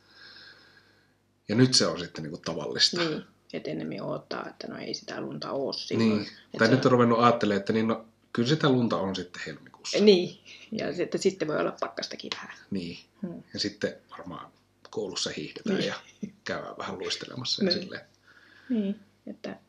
Ja 1.47 1.55
nyt 1.55 1.73
se 1.73 1.87
on 1.87 1.99
sitten 1.99 2.23
niin 2.23 2.31
kuin 2.31 2.41
tavallista. 2.41 2.97
Niin, 3.01 3.23
että 3.53 3.71
ennemmin 3.71 4.01
odottaa, 4.01 4.49
että 4.49 4.67
no 4.67 4.77
ei 4.77 4.93
sitä 4.93 5.21
lunta 5.21 5.51
ole 5.51 5.73
silloin. 5.73 6.09
Niin. 6.09 6.27
Tai 6.57 6.67
nyt 6.67 6.85
on 6.85 6.91
ruvennut 6.91 7.19
ajattelemaan, 7.19 7.59
että 7.59 7.73
niin 7.73 7.87
no, 7.87 8.05
kyllä 8.33 8.49
sitä 8.49 8.69
lunta 8.69 8.97
on 8.97 9.15
sitten 9.15 9.41
helmikuussa. 9.45 9.97
Niin, 9.99 10.39
ja 10.71 10.87
että 10.99 11.17
sitten 11.17 11.47
voi 11.47 11.57
olla 11.57 11.75
pakkastakin 11.79 12.31
vähän. 12.35 12.57
Niin, 12.71 12.99
hmm. 13.21 13.43
ja 13.53 13.59
sitten 13.59 13.95
varmaan 14.09 14.51
koulussa 14.89 15.29
hiihdetään 15.37 15.77
niin. 15.77 15.87
ja 15.87 15.95
käydään 16.43 16.77
vähän 16.77 16.99
luistelemassa. 16.99 17.63
Niin. 17.63 17.79
Silleen. 17.79 18.05
niin, 18.69 18.99
että 19.27 19.59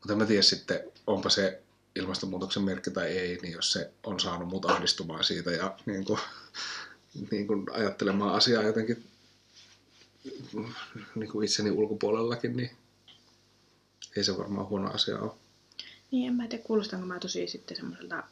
Mutta 0.00 0.16
mä 0.16 0.26
tiedä 0.26 0.42
sitten, 0.42 0.80
onpa 1.06 1.28
se 1.28 1.62
ilmastonmuutoksen 1.96 2.62
merkki 2.62 2.90
tai 2.90 3.06
ei, 3.06 3.38
niin 3.42 3.52
jos 3.52 3.72
se 3.72 3.90
on 4.02 4.20
saanut 4.20 4.48
mut 4.48 4.64
ahdistumaan 4.64 5.24
siitä 5.24 5.50
ja 5.50 5.78
niin 5.86 6.04
kuin, 6.04 6.20
niin 7.30 7.46
kuin 7.46 7.66
ajattelemaan 7.72 8.34
asiaa 8.34 8.62
jotenkin 8.62 9.04
niin 11.14 11.30
kuin 11.30 11.44
itseni 11.44 11.70
ulkopuolellakin, 11.70 12.56
niin 12.56 12.70
ei 14.16 14.24
se 14.24 14.38
varmaan 14.38 14.68
huono 14.68 14.90
asia 14.90 15.18
ole. 15.18 15.32
Niin, 16.10 16.28
en 16.28 16.34
mä 16.34 16.48
tiedä, 16.48 16.64
kuulostanko 16.64 17.06
mä 17.06 17.18
tosi 17.18 17.46
sitten 17.46 17.76
semmoiselta, 17.76 18.22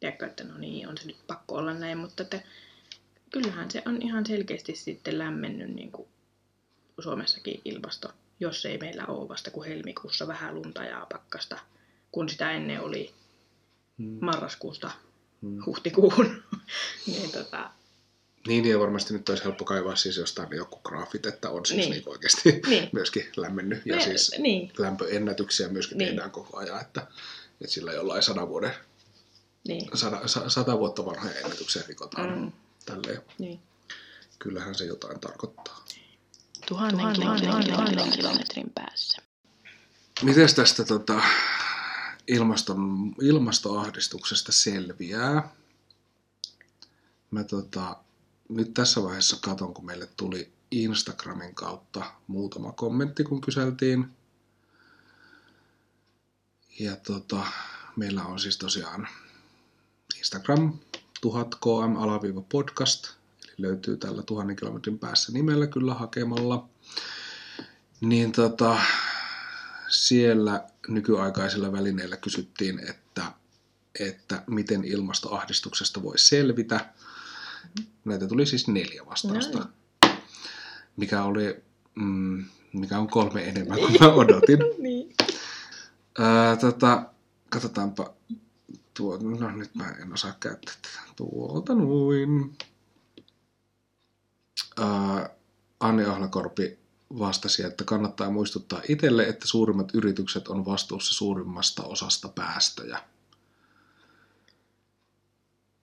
tiedätkö, 0.00 0.26
että 0.26 0.44
no 0.44 0.58
niin, 0.58 0.88
on 0.88 0.98
se 0.98 1.06
nyt 1.06 1.26
pakko 1.26 1.54
olla 1.54 1.74
näin, 1.74 1.98
mutta 1.98 2.22
että 2.22 2.42
kyllähän 3.30 3.70
se 3.70 3.82
on 3.86 4.02
ihan 4.02 4.26
selkeästi 4.26 4.76
sitten 4.76 5.18
lämmennyt 5.18 5.74
niin 5.74 5.92
kuin 5.92 6.08
Suomessakin 6.98 7.60
ilmasto 7.64 8.12
jos 8.40 8.66
ei 8.66 8.78
meillä 8.78 9.06
ole 9.06 9.28
vasta 9.28 9.50
kuin 9.50 9.68
helmikuussa 9.68 10.26
vähän 10.26 10.54
lunta 10.54 10.84
ja 10.84 11.06
pakkasta, 11.12 11.58
kun 12.12 12.28
sitä 12.28 12.52
ennen 12.52 12.80
oli 12.80 13.14
hmm. 13.98 14.18
marraskuusta 14.20 14.90
hmm. 15.42 15.62
huhtikuuhun. 15.66 16.42
niin, 17.06 17.32
tota... 17.32 17.70
niin, 18.46 18.66
ja 18.66 18.78
varmasti 18.78 19.12
nyt 19.12 19.28
olisi 19.28 19.44
helppo 19.44 19.64
kaivaa 19.64 19.96
siis 19.96 20.16
jostain 20.16 20.48
joku 20.52 20.80
graafit, 20.84 21.26
että 21.26 21.50
on 21.50 21.66
siis 21.66 21.78
niin. 21.78 21.90
Niin 21.90 22.08
oikeasti 22.08 22.60
niin. 22.68 22.88
myöskin 22.92 23.28
lämmennyt. 23.36 23.86
Ja 23.86 23.96
Me, 23.96 24.02
siis 24.02 24.34
niin. 24.38 24.72
lämpöennätyksiä 24.78 25.68
myöskin 25.68 25.98
niin. 25.98 26.08
tehdään 26.08 26.30
koko 26.30 26.56
ajan, 26.56 26.80
että, 26.80 27.00
että 27.60 27.74
sillä 27.74 27.92
jollain 27.92 28.22
sadan 28.22 28.48
vuoden, 28.48 28.74
niin. 29.68 29.88
sata, 29.94 30.48
sata 30.48 30.78
vuotta 30.78 31.06
vanhoja 31.06 31.34
ennätyksiä 31.34 31.82
rikotaan. 31.88 32.38
Mm. 32.38 32.52
Tälleen. 32.86 33.22
Niin. 33.38 33.60
Kyllähän 34.38 34.74
se 34.74 34.84
jotain 34.84 35.20
tarkoittaa 35.20 35.84
tuhannen, 36.70 37.14
tuhannen, 37.14 37.46
tuhannen, 37.46 37.74
tuhannen 37.74 38.10
kilometrin 38.10 38.70
päässä. 38.74 39.22
Miten 40.22 40.54
tästä 40.54 40.84
tota, 40.84 41.22
ilmaston, 42.28 43.12
ilmastoahdistuksesta 43.22 44.52
selviää? 44.52 45.48
Mä 47.30 47.44
tota, 47.44 47.96
nyt 48.48 48.74
tässä 48.74 49.02
vaiheessa 49.02 49.36
katon, 49.40 49.74
kun 49.74 49.86
meille 49.86 50.08
tuli 50.16 50.52
Instagramin 50.70 51.54
kautta 51.54 52.12
muutama 52.26 52.72
kommentti, 52.72 53.24
kun 53.24 53.40
kyseltiin. 53.40 54.10
Ja 56.80 56.96
tota, 56.96 57.46
meillä 57.96 58.24
on 58.24 58.40
siis 58.40 58.58
tosiaan 58.58 59.08
Instagram 60.18 60.78
1000km-podcast 61.26 63.19
löytyy 63.62 63.96
tällä 63.96 64.22
tuhannen 64.22 64.56
kilometrin 64.56 64.98
päässä 64.98 65.32
nimellä 65.32 65.66
kyllä 65.66 65.94
hakemalla. 65.94 66.68
Niin 68.00 68.32
tota, 68.32 68.78
siellä 69.88 70.64
nykyaikaisilla 70.88 71.72
välineillä 71.72 72.16
kysyttiin, 72.16 72.78
että, 72.90 73.22
että 74.00 74.42
miten 74.46 74.84
ilmastoahdistuksesta 74.84 76.02
voi 76.02 76.18
selvitä. 76.18 76.92
Näitä 78.04 78.26
tuli 78.26 78.46
siis 78.46 78.68
neljä 78.68 79.06
vastausta, 79.06 79.66
mikä 80.96 81.22
oli 81.22 81.62
mm, 81.94 82.44
mikä 82.72 82.98
on 82.98 83.08
kolme 83.08 83.48
enemmän 83.48 83.78
kuin 83.78 83.96
mä 84.00 84.12
odotin. 84.12 84.58
Niin. 84.78 85.14
Ää, 86.18 86.56
tota, 86.56 87.02
katsotaanpa. 87.48 88.14
Tuo, 88.94 89.18
no 89.22 89.50
nyt 89.50 89.74
mä 89.74 89.88
en 89.88 90.12
osaa 90.12 90.32
käyttää 90.40 90.74
tätä. 90.82 91.12
Tuolta 91.16 91.74
noin. 91.74 92.56
Ää, 94.80 95.30
Anni 95.80 96.04
Ahlakorpi 96.04 96.78
vastasi, 97.18 97.62
että 97.62 97.84
kannattaa 97.84 98.30
muistuttaa 98.30 98.82
itselle, 98.88 99.28
että 99.28 99.46
suurimmat 99.48 99.94
yritykset 99.94 100.48
on 100.48 100.66
vastuussa 100.66 101.14
suurimmasta 101.14 101.82
osasta 101.82 102.28
päästöjä. 102.28 103.02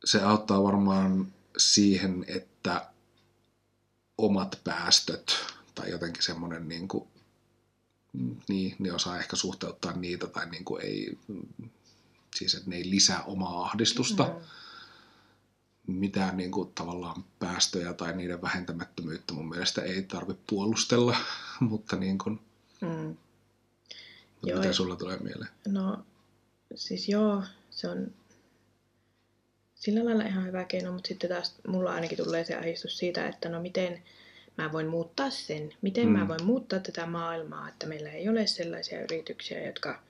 Se 0.05 0.21
auttaa 0.21 0.63
varmaan 0.63 1.33
siihen, 1.57 2.25
että 2.27 2.89
omat 4.17 4.59
päästöt 4.63 5.35
tai 5.75 5.91
jotenkin 5.91 6.23
semmoinen 6.23 6.67
niin 6.67 6.87
kuin, 6.87 7.07
niin, 8.47 8.75
ne 8.79 8.93
osaa 8.93 9.19
ehkä 9.19 9.35
suhteuttaa 9.35 9.93
niitä 9.93 10.27
tai 10.27 10.49
niin 10.49 10.65
kuin 10.65 10.85
ei, 10.85 11.17
siis 12.35 12.55
että 12.55 12.69
ne 12.69 12.75
ei 12.75 12.89
lisää 12.89 13.23
omaa 13.23 13.61
ahdistusta. 13.61 14.23
Mm. 14.23 14.45
Mitään 15.87 16.37
niin 16.37 16.51
kuin, 16.51 16.71
tavallaan 16.75 17.23
päästöjä 17.39 17.93
tai 17.93 18.15
niiden 18.17 18.41
vähentämättömyyttä 18.41 19.33
mun 19.33 19.49
mielestä 19.49 19.81
ei 19.81 20.03
tarvitse 20.03 20.43
puolustella, 20.49 21.17
mutta 21.59 21.95
niin 21.95 22.17
kuin, 22.17 22.39
Mm. 22.81 22.87
mutta 22.87 24.49
Joo, 24.49 24.59
mitä 24.59 24.73
sulla 24.73 24.95
tulee 24.95 25.17
mieleen? 25.17 25.51
No, 25.67 25.97
siis 26.75 27.09
joo, 27.09 27.43
se 27.69 27.89
on 27.89 28.11
sillä 29.75 30.05
lailla 30.05 30.23
ihan 30.23 30.45
hyvä 30.45 30.63
keino, 30.65 30.91
mutta 30.91 31.07
sitten 31.07 31.29
taas 31.29 31.55
mulla 31.67 31.93
ainakin 31.93 32.17
tulee 32.17 32.45
se 32.45 32.55
ahdistus 32.55 32.97
siitä, 32.97 33.27
että 33.27 33.49
no 33.49 33.61
miten 33.61 34.03
mä 34.57 34.71
voin 34.71 34.87
muuttaa 34.87 35.29
sen, 35.29 35.73
miten 35.81 36.05
mm. 36.05 36.11
Mm. 36.13 36.19
mä 36.19 36.27
voin 36.27 36.43
muuttaa 36.45 36.79
tätä 36.79 37.05
maailmaa, 37.05 37.69
että 37.69 37.87
meillä 37.87 38.11
ei 38.11 38.29
ole 38.29 38.47
sellaisia 38.47 39.01
yrityksiä, 39.03 39.65
jotka 39.65 40.01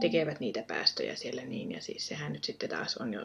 tekevät 0.00 0.40
niitä 0.40 0.62
päästöjä 0.62 1.16
siellä 1.16 1.42
niin, 1.42 1.72
ja 1.72 1.80
siis 1.80 2.06
sehän 2.06 2.32
nyt 2.32 2.44
sitten 2.44 2.70
taas 2.70 2.96
on 2.96 3.14
jo 3.14 3.24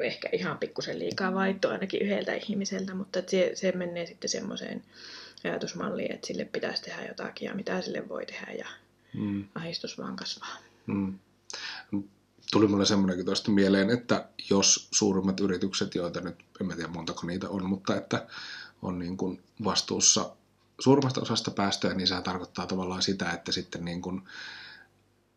ehkä 0.00 0.28
ihan 0.32 0.58
pikkusen 0.58 0.98
liikaa 0.98 1.34
vaitto 1.34 1.68
ainakin 1.68 2.02
yhdeltä 2.02 2.34
ihmiseltä, 2.34 2.94
mutta 2.94 3.22
se, 3.26 3.50
se 3.54 3.72
menee 3.72 4.06
sitten 4.06 4.30
semmoiseen 4.30 4.82
ajatusmalliin, 5.44 6.12
että 6.12 6.26
sille 6.26 6.44
pitäisi 6.44 6.82
tehdä 6.82 7.04
jotakin 7.04 7.46
ja 7.46 7.54
mitä 7.54 7.82
sille 7.82 8.08
voi 8.08 8.26
tehdä 8.26 8.52
ja 8.52 8.66
Mm. 9.14 9.44
ahdistus 9.54 9.98
vaan 9.98 10.16
kasvaa. 10.16 10.56
Mm. 10.86 11.18
Tuli 12.52 12.66
mulle 12.66 12.86
semmoinenkin 12.86 13.26
tuosta 13.26 13.50
mieleen, 13.50 13.90
että 13.90 14.28
jos 14.50 14.88
suurimmat 14.92 15.40
yritykset, 15.40 15.94
joita 15.94 16.20
nyt, 16.20 16.36
en 16.60 16.66
mä 16.66 16.76
tiedä 16.76 16.88
montako 16.88 17.26
niitä 17.26 17.48
on, 17.48 17.64
mutta 17.64 17.96
että 17.96 18.26
on 18.82 18.98
niin 18.98 19.16
kuin 19.16 19.42
vastuussa 19.64 20.36
suurimmasta 20.80 21.20
osasta 21.20 21.50
päästöjä, 21.50 21.94
niin 21.94 22.06
se 22.06 22.22
tarkoittaa 22.22 22.66
tavallaan 22.66 23.02
sitä, 23.02 23.30
että 23.32 23.52
sitten 23.52 23.84
niin 23.84 24.02
kuin 24.02 24.22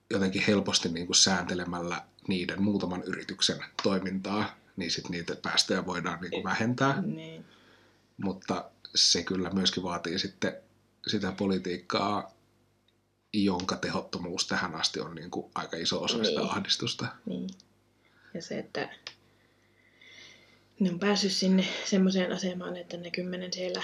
jotenkin 0.10 0.44
helposti 0.48 0.90
niin 0.90 1.06
kuin 1.06 1.16
sääntelemällä 1.16 2.02
niiden 2.28 2.62
muutaman 2.62 3.04
yrityksen 3.04 3.64
toimintaa, 3.84 4.58
niin 4.76 4.92
sitten 4.92 5.12
niitä 5.12 5.36
päästöjä 5.36 5.86
voidaan 5.86 6.22
niin 6.22 6.32
kuin 6.32 6.44
vähentää. 6.44 7.02
Niin. 7.02 7.46
Mutta 8.18 8.72
se 8.96 9.24
kyllä 9.24 9.50
myöskin 9.50 9.84
vaatii 9.84 10.20
sitten 10.20 10.54
sitä 11.08 11.32
politiikkaa, 11.32 12.32
jonka 13.34 13.76
tehottomuus 13.76 14.48
tähän 14.48 14.76
asti 14.76 15.00
on 15.00 15.16
niin 15.16 15.32
kuin 15.32 15.52
aika 15.56 15.78
iso 15.78 16.04
osa 16.04 16.24
sitä 16.24 16.40
Niin. 16.40 16.52
ahdistusta. 16.52 17.08
Niin. 17.26 17.50
Ja 18.34 18.42
se, 18.42 18.60
että 18.60 18.90
ne 20.80 20.90
on 20.90 21.00
päässyt 21.00 21.32
sinne 21.32 21.68
semmoiseen 21.86 22.32
asemaan, 22.32 22.78
että 22.78 22.98
ne 22.98 23.12
kymmenen 23.12 23.54
siellä 23.54 23.84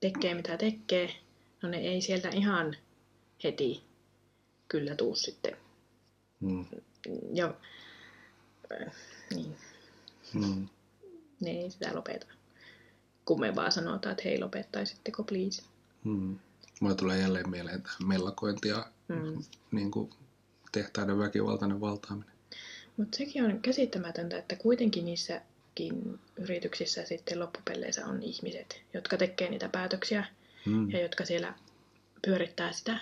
tekee 0.00 0.34
mitä 0.34 0.56
tekee. 0.56 1.14
No 1.62 1.68
ne 1.68 1.78
ei 1.78 2.00
sieltä 2.00 2.28
ihan 2.28 2.76
heti 3.44 3.84
kyllä 4.68 4.94
tuu 4.94 5.14
sitten. 5.14 5.56
Mm. 6.42 6.64
Ja 7.32 7.54
äh, 8.72 8.92
niin, 9.34 9.56
Mm. 10.34 10.68
ne 11.40 11.50
ei 11.50 11.70
sitä 11.70 11.94
lopeta. 11.94 12.26
Kun 13.24 13.40
me 13.40 13.54
vaan 13.54 13.72
sanotaan, 13.72 14.10
että 14.12 14.22
hei 14.24 14.40
lopettaisitteko 14.40 15.22
please. 15.24 15.62
Mm. 16.04 16.38
Mulle 16.80 16.94
tulee 16.94 17.20
jälleen 17.20 17.50
mieleen 17.50 17.82
tämä 17.82 17.94
mellakointi 18.06 18.68
ja 18.68 18.86
Mm. 19.08 19.42
niin 19.70 19.90
kuin 19.90 20.10
tehtaiden 20.72 21.18
väkivaltainen 21.18 21.80
valtaaminen. 21.80 22.32
Mutta 22.96 23.16
sekin 23.16 23.44
on 23.44 23.60
käsittämätöntä, 23.62 24.38
että 24.38 24.56
kuitenkin 24.56 25.04
niissäkin 25.04 26.20
yrityksissä 26.36 27.04
sitten 27.04 27.40
loppupeleissä 27.40 28.06
on 28.06 28.22
ihmiset, 28.22 28.82
jotka 28.94 29.16
tekee 29.16 29.50
niitä 29.50 29.68
päätöksiä 29.68 30.24
Mm. 30.66 30.90
ja 30.90 31.00
jotka 31.02 31.24
siellä 31.24 31.54
pyörittää 32.24 32.72
sitä. 32.72 33.00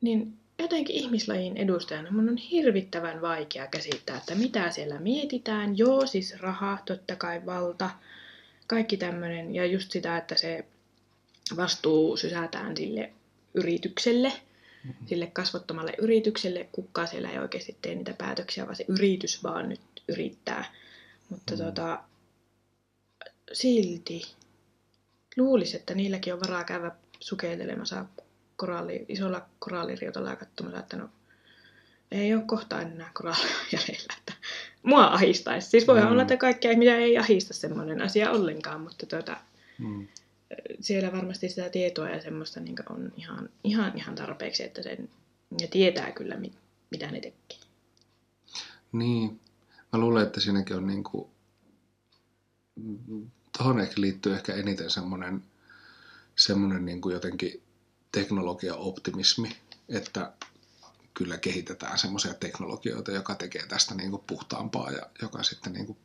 Niin 0.00 0.39
jotenkin 0.60 0.96
ihmislajin 0.96 1.56
edustajana 1.56 2.10
mun 2.10 2.28
on 2.28 2.36
hirvittävän 2.36 3.20
vaikea 3.20 3.66
käsittää, 3.66 4.16
että 4.16 4.34
mitä 4.34 4.70
siellä 4.70 4.98
mietitään. 4.98 5.78
Joo, 5.78 6.06
siis 6.06 6.40
raha, 6.40 6.78
totta 6.86 7.16
kai 7.16 7.46
valta, 7.46 7.90
kaikki 8.66 8.96
tämmöinen. 8.96 9.54
Ja 9.54 9.66
just 9.66 9.90
sitä, 9.90 10.16
että 10.16 10.34
se 10.34 10.64
vastuu 11.56 12.16
sysätään 12.16 12.76
sille 12.76 13.12
yritykselle, 13.54 14.32
sille 15.06 15.26
kasvottomalle 15.26 15.92
yritykselle. 15.98 16.68
Kukaan 16.72 17.08
siellä 17.08 17.30
ei 17.30 17.38
oikeasti 17.38 17.76
tee 17.82 17.94
niitä 17.94 18.14
päätöksiä, 18.18 18.64
vaan 18.64 18.76
se 18.76 18.84
yritys 18.88 19.42
vaan 19.42 19.68
nyt 19.68 19.80
yrittää. 20.08 20.64
Mutta 21.28 21.52
Mm. 21.52 21.58
tota, 21.58 22.00
silti 23.52 24.22
luulisi, 25.36 25.76
että 25.76 25.94
niilläkin 25.94 26.34
on 26.34 26.40
varaa 26.40 26.64
käydä 26.64 26.90
sukeltelemassa 27.20 28.04
koralli, 28.60 29.04
isolla 29.08 29.46
koralliriutalla 29.58 30.30
ja 30.30 30.36
katsomassa, 30.36 30.78
että 30.80 30.96
no 30.96 31.08
ei 32.10 32.34
ole 32.34 32.42
kohta 32.46 32.80
enää 32.80 33.10
korallia 33.14 33.56
jäljellä. 33.72 34.14
Että 34.18 34.32
mua 34.82 35.04
ahistaisi. 35.04 35.70
Siis 35.70 35.86
voi 35.86 36.00
Mm. 36.00 36.06
olla, 36.08 36.22
että 36.22 36.36
kaikkia 36.36 36.78
mitä 36.78 36.96
ei 36.96 37.18
ahista 37.18 37.54
semmoinen 37.54 38.02
asia 38.02 38.30
ollenkaan, 38.30 38.80
mutta 38.80 39.06
tuota, 39.06 39.36
Mm. 39.78 40.08
siellä 40.80 41.12
varmasti 41.12 41.48
sitä 41.48 41.68
tietoa 41.70 42.08
ja 42.10 42.22
semmoista 42.22 42.60
niin 42.60 42.76
on 42.90 43.12
ihan, 43.16 43.48
ihan, 43.64 43.92
ihan 43.96 44.14
tarpeeksi, 44.14 44.62
että 44.64 44.82
sen, 44.82 45.08
ne 45.60 45.66
tietää 45.66 46.12
kyllä, 46.12 46.36
mit, 46.36 46.52
mitä 46.90 47.10
ne 47.10 47.20
tekee. 47.20 47.58
Niin, 48.92 49.40
mä 49.92 49.98
luulen, 49.98 50.26
että 50.26 50.40
siinäkin 50.40 50.76
on 50.76 50.86
niin 50.86 51.04
kuin, 51.04 51.28
tuohon 53.58 53.80
ehkä 53.80 54.00
liittyy 54.00 54.34
ehkä 54.34 54.54
eniten 54.54 54.90
semmoinen, 54.90 55.42
semmoinen 56.36 56.84
niin 56.84 57.00
kuin 57.00 57.12
jotenkin 57.12 57.62
teknologiaoptimismi, 58.12 59.56
että 59.88 60.32
kyllä 61.14 61.38
kehitetään 61.38 61.98
semmoisia 61.98 62.34
teknologioita, 62.34 63.12
joka 63.12 63.34
tekee 63.34 63.66
tästä 63.66 63.94
niin 63.94 64.10
kuin 64.10 64.22
puhtaampaa 64.26 64.90
ja 64.90 65.02
joka 65.22 65.42
sitten 65.42 65.72
niin 65.72 65.86
kuin, 65.86 65.98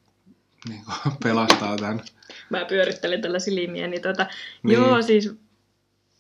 niin 0.69 0.83
kuin 0.85 1.13
pelastaa 1.23 1.75
tämän. 1.77 2.01
Mä 2.49 2.65
pyörittelen 2.65 3.21
tällä 3.21 3.39
silmiä, 3.39 3.87
niin 3.87 4.01
tota, 4.01 4.27
Niin. 4.63 4.73
joo 4.73 5.01
siis, 5.01 5.29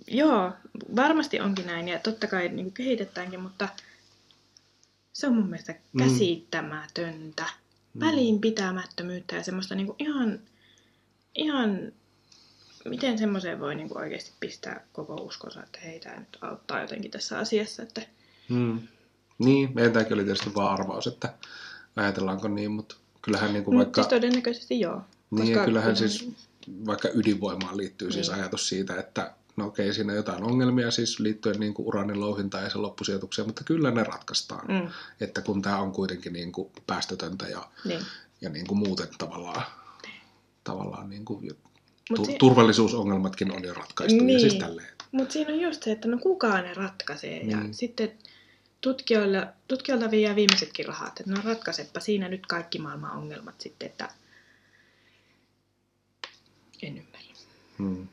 joo, 0.07 0.51
varmasti 0.95 1.39
onkin 1.39 1.65
näin 1.67 1.87
ja 1.87 1.99
totta 1.99 2.27
kai 2.27 2.49
niin 2.49 2.71
kehitetäänkin, 2.71 3.39
mutta 3.39 3.69
se 5.13 5.27
on 5.27 5.35
mun 5.35 5.49
mielestä 5.49 5.75
Mm. 5.93 5.99
käsittämätöntä, 6.03 7.45
Mm. 7.93 7.99
välinpitämättömyyttä 7.99 9.35
ja 9.35 9.43
semmoista 9.43 9.75
niin 9.75 9.93
ihan, 9.99 10.39
ihan, 11.35 11.91
miten 12.89 13.17
semmoiseen 13.17 13.59
voi 13.59 13.75
niin 13.75 13.97
oikeasti 13.97 14.31
pistää 14.39 14.83
koko 14.93 15.13
uskonsa, 15.15 15.63
että 15.63 15.79
hei, 15.79 15.99
tämä 15.99 16.15
nyt 16.19 16.37
auttaa 16.41 16.81
jotenkin 16.81 17.11
tässä 17.11 17.39
asiassa, 17.39 17.83
että 17.83 18.01
Mm. 18.49 18.79
Niin, 19.37 19.71
meidän 19.73 19.93
tämäkin 19.93 20.13
oli 20.13 20.23
tietysti 20.23 20.55
vaan 20.55 20.73
arvaus, 20.73 21.07
että 21.07 21.33
ajatellaanko 21.95 22.47
niin, 22.47 22.71
mutta 22.71 22.95
kyllähän 23.21 23.53
niin 23.53 23.63
kuin 23.63 23.75
Mut 23.75 23.85
vaikka... 23.85 24.01
siis 24.01 24.09
todennäköisesti 24.09 24.79
joo. 24.79 25.01
Niin, 25.31 25.53
ja 25.55 25.65
kyllähän 25.65 25.95
siis 25.95 26.29
vaikka 26.85 27.09
ydinvoimaan 27.13 27.77
liittyy 27.77 28.11
siis 28.11 28.27
Niin. 28.29 28.39
ajatus 28.39 28.69
siitä, 28.69 28.99
että 28.99 29.33
no 29.55 29.65
okei, 29.67 29.93
siinä 29.93 30.13
jotain 30.13 30.43
ongelmia 30.43 30.91
siis 30.91 31.19
liittyen 31.19 31.59
niin 31.59 31.73
kuin 31.73 31.87
uraanin 31.87 32.19
louhintaan 32.21 32.63
ja 32.63 32.69
sen 32.69 32.81
loppusijoitukseen, 32.81 33.47
mutta 33.47 33.63
kyllä 33.63 33.91
ne 33.91 34.03
ratkaistaan. 34.03 34.67
Mm, 34.67 34.89
Että 35.21 35.41
kun 35.41 35.61
tämä 35.61 35.79
on 35.79 35.91
kuitenkin 35.91 36.33
niin 36.33 36.51
kuin 36.51 36.71
päästötöntä 36.87 37.47
ja, 37.47 37.69
niin. 37.85 38.01
ja 38.41 38.49
niin 38.49 38.67
kuin 38.67 38.77
muuten 38.77 39.07
tavallaan, 39.17 39.63
tavallaan 40.63 41.09
niin 41.09 41.25
kuin 41.25 41.51
Mut 42.09 42.25
si- 42.25 42.35
turvallisuusongelmatkin 42.39 43.51
on 43.51 43.63
jo 43.63 43.73
ratkaistu 43.73 44.17
ja 44.17 44.23
Niin. 44.23 44.39
siis 44.39 44.55
tälleen. 44.55 44.95
Mutta 45.11 45.33
siinä 45.33 45.53
on 45.53 45.59
just 45.59 45.83
se, 45.83 45.91
että 45.91 46.07
no 46.07 46.17
kukaan 46.17 46.63
ne 46.63 46.73
ratkaisee. 46.73 47.39
Ja 47.43 47.59
Niin. 47.59 47.73
sitten 47.73 48.11
tutkijoilla, 48.81 49.47
tutkijoilta 49.67 50.11
vie 50.11 50.35
viimeisetkin 50.35 50.85
rahat, 50.85 51.19
että 51.19 51.31
no 51.31 51.41
ratkaisepa 51.43 51.99
siinä 51.99 52.27
nyt 52.29 52.45
kaikki 52.47 52.79
maailman 52.79 53.11
ongelmat 53.17 53.61
sitten, 53.61 53.85
että 53.85 54.09
en 56.83 56.97
ymmärrä. 56.97 57.25
Hmm. 57.79 58.07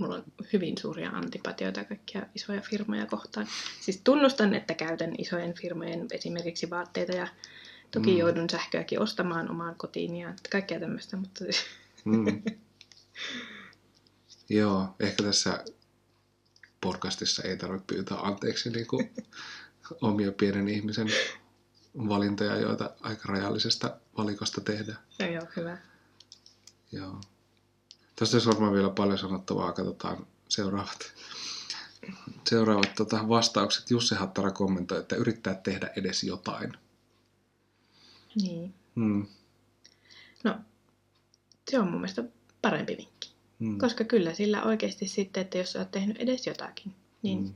mulla 0.00 0.14
on 0.14 0.24
hyvin 0.52 0.78
suuria 0.78 1.10
antipatioita 1.10 1.84
kaikkia 1.84 2.26
isoja 2.34 2.60
firmoja 2.60 3.06
kohtaan. 3.06 3.46
Siis 3.80 4.00
tunnustan, 4.04 4.54
että 4.54 4.74
käytän 4.74 5.14
isojen 5.18 5.54
firmojen 5.54 6.06
esimerkiksi 6.10 6.70
vaatteita 6.70 7.12
ja 7.16 7.28
toki 7.90 8.10
Mm. 8.10 8.16
joudun 8.18 8.50
sähköäkin 8.50 9.00
ostamaan 9.00 9.50
omaan 9.50 9.74
kotiin 9.74 10.16
ja 10.16 10.34
kaikkea 10.52 10.80
tämmöistä, 10.80 11.16
mutta 11.16 11.44
siis 11.44 11.64
Mm. 12.04 12.42
Joo, 14.48 14.94
ehkä 15.00 15.22
tässä 15.22 15.64
podcastissa 16.80 17.42
ei 17.42 17.56
tarvitse 17.56 17.86
pyytää 17.86 18.18
anteeksi 18.18 18.70
niin 18.70 18.86
kuin 18.86 19.10
omia 20.00 20.32
pienen 20.32 20.68
ihmisen 20.68 21.08
valintoja, 22.08 22.56
joita 22.56 22.90
aika 23.00 23.22
rajallisesta 23.32 23.96
valikosta 24.18 24.60
tehdään. 24.60 24.98
no 25.20 25.26
joo, 25.26 25.46
hyvä. 25.56 25.78
Joo. 26.92 27.20
Tästä 28.16 28.36
olisi 28.36 28.48
varmaan 28.48 28.72
vielä 28.72 28.90
paljon 28.90 29.18
sanottavaa. 29.18 29.72
Katsotaan 29.72 30.26
seuraavat, 30.48 31.12
seuraavat 32.48 32.94
tota, 32.94 33.28
vastaukset. 33.28 33.90
Jussi 33.90 34.14
Hattara 34.14 34.50
kommentoi, 34.50 34.98
että 34.98 35.16
yrittää 35.16 35.54
tehdä 35.54 35.90
edes 35.96 36.24
jotain. 36.24 36.72
Niin. 38.42 38.74
Hmm. 38.96 39.26
No, 40.44 40.54
se 41.70 41.78
on 41.78 41.90
mun 41.90 42.00
mielestä 42.00 42.24
parempi 42.62 42.96
vinkki. 42.96 43.32
Hmm. 43.60 43.78
Koska 43.78 44.04
kyllä 44.04 44.34
sillä 44.34 44.62
oikeasti 44.62 45.08
sitten, 45.08 45.40
että 45.40 45.58
jos 45.58 45.72
sä 45.72 45.78
oot 45.78 45.90
tehnyt 45.90 46.16
edes 46.16 46.46
jotakin, 46.46 46.94
niin 47.22 47.38
Hmm. 47.38 47.54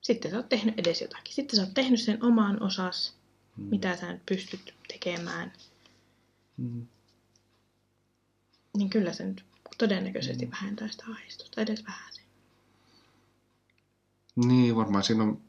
sitten 0.00 0.30
sä 0.30 0.36
oot 0.36 0.48
tehnyt 0.48 0.78
edes 0.78 1.00
jotakin. 1.00 1.34
Sitten 1.34 1.56
sä 1.56 1.62
oot 1.62 1.74
tehnyt 1.74 2.00
sen 2.00 2.24
oman 2.24 2.62
osas, 2.62 3.16
Hmm. 3.56 3.64
mitä 3.64 3.96
sä 3.96 4.12
nyt 4.12 4.26
pystyt 4.26 4.74
tekemään. 4.88 5.52
Hmm. 6.58 6.86
Niin 8.76 8.90
kyllä 8.90 9.12
se 9.12 9.24
nyt 9.24 9.44
todennäköisesti 9.78 10.50
vähentää 10.50 10.88
sitä 10.88 11.04
ahdistusta 11.08 11.60
edes 11.60 11.84
vähän. 11.84 12.10
Niin, 14.36 14.76
varmaan 14.76 15.04
siinä 15.04 15.22
on 15.22 15.40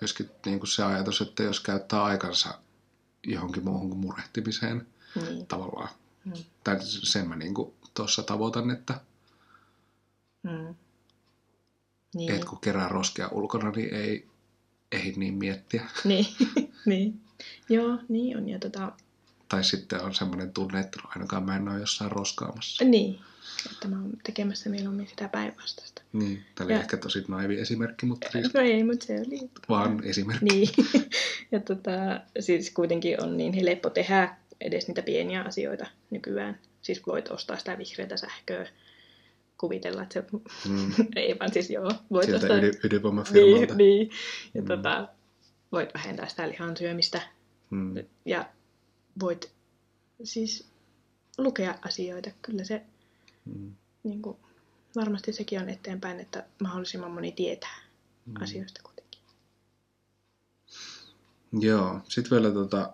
myöskin 0.00 0.30
niin 0.46 0.58
kuin 0.58 0.68
se 0.68 0.84
ajatus, 0.84 1.20
että 1.20 1.42
jos 1.42 1.60
käyttää 1.60 2.02
aikansa 2.04 2.58
johonkin 3.26 3.64
muuhun 3.64 3.88
kuin 3.90 4.00
murehtimiseen 4.00 4.86
Niin. 5.14 5.46
tavallaan. 5.46 5.88
Mm. 6.24 6.32
Tai 6.64 6.76
sen 6.80 7.28
mä 7.28 7.36
niin 7.36 7.54
tuossa 7.94 8.22
tavoitan, 8.22 8.70
että 8.70 9.00
Mm. 10.42 10.74
Niin. 12.14 12.34
et 12.34 12.44
kun 12.44 12.60
kerää 12.60 12.88
roskea 12.88 13.28
ulkona, 13.28 13.70
niin 13.70 13.94
ei 13.94 14.28
ehdi 14.92 15.12
niin 15.16 15.34
miettiä. 15.34 15.88
niin. 16.04 16.26
niin. 16.86 17.20
Joo, 17.68 17.98
niin 18.08 18.36
on. 18.36 18.48
Ja 18.48 18.58
tota, 18.58 18.92
Tai 19.50 19.64
sitten 19.64 20.00
on 20.02 20.14
semmoinen 20.14 20.52
tunne, 20.52 20.80
että 20.80 21.00
ainakaan 21.04 21.42
mä 21.44 21.56
en 21.56 21.68
ole 21.68 21.80
jossain 21.80 22.12
roskaamassa. 22.12 22.84
niin. 22.84 23.20
Että 23.72 23.88
mä 23.88 23.96
oon 23.96 24.10
tekemässä 24.22 24.70
mieluummin 24.70 25.06
sitä 25.08 25.28
päinvastaista. 25.28 26.02
Niin, 26.12 26.44
tämä 26.54 26.64
oli 26.66 26.72
Ja- 26.74 26.80
ehkä 26.80 26.96
tosi 26.96 27.24
naivi 27.28 27.60
esimerkki, 27.60 28.06
mutta 28.06 28.28
siis 28.32 28.54
No 28.54 28.60
ei, 28.60 28.84
mutta 28.84 29.06
se 29.06 29.20
oli 29.26 29.50
vaan 29.68 30.04
esimerkki. 30.04 30.44
Niin. 30.44 30.68
ja 31.52 31.60
tota, 31.60 31.90
siis 32.40 32.70
kuitenkin 32.70 33.22
on 33.22 33.36
niin 33.36 33.52
helppo 33.52 33.90
tehdä 33.90 34.36
edes 34.60 34.88
niitä 34.88 35.02
pieniä 35.02 35.42
asioita 35.42 35.86
nykyään. 36.10 36.58
Siis 36.82 37.06
voit 37.06 37.28
ostaa 37.28 37.58
sitä 37.58 37.78
vihreätä 37.78 38.16
sähköä, 38.16 38.66
kuvitella, 39.58 40.02
että 40.02 40.12
se... 40.12 40.24
Mm. 40.68 40.92
Ei 41.16 41.36
vaan 41.40 41.52
siis 41.52 41.70
joo, 41.70 41.92
voit 42.12 42.26
Sieltä 42.26 42.46
ostaa... 42.46 42.58
ydin, 42.58 42.74
ydinvoimafirmalta. 42.84 43.74
niin, 43.74 43.76
niin. 43.76 44.10
Ja 44.54 44.62
Mm. 44.62 44.68
tota, 44.68 45.08
voit 45.72 45.94
vähentää 45.94 46.28
sitä 46.28 46.48
lihan 46.48 46.76
syömistä 46.76 47.22
Mm. 47.70 47.94
ja 48.24 48.44
voit 49.20 49.52
siis 50.24 50.68
lukea 51.38 51.74
asioita. 51.82 52.30
Kyllä 52.42 52.64
se 52.64 52.82
Mm. 53.44 53.74
niin 54.02 54.22
kuin, 54.22 54.36
varmasti 54.96 55.32
sekin 55.32 55.60
on 55.60 55.68
eteenpäin, 55.68 56.20
että 56.20 56.46
mahdollisimman 56.62 57.10
moni 57.10 57.32
tietää 57.32 57.76
Mm. 58.26 58.34
asioista 58.42 58.80
kuitenkin. 58.82 59.20
Joo, 61.52 62.00
sitten 62.08 62.30
vielä 62.30 62.50
tota, 62.54 62.92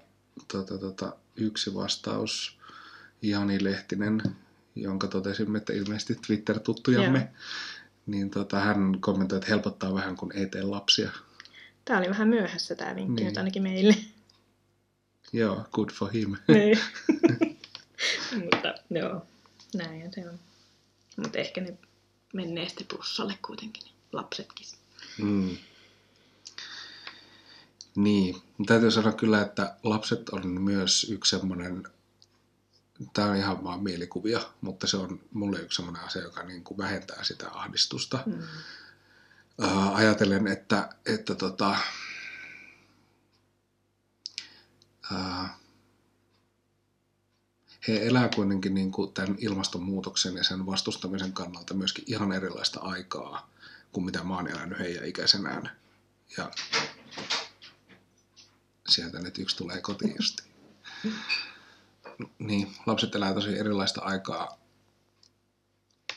tota, 0.53 0.79
tota, 0.79 1.17
yksi 1.37 1.75
vastaus. 1.75 2.59
Jani 3.23 3.65
Lehtinen, 3.65 4.23
jonka 4.75 5.07
totesimme, 5.09 5.59
että 5.59 5.73
ilmeisesti 5.73 6.15
Twitter-tuttujamme. 6.27 7.19
Joo. 7.19 7.29
Niin 8.07 8.31
tota, 8.31 8.61
hän 8.61 8.97
kommentoi, 9.01 9.37
että 9.37 9.49
helpottaa 9.49 9.95
vähän, 9.95 10.17
kun 10.17 10.33
ei 10.33 10.47
tee 10.47 10.63
lapsia. 10.63 11.11
Tämä 11.85 11.99
oli 11.99 12.09
vähän 12.09 12.29
myöhässä 12.29 12.75
tämä 12.75 12.95
vinkki 12.95 13.15
Niin. 13.23 13.27
nyt 13.27 13.37
ainakin 13.39 13.63
meille. 13.63 13.97
Joo, 15.33 15.65
good 15.73 15.91
for 15.93 16.11
him. 16.13 16.37
Niin. 16.49 16.79
Mutta 18.45 18.75
joo, 18.91 19.27
näinhän 19.75 20.13
se 20.13 20.29
on. 20.31 20.39
Mutta 21.17 21.39
ehkä 21.39 21.61
ne 21.61 21.79
menee 22.33 22.69
sitten 22.69 22.87
plussalle 22.87 23.39
kuitenkin, 23.47 23.83
lapsetkin. 24.13 24.67
Mm. 25.19 25.57
Niin, 27.97 28.43
täytyy 28.67 28.91
sanoa 28.91 29.13
kyllä, 29.13 29.43
että 29.43 29.77
lapset 29.83 30.29
on 30.29 30.49
myös 30.61 31.07
yksi 31.11 31.31
semmoinen, 31.31 31.89
tämä 33.13 33.29
on 33.29 33.37
ihan 33.37 33.65
vaan 33.65 33.83
mielikuvia, 33.83 34.41
mutta 34.61 34.87
se 34.87 34.97
on 34.97 35.21
mulle 35.33 35.59
yksi 35.59 35.77
semmoinen 35.77 36.05
asia, 36.05 36.23
joka 36.23 36.43
niin 36.43 36.65
kuin 36.65 36.79
vähentää 36.79 37.25
sitä 37.25 37.51
ahdistusta. 37.51 38.19
Mm. 38.27 38.43
Ajatellen, 39.93 40.47
että, 40.47 40.89
että 41.07 41.35
tota, 41.35 41.77
he 47.89 48.07
elää 48.07 48.29
kuitenkin 48.35 48.75
niin 48.75 48.93
kuin 48.93 49.13
tämän 49.13 49.37
ilmastonmuutoksen 49.39 50.37
ja 50.37 50.45
sen 50.45 50.67
vastustamisen 50.67 51.33
kannalta 51.33 51.75
myöskin 51.75 52.05
ihan 52.07 52.33
erilaista 52.33 52.81
aikaa 52.81 53.51
kuin 53.93 54.05
mitä 54.05 54.25
mä 54.25 54.37
oon 54.37 54.49
elänyt 54.49 54.79
heidän 54.79 55.05
ikäisenään. 55.05 55.71
Ja 56.37 56.51
sieltä 58.89 59.19
nyt 59.19 59.39
yksi 59.39 59.57
tulee 59.57 59.81
kotiin 59.81 60.15
just. 60.17 60.41
Niin, 62.39 62.75
lapset 62.87 63.15
elää 63.15 63.35
tosi 63.35 63.59
erilaista 63.59 64.01
aikaa 64.01 64.59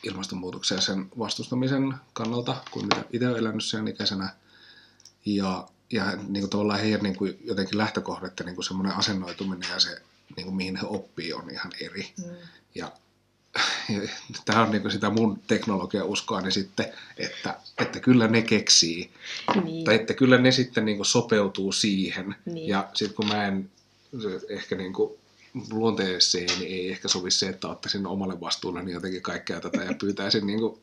ilmastonmuutoksen 0.02 0.76
ja 0.76 0.82
sen 0.82 1.10
vastustamisen 1.18 1.94
kannalta 2.12 2.64
kuin 2.70 2.86
mitä 2.86 3.04
itse 3.12 3.28
olen 3.28 3.38
elänyt 3.38 3.64
sen 3.64 3.88
ikäisenä. 3.88 4.34
Ja, 5.24 5.68
ja 5.92 6.16
niin 6.28 6.42
kuin 6.42 6.50
tavallaan 6.50 6.80
heidän 6.80 7.02
niin 7.02 7.16
kuin 7.16 7.38
jotenkin 7.44 7.78
lähtökohdat 7.78 8.38
ja 8.38 8.44
niin 8.44 8.54
kuin 8.54 8.64
semmoinen 8.64 8.96
asennoituminen 8.96 9.70
ja 9.70 9.80
se, 9.80 10.02
niin 10.36 10.44
kuin 10.44 10.56
mihin 10.56 10.76
he 10.76 10.86
oppii, 10.86 11.32
on 11.32 11.50
ihan 11.50 11.72
eri. 11.80 12.12
Mm. 12.18 12.24
Ja, 12.74 12.92
ja 13.88 14.08
tämä 14.44 14.62
on 14.62 14.70
niin 14.70 14.82
kuin 14.82 14.92
sitä 14.92 15.10
mun 15.10 15.38
teknologiauskoani 15.46 16.52
sitten, 16.52 16.86
että, 17.16 17.56
että 17.78 18.00
kyllä 18.00 18.28
ne 18.28 18.42
keksii. 18.42 19.10
Niin. 19.64 19.84
Tai 19.84 19.94
että 19.94 20.14
kyllä 20.14 20.38
ne 20.38 20.52
sitten 20.52 20.84
niin 20.84 20.96
kuin 20.96 21.06
sopeutuu 21.06 21.72
siihen. 21.72 22.34
Niin. 22.44 22.68
Ja 22.68 22.90
sitten 22.94 23.16
kun 23.16 23.28
mä 23.28 23.46
en 23.46 23.70
ehkä 24.48 24.76
niin 24.76 24.92
kuin 24.92 25.12
luonteeseen 25.70 26.58
niin 26.58 26.72
ei 26.72 26.90
ehkä 26.90 27.08
sovi 27.08 27.30
se, 27.30 27.48
että 27.48 27.68
ottaisin 27.68 28.06
omalle 28.06 28.40
vastuulle 28.40 28.82
niin 28.82 28.94
jotenkin 28.94 29.22
kaikkea 29.22 29.60
tätä 29.60 29.84
ja 29.84 29.94
pyytäisin 30.00 30.46
niin 30.46 30.60
kuin 30.60 30.80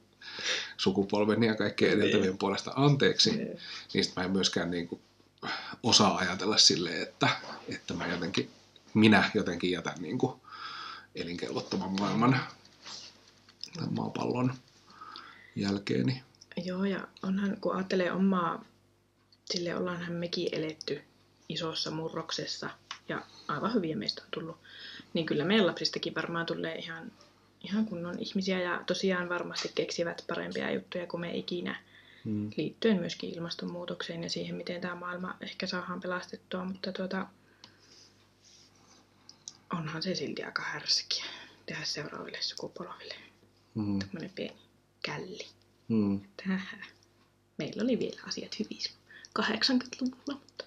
sukupolveni 0.77 1.47
ja 1.47 1.55
kaikkien 1.55 1.91
edeltävien 1.91 2.37
puolesta 2.37 2.71
anteeksi. 2.75 3.35
Niin. 3.35 3.59
Niin 3.93 4.03
sit 4.03 4.15
mä 4.15 4.23
en 4.23 4.31
myöskään 4.31 4.71
niin 4.71 4.87
kuin 4.87 5.01
osaa 5.83 6.17
ajatella 6.17 6.57
silleen, 6.57 7.01
että, 7.01 7.29
että 7.67 7.93
mä 7.93 8.07
jotenkin, 8.07 8.49
minä 8.93 9.31
jotenkin 9.33 9.71
jätän 9.71 10.01
niin 10.01 10.17
kuin 10.17 10.41
elinkelvottoman 11.15 11.99
maailman 11.99 12.39
tai 13.77 13.87
maapallon 13.89 14.53
jälkeeni. 15.55 16.23
Joo, 16.63 16.85
ja 16.85 17.07
onhan, 17.23 17.57
kun 17.61 17.75
ajattelee 17.75 18.11
omaa, 18.11 18.65
sille 19.45 19.75
ollaanhan 19.75 20.13
mekin 20.13 20.49
eletty 20.51 21.01
isossa 21.49 21.91
murroksessa, 21.91 22.69
ja 23.09 23.21
aivan 23.47 23.73
hyviä 23.73 23.95
meistä 23.95 24.21
on 24.21 24.27
tullut, 24.31 24.57
niin 25.13 25.25
kyllä 25.25 25.45
meidän 25.45 25.67
lapsistakin 25.67 26.15
varmaan 26.15 26.45
tulee 26.45 26.75
ihan, 26.75 27.11
ihan 27.67 27.85
kunnon 27.85 28.19
ihmisiä, 28.19 28.61
ja 28.61 28.83
tosiaan 28.87 29.29
varmasti 29.29 29.71
keksivät 29.75 30.23
parempia 30.27 30.71
juttuja 30.71 31.07
kuin 31.07 31.21
me 31.21 31.37
ikinä, 31.37 31.75
Mm. 32.23 32.51
liittyen 32.57 32.99
myöskin 32.99 33.33
ilmastonmuutokseen 33.35 34.23
ja 34.23 34.29
siihen, 34.29 34.55
miten 34.55 34.81
tämä 34.81 34.95
maailma 34.95 35.37
ehkä 35.41 35.67
saadaan 35.67 35.99
pelastettua, 36.01 36.65
mutta 36.65 36.91
tuota, 36.91 37.27
onhan 39.73 40.03
se 40.03 40.15
silti 40.15 40.43
aika 40.43 40.61
härskiä 40.61 41.25
tehdä 41.65 41.85
seuraaville 41.85 42.37
sukupolville. 42.41 43.15
Mm. 43.75 43.99
Tämmöinen 43.99 44.31
pieni 44.35 44.57
källi 45.05 45.47
Mm. 45.87 46.21
tähän. 46.47 46.85
Meillä 47.57 47.83
oli 47.83 47.99
vielä 47.99 48.21
asiat 48.27 48.59
hyvin 48.59 48.81
silloin 48.81 49.01
80-luvulla, 49.39 50.33
mutta 50.41 50.65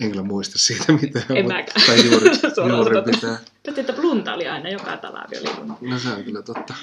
En 0.00 0.10
kyllä 0.10 0.22
muista 0.22 0.58
siitä 0.58 0.92
mitään. 1.02 1.24
En 1.28 1.44
mutta- 1.44 1.54
mäkään. 1.56 1.86
Tai 1.86 2.06
juuri, 2.10 2.30
juuri 2.76 3.12
pitää. 3.12 3.38
Paitsi, 3.64 3.80
että 3.80 3.92
plunta 3.92 4.34
oli 4.34 4.48
aina 4.48 4.68
joka 4.70 4.96
talavi 4.96 5.38
oli. 5.38 5.90
No 5.90 5.98
se 5.98 6.08
on 6.08 6.24
kyllä 6.24 6.42
totta. 6.42 6.74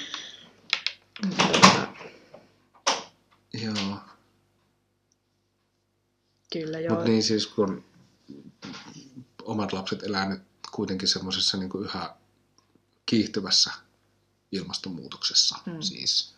Joo. 3.52 3.98
Kyllä 6.52 6.78
joo. 6.80 6.94
Mutta 6.94 7.08
niin 7.08 7.22
siis 7.22 7.46
kun 7.46 7.84
omat 9.42 9.72
lapset 9.72 10.02
elää 10.02 10.28
nyt 10.28 10.42
kuitenkin 10.72 11.08
semmoisessa 11.08 11.56
niin 11.56 11.70
yhä 11.84 12.14
kiihtyvässä 13.06 13.70
ilmastonmuutoksessa. 14.52 15.58
Mm. 15.66 15.80
Siis 15.80 16.34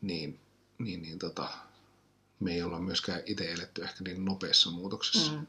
niin, 0.00 0.40
niin, 0.78 1.02
niin 1.02 1.18
tota, 1.18 1.48
me 2.40 2.54
ei 2.54 2.62
olla 2.62 2.78
myöskään 2.80 3.20
itse 3.26 3.52
eletty 3.52 3.82
ehkä 3.82 4.04
niin 4.04 4.24
nopeassa 4.24 4.70
muutoksessa. 4.70 5.32
Mm. 5.32 5.46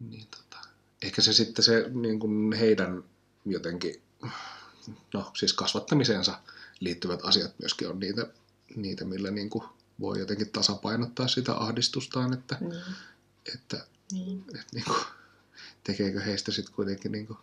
Niin, 0.00 0.26
tota, 0.26 0.68
ehkä 1.02 1.22
se 1.22 1.32
sitten 1.32 1.64
se 1.64 1.90
niin 1.94 2.18
kuin 2.18 2.52
heidän 2.52 3.04
jotenkin, 3.44 4.02
no 5.14 5.30
siis 5.34 5.52
kasvattamiseensa 5.52 6.40
liittyvät 6.80 7.20
asiat 7.22 7.54
myöskin 7.58 7.88
on 7.88 8.00
niitä, 8.00 8.26
niitä 8.76 9.04
millä 9.04 9.30
niin 9.30 9.50
kuin 9.50 9.64
voi 10.00 10.18
jotenkin 10.18 10.50
tasapainottaa 10.50 11.28
sitä 11.28 11.54
ahdistustaan, 11.54 12.32
että, 12.32 12.58
Niin. 12.60 12.82
että, 13.54 13.86
Niin. 14.12 14.44
että 14.48 14.66
niin 14.74 14.84
kuin, 14.84 14.98
tekeekö 15.84 16.20
heistä 16.20 16.52
sitten 16.52 16.74
kuitenkin 16.74 17.12
niin 17.12 17.26
kuin 17.26 17.38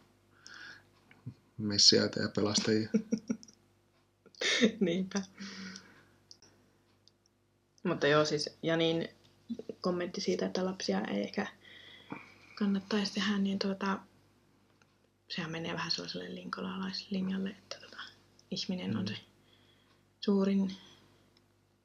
messiaita 1.57 2.19
ja 2.19 2.29
pelastajia. 2.29 2.89
Niinpä. 4.79 5.21
Mutta 7.83 8.07
joo, 8.07 8.25
siis 8.25 8.49
Janin 8.63 9.09
kommentti 9.81 10.21
siitä, 10.21 10.45
että 10.45 10.65
lapsia 10.65 11.01
ei 11.01 11.21
ehkä 11.21 11.47
kannattaisi 12.55 13.13
tehdä, 13.13 13.37
niin 13.37 13.59
tuota, 13.59 13.99
sehän 15.29 15.51
menee 15.51 15.73
vähän 15.73 15.91
sellaiselle 15.91 16.35
linkolalaislinjalle, 16.35 17.49
että 17.49 17.77
tota, 17.81 17.97
ihminen 18.51 18.97
on 18.97 19.07
se 19.07 19.15
suurin 20.19 20.71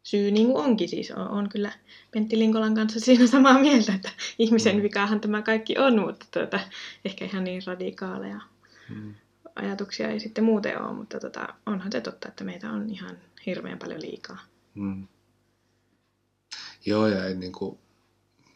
syy, 0.02 0.30
niin 0.30 0.46
kuin 0.46 0.64
onkin 0.64 0.88
siis. 0.88 1.10
On, 1.10 1.28
on 1.28 1.48
kyllä 1.48 1.72
Pentti 2.10 2.38
Linkolan 2.38 2.74
kanssa 2.74 3.00
siinä 3.00 3.26
samaa 3.26 3.58
mieltä, 3.58 3.94
että 3.94 4.10
ihmisen 4.38 4.76
Mm. 4.76 4.82
vikaahan 4.82 5.20
tämä 5.20 5.42
kaikki 5.42 5.78
on, 5.78 5.98
mutta 6.00 6.26
tuota, 6.30 6.60
ehkä 7.04 7.24
ihan 7.24 7.44
niin 7.44 7.62
radikaaleja 7.66 8.40
Mm. 8.88 9.14
ajatuksia 9.56 10.08
ei 10.08 10.20
sitten 10.20 10.44
muuten 10.44 10.82
ole, 10.82 10.92
mutta 10.92 11.20
tota, 11.20 11.54
onhan 11.66 11.92
se 11.92 12.00
totta, 12.00 12.28
että 12.28 12.44
meitä 12.44 12.70
on 12.70 12.90
ihan 12.90 13.18
hirveän 13.46 13.78
paljon 13.78 14.02
liikaa. 14.02 14.38
Mm. 14.74 15.06
Joo, 16.86 17.06
ja 17.06 17.24
ei 17.24 17.34
niin 17.34 17.52
kuin, 17.52 17.78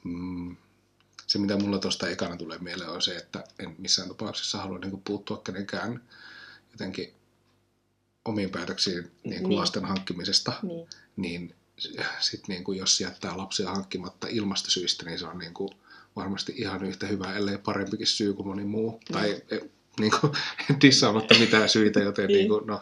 mm, 0.05 0.57
se 1.33 1.39
mitä 1.39 1.57
mulla 1.59 1.79
tuosta 1.79 2.09
ekana 2.09 2.37
tulee 2.37 2.59
mieleen 2.59 2.91
on 2.91 3.03
se, 3.03 3.17
että 3.17 3.45
en 3.59 3.75
missään 3.79 4.09
tapauksessa 4.09 4.59
halua 4.59 4.79
niin 4.79 4.91
kuin 4.91 5.03
puuttua 5.05 5.37
kenenkään 5.45 6.03
jotenkin 6.73 7.13
omiin 8.25 8.51
päätöksiin 8.51 9.11
niin 9.25 9.41
kuin 9.41 9.49
Niin. 9.49 9.59
lasten 9.59 9.85
hankkimisesta, 9.85 10.53
Niin. 10.63 10.89
niin 11.17 11.55
sitten 12.21 12.53
niin 12.55 12.65
kuin 12.65 12.79
jos 12.79 13.01
jättää 13.01 13.37
lapsia 13.37 13.71
hankkimatta 13.71 14.27
ilmastosyistä, 14.31 15.05
niin 15.05 15.19
se 15.19 15.27
on 15.27 15.39
niin 15.39 15.55
kuin 15.55 15.71
varmasti 16.17 16.55
ihan 16.57 16.85
yhtä 16.85 17.07
hyvä, 17.07 17.35
ellei 17.35 17.59
parempikin 17.59 18.07
syy 18.07 18.33
kuin 18.35 18.47
moni 18.47 18.65
muu. 18.65 18.91
Mm. 18.93 19.13
Tai 19.13 19.43
eh, 19.51 19.61
niin 20.01 20.13
kuin, 20.21 20.33
dissaamatta 20.83 21.35
mitään 21.39 21.69
syitä, 21.69 22.01
joten 22.01 22.27
Niin. 22.27 22.37
niin 22.39 22.49
kuin, 22.49 22.67
no, 22.67 22.81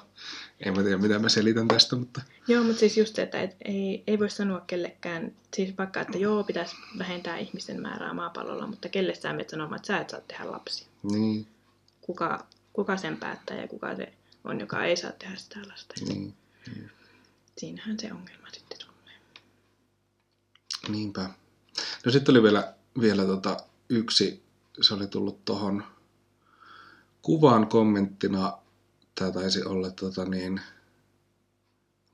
en 0.61 0.77
mä 0.77 0.83
tiedä 0.83 0.99
mitä 0.99 1.19
mä 1.19 1.29
selitän 1.29 1.69
tästä, 1.69 1.97
mutta 1.97 2.21
Joo, 2.49 2.65
mutta 2.65 2.81
siis 2.81 2.97
just 2.99 3.15
se, 3.15 3.23
että 3.23 3.41
et, 3.41 3.57
ei, 3.65 4.05
ei 4.07 4.19
voi 4.19 4.31
sanoa 4.31 4.61
kellekään, 4.61 5.33
siis 5.57 5.79
vaikka, 5.79 6.01
että 6.01 6.19
joo, 6.19 6.45
pitäisi 6.45 6.77
vähentää 6.99 7.39
ihmisten 7.39 7.83
määrää 7.83 8.15
maapallolla, 8.15 8.67
mutta 8.67 8.89
kelle 8.89 9.15
sä 9.15 9.33
menet 9.33 9.49
sanomaan, 9.51 9.77
että 9.77 9.87
sä 9.87 9.99
et 9.99 10.11
saa 10.11 10.21
tehdä 10.21 10.51
lapsia. 10.51 10.87
niin, 11.03 11.47
Kuka, 12.01 12.47
kuka 12.73 12.97
sen 12.97 13.17
päättää 13.17 13.61
ja 13.61 13.69
kuka 13.69 13.97
se 13.97 14.13
on, 14.45 14.61
joka 14.61 14.85
ei 14.85 14.97
saa 14.97 15.13
tehdä 15.13 15.37
sitä 15.37 15.59
lasta. 15.69 15.95
niin. 16.09 16.35
Siinähän 17.59 18.01
se 18.01 18.13
ongelma 18.13 18.47
sitten 18.53 18.79
tulee. 18.79 19.15
Niinpä. 20.89 21.31
No 22.05 22.13
sitten 22.13 22.33
oli 22.33 22.43
vielä, 22.43 22.75
vielä 23.01 23.25
tota 23.25 23.57
yksi, 23.89 24.43
se 24.81 24.95
oli 24.95 25.07
tullut 25.07 25.45
tuohon 25.45 25.85
kuvaan 27.23 27.67
kommenttina, 27.67 28.59
tämä 29.21 29.33
taisi 29.33 29.65
olla 29.65 29.91
tota 29.91 30.25
niin, 30.25 30.61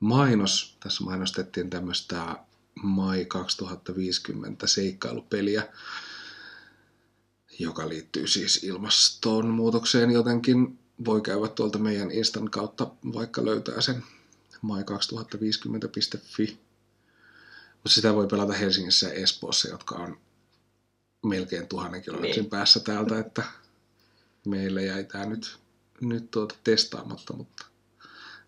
mainos, 0.01 0.77
tässä 0.81 1.05
mainostettiin 1.05 1.71
tämmöistä 1.71 2.37
Mai 2.83 3.25
2050 3.25 4.67
seikkailupeliä, 4.67 5.69
joka 7.59 7.89
liittyy 7.89 8.27
siis 8.27 8.65
ilmastonmuutokseen 8.65 10.11
jotenkin. 10.11 10.79
Voi 11.05 11.21
käydä 11.21 11.49
tuolta 11.49 11.79
meidän 11.79 12.11
Instan 12.11 12.51
kautta, 12.51 12.87
vaikka 13.13 13.45
löytää 13.45 13.81
sen 13.81 14.05
mai2050.fi. 14.55 16.59
Mutta 17.75 17.95
sitä 17.95 18.15
voi 18.15 18.27
pelata 18.27 18.53
Helsingissä 18.53 19.07
ja 19.07 19.13
Espoossa, 19.13 19.69
jotka 19.69 19.95
on 19.95 20.19
melkein 21.27 21.69
tuhannen 21.69 22.03
kilometrin 22.03 22.43
Niin. 22.43 22.51
päässä 22.51 22.81
täältä, 22.81 23.19
että 23.19 23.43
meille 24.47 24.85
jäi 24.85 25.05
tämä 25.05 25.27
nyt, 25.27 25.59
nyt 26.01 26.31
tuota 26.31 26.55
testaamatta, 26.65 27.33
mutta, 27.33 27.67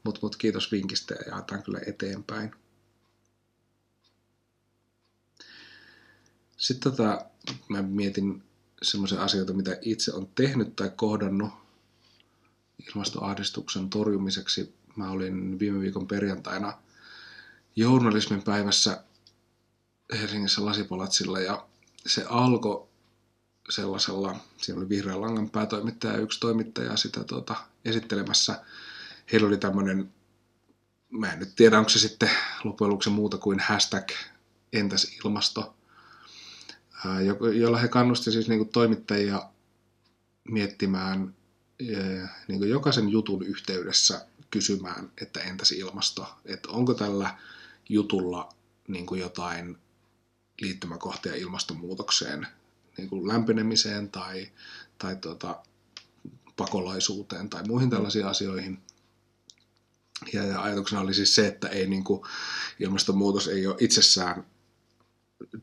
mutta, 0.05 0.21
mutta 0.23 0.39
kiitos 0.39 0.73
vinkistä 0.73 1.15
ja 1.15 1.21
jaetaan 1.31 1.63
kyllä 1.63 1.81
eteenpäin. 1.87 2.51
Sitten 6.57 6.93
tota, 6.93 7.27
mä 7.69 7.83
mietin 7.83 8.43
semmoisia 8.83 9.23
asioita, 9.23 9.53
mitä 9.53 9.79
itse 9.81 10.13
on 10.13 10.29
tehnyt 10.35 10.77
tai 10.77 10.93
kohdannut 10.97 11.51
ilmastoahdistuksen 12.89 13.91
torjumiseksi. 13.91 14.75
Mä 14.97 15.11
olin 15.11 15.59
viime 15.59 15.81
viikon 15.81 16.07
perjantaina 16.07 16.79
journalismin 17.77 18.43
päivässä 18.43 19.05
Helsingissä 20.13 20.65
Lasipalatsilla 20.65 21.41
ja 21.41 21.69
se 22.07 22.25
alkoi 22.29 22.89
sellaisella, 23.71 24.37
siinä 24.57 24.81
oli 24.81 24.89
vihreän 24.89 25.21
langan 25.21 25.51
päätoimittaja 25.51 26.13
ja 26.13 26.21
yksi 26.21 26.41
toimittaja 26.41 26.97
sitä 26.97 27.25
tuota, 27.25 27.57
esittelemässä. 27.85 28.65
Heillä 29.33 29.49
oli 29.49 29.57
tämmöinen, 29.57 30.13
mä 31.11 31.33
en 31.33 31.39
nyt 31.39 31.53
tiedä 31.57 31.79
onko 31.79 31.89
se 31.89 31.99
sitten 31.99 32.31
loppujen 32.65 32.91
lopuksi 32.91 33.11
muuta 33.11 33.39
kuin 33.39 33.61
hashtag 33.61 34.11
entäs 34.73 35.17
ilmasto, 35.25 35.77
jolla 37.55 37.79
he 37.79 37.89
kannusti 37.89 38.33
siis 38.33 38.49
niinku 38.49 38.65
toimittajia 38.65 39.43
miettimään 40.45 41.35
ää, 41.97 42.45
niinku 42.49 42.65
jokaisen 42.65 43.09
jutun 43.09 43.43
yhteydessä 43.43 44.27
kysymään, 44.51 45.13
että 45.23 45.41
entäs 45.41 45.73
ilmasto, 45.73 46.35
että 46.45 46.69
onko 46.69 46.95
tällä 46.95 47.39
jutulla 47.89 48.49
niin 48.89 49.07
jotain 49.19 49.79
liittymäkohtia 50.61 51.35
ilmastonmuutokseen, 51.35 52.47
niin 52.99 53.09
kuin 53.09 53.29
lämpenemiseen 53.29 54.11
tai, 54.11 54.49
tai 54.99 55.17
tuota, 55.17 55.63
pakolaisuuteen 56.57 57.51
tai 57.51 57.63
muihin 57.63 57.91
tällaisiin 57.91 58.27
asioihin. 58.27 58.83
Ja, 60.33 60.45
ja 60.45 60.63
ajatuksena 60.63 61.03
oli 61.03 61.15
siis 61.15 61.35
se, 61.35 61.47
että 61.47 61.69
ei 61.69 61.87
niin 61.87 62.05
kuin, 62.05 62.23
ilmastonmuutos 62.81 63.49
ei 63.49 63.67
ole 63.67 63.77
itsessään 63.81 64.47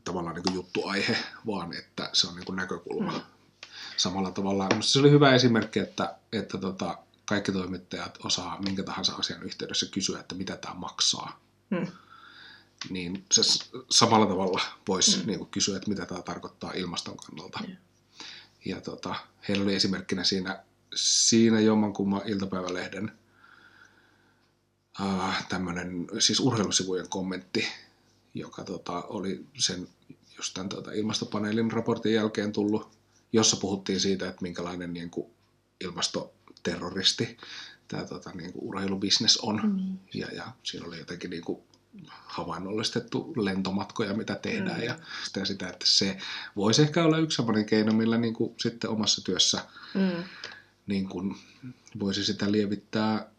tavallaan 0.04 0.34
niin 0.34 0.42
kuin 0.42 0.54
juttuaihe, 0.54 1.16
vaan 1.46 1.72
että 1.72 2.10
se 2.12 2.26
on 2.26 2.34
niin 2.34 2.44
kuin 2.44 2.56
näkökulma. 2.56 3.12
Mm. 3.12 3.20
Samalla 3.96 4.30
tavalla, 4.30 4.66
minusta 4.68 4.92
se 4.92 4.98
oli 4.98 5.10
hyvä 5.10 5.34
esimerkki, 5.34 5.78
että, 5.78 6.14
että 6.32 6.58
tota, 6.58 6.98
kaikki 7.24 7.52
toimittajat 7.52 8.18
osaa 8.24 8.62
minkä 8.62 8.82
tahansa 8.82 9.14
asian 9.14 9.42
yhteydessä 9.42 9.86
kysyä, 9.86 10.20
että 10.20 10.34
mitä 10.34 10.56
tämä 10.56 10.74
maksaa. 10.74 11.40
Hmm. 11.74 11.86
Niin 12.90 13.24
se 13.32 13.42
samalla 13.90 14.26
tavalla 14.26 14.60
voisi 14.88 15.18
Mm. 15.18 15.26
niin 15.26 15.38
kuin 15.38 15.50
kysyä, 15.50 15.76
että 15.76 15.90
mitä 15.90 16.06
tämä 16.06 16.22
tarkoittaa 16.22 16.72
ilmaston 16.72 17.16
kannalta. 17.16 17.60
Joo. 17.68 17.76
Ja 18.64 18.80
tota, 18.80 19.14
heillä 19.48 19.64
oli 19.64 19.74
esimerkkinä 19.74 20.24
siinä, 20.24 20.62
siinä 20.94 21.60
jommankumman 21.60 22.22
iltapäivälehden 22.26 23.12
äh, 25.00 25.46
tämmöinen 25.48 26.06
siis 26.18 26.40
urheilusivujen 26.40 27.08
kommentti, 27.08 27.68
joka 28.34 28.64
tota, 28.64 29.02
oli 29.02 29.46
sen 29.58 29.88
just 30.36 30.54
tämän 30.54 30.68
tota, 30.68 30.92
ilmastopaneelin 30.92 31.72
raportin 31.72 32.14
jälkeen 32.14 32.52
tullut, 32.52 32.88
jossa 33.32 33.56
puhuttiin 33.56 34.00
siitä, 34.00 34.28
että 34.28 34.42
minkälainen 34.42 34.92
niin 34.92 35.10
kuin, 35.10 35.26
ilmastoterroristi 35.80 37.36
tämä 37.88 38.04
tota, 38.04 38.30
niin 38.34 38.52
kuin, 38.52 38.64
urheilubisnes 38.64 39.36
on. 39.36 39.76
Niin. 39.76 40.00
Ja, 40.14 40.26
ja 40.26 40.52
siinä 40.62 40.86
oli 40.86 40.98
jotenkin 40.98 41.30
niin 41.30 41.44
kuin 41.44 41.62
havainnollistettu 42.06 43.32
lentomatkoja, 43.36 44.14
mitä 44.14 44.34
tehdään, 44.34 44.78
Mm. 44.80 44.84
ja 44.86 44.98
sitä, 45.24 45.44
sitä, 45.44 45.68
että 45.68 45.86
se 45.88 46.18
voisi 46.56 46.82
ehkä 46.82 47.04
olla 47.04 47.18
yksi 47.18 47.36
sellainen 47.36 47.64
keino, 47.66 47.92
millä 47.92 48.18
niin 48.18 48.34
kuin 48.34 48.54
sitten 48.60 48.90
omassa 48.90 49.24
työssä 49.24 49.60
Mm. 49.94 50.24
niin 50.86 51.08
kuin 51.08 51.36
voisi 52.00 52.24
sitä 52.24 52.52
lievittää 52.52 53.30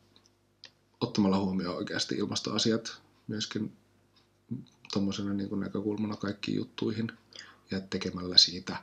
ottamalla 1.02 1.38
huomioon 1.40 1.78
oikeasti 1.78 2.16
ilmastoasiat 2.16 3.02
myöskin 3.28 3.74
tuommoisena 4.94 5.34
niin 5.34 5.50
kuin 5.50 5.60
näkökulmana 5.62 6.16
kaikkiin 6.16 6.58
juttuihin 6.58 7.12
ja 7.72 7.82
tekemällä 7.82 8.38
siitä, 8.38 8.78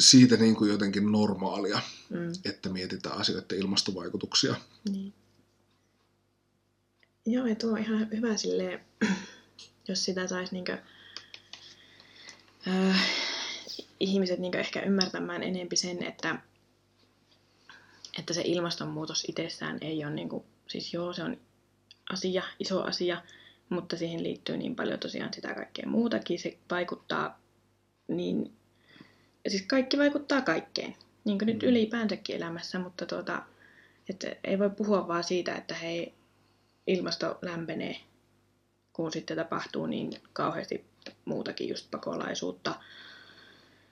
siitä 0.00 0.36
niin 0.36 0.56
kuin 0.56 0.70
jotenkin 0.70 1.12
normaalia, 1.12 1.80
Mm. 2.10 2.32
että 2.44 2.68
mietitään 2.68 3.18
asioiden 3.18 3.58
ilmastovaikutuksia. 3.58 4.54
Niin. 4.90 5.14
Joo, 7.26 7.46
ja 7.46 7.54
tuo 7.54 7.70
on 7.72 7.78
ihan 7.78 8.10
hyvä 8.10 8.36
silleen, 8.36 8.80
jos 9.88 10.04
sitä 10.04 10.26
saisi 10.26 10.52
niinkö, 10.54 10.78
äh, 12.68 13.08
ihmiset 14.00 14.38
niinkö 14.38 14.60
ehkä 14.60 14.82
ymmärtämään 14.82 15.42
enempi 15.42 15.76
sen, 15.76 16.02
että, 16.02 16.36
että 18.18 18.34
se 18.34 18.42
ilmastonmuutos 18.44 19.24
itsessään 19.28 19.78
ei 19.80 20.04
ole 20.04 20.14
niinku, 20.14 20.44
siis 20.66 20.94
joo, 20.94 21.12
se 21.12 21.22
on 21.22 21.36
asia, 22.12 22.42
iso 22.58 22.82
asia, 22.82 23.22
mutta 23.68 23.96
siihen 23.96 24.22
liittyy 24.22 24.56
niin 24.56 24.76
paljon 24.76 24.98
tosiaan 24.98 25.34
sitä 25.34 25.54
kaikkea 25.54 25.88
muutakin. 25.88 26.38
Se 26.38 26.58
vaikuttaa 26.70 27.40
niin, 28.08 28.52
siis 29.48 29.62
kaikki 29.62 29.98
vaikuttaa 29.98 30.40
kaikkeen, 30.40 30.96
niin 31.24 31.38
kuin 31.38 31.46
nyt 31.46 31.62
Mm. 31.62 31.68
ylipäänsäkin 31.68 32.36
elämässä, 32.36 32.78
mutta 32.78 33.06
tuota, 33.06 33.42
että 34.08 34.36
ei 34.44 34.58
voi 34.58 34.70
puhua 34.70 35.08
vaan 35.08 35.24
siitä, 35.24 35.54
että 35.54 35.74
hei, 35.74 36.14
ilmasto 36.86 37.38
lämpenee, 37.42 37.96
kun 38.92 39.12
sitten 39.12 39.36
tapahtuu 39.36 39.86
niin 39.86 40.22
kauheasti 40.32 40.84
muutakin, 41.24 41.68
just 41.68 41.90
pakolaisuutta, 41.90 42.74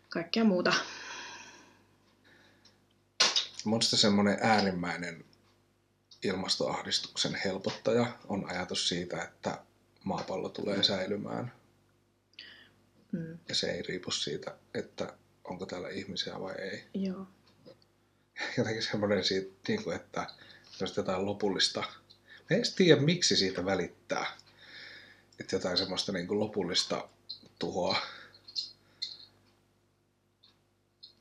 kaikkea 0.09 0.45
muuta. 0.45 0.73
Minusta 3.65 3.97
semmoinen 3.97 4.39
äärimmäinen 4.43 5.25
ilmastoahdistuksen 6.23 7.35
helpottaja 7.45 8.07
on 8.29 8.51
ajatus 8.51 8.89
siitä, 8.89 9.23
että 9.23 9.59
maapallo 10.05 10.49
tulee 10.49 10.83
säilymään. 10.83 11.53
Mm, 13.13 13.39
Ja 13.49 13.55
se 13.55 13.71
ei 13.71 13.83
riipu 13.83 14.11
siitä, 14.11 14.57
että 14.75 15.13
onko 15.45 15.67
täällä 15.67 15.89
ihmisiä 15.89 16.41
vai 16.41 16.55
ei. 16.55 16.85
joo. 16.95 17.27
Jotenkin 18.59 18.83
semmoinen 18.83 19.25
siitä, 19.25 19.51
niin 19.69 19.85
kuin, 19.85 19.97
että 19.97 20.27
jos 20.81 20.97
jotain 20.97 21.27
lopullista... 21.27 21.85
En 22.51 22.57
edes 22.57 22.75
tiedä, 22.75 23.01
miksi 23.01 23.37
siitä 23.37 23.65
välittää. 23.65 24.27
Että 25.41 25.57
jotain 25.57 25.79
semmoista 25.79 26.13
niin 26.13 26.27
kuin 26.27 26.41
lopullista 26.41 27.09
tuhoa 27.59 27.97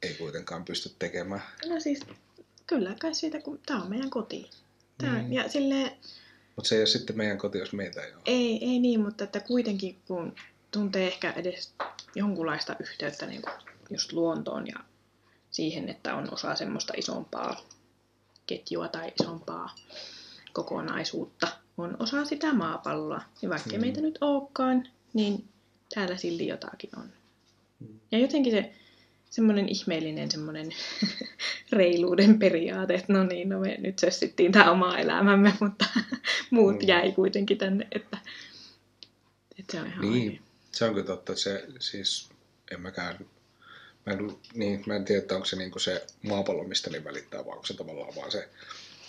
ei 0.02 0.14
kuitenkaan 0.14 0.66
pysty 0.66 0.92
tekemään. 1.00 1.42
No 1.66 1.80
siis, 1.80 2.00
kyllä 2.68 2.96
kai 3.02 3.14
siitä, 3.16 3.42
kun 3.42 3.60
tämä 3.66 3.82
on 3.82 3.90
meidän 3.90 4.10
koti. 4.10 4.50
Tää, 4.98 5.22
Niin. 5.22 5.34
Ja 5.34 5.50
silleen, 5.50 5.92
Mutta 6.56 6.70
se 6.70 6.76
ei 6.76 6.82
ole 6.82 6.88
sitten 6.88 7.18
meidän 7.18 7.38
koti, 7.38 7.58
jos 7.58 7.74
meitä 7.74 8.02
ei 8.02 8.14
ole. 8.14 8.22
ei, 8.26 8.70
ei 8.70 8.80
niin, 8.80 9.00
mutta 9.00 9.24
että 9.24 9.40
kuitenkin 9.40 9.98
kun 10.08 10.36
tuntee 10.72 11.08
ehkä 11.08 11.32
edes 11.32 11.74
jonkunlaista 12.16 12.76
yhteyttä 12.80 13.26
niin 13.26 13.42
kuin 13.42 13.54
just 13.90 14.14
luontoon 14.14 14.68
ja 14.68 14.80
siihen, 15.52 15.90
että 15.90 16.16
on 16.16 16.34
osa 16.34 16.56
semmoista 16.56 16.94
isompaa 16.98 17.62
ketjua 18.48 18.88
tai 18.88 19.12
isompaa 19.22 19.76
kokonaisuutta, 20.54 21.48
on 21.78 21.96
osa 22.00 22.26
sitä 22.26 22.54
maapalloa. 22.54 23.22
Ja 23.42 23.50
vaikka 23.50 23.70
Mm. 23.74 23.82
meitä 23.82 24.02
nyt 24.02 24.18
olekaan, 24.22 24.88
niin 25.14 25.46
täällä 25.96 26.18
silti 26.18 26.48
jotakin 26.48 26.90
on. 26.98 27.10
Mm. 27.80 28.00
Ja 28.12 28.20
jotenkin 28.20 28.52
se 28.52 28.74
semmoinen 29.30 29.70
ihmeellinen 29.70 30.32
semmoinen 30.32 30.70
reiluuden 31.72 32.40
periaate, 32.40 32.96
että 32.96 33.14
no 33.14 33.24
niin, 33.24 33.50
no 33.50 33.60
me 33.60 33.78
nyt 33.80 34.00
sössittiin 34.00 34.52
tämä 34.52 34.72
oma 34.72 34.98
elämämme, 34.98 35.54
mutta 35.62 35.86
muut 36.52 36.76
Mm. 36.82 36.88
jäi 36.88 37.12
kuitenkin 37.12 37.58
tänne, 37.58 37.88
että, 37.92 38.18
että 39.60 39.72
se 39.72 39.82
on 39.82 39.88
ihan 39.88 40.02
Niin, 40.02 40.24
oikein. 40.24 40.42
se 40.72 40.86
on 40.86 40.94
kyllä 40.94 41.06
totta. 41.08 41.36
Se, 41.36 41.66
siis, 41.80 42.30
en 42.72 42.82
mäkään, 42.82 43.20
mä 44.06 44.14
en, 44.14 44.20
niin, 44.54 44.84
mä 44.86 44.96
en 44.96 45.06
tiedä, 45.06 45.22
että 45.22 45.36
onko 45.36 45.46
se 45.46 45.56
niinku 45.56 45.80
se 45.80 46.06
maapallo, 46.24 46.64
mistä 46.64 46.90
niin 46.90 47.04
välittää, 47.04 47.46
vai 47.46 47.54
onko 47.54 47.66
se 47.66 47.74
tavallaan 47.74 48.16
vaan 48.16 48.32
se 48.32 48.50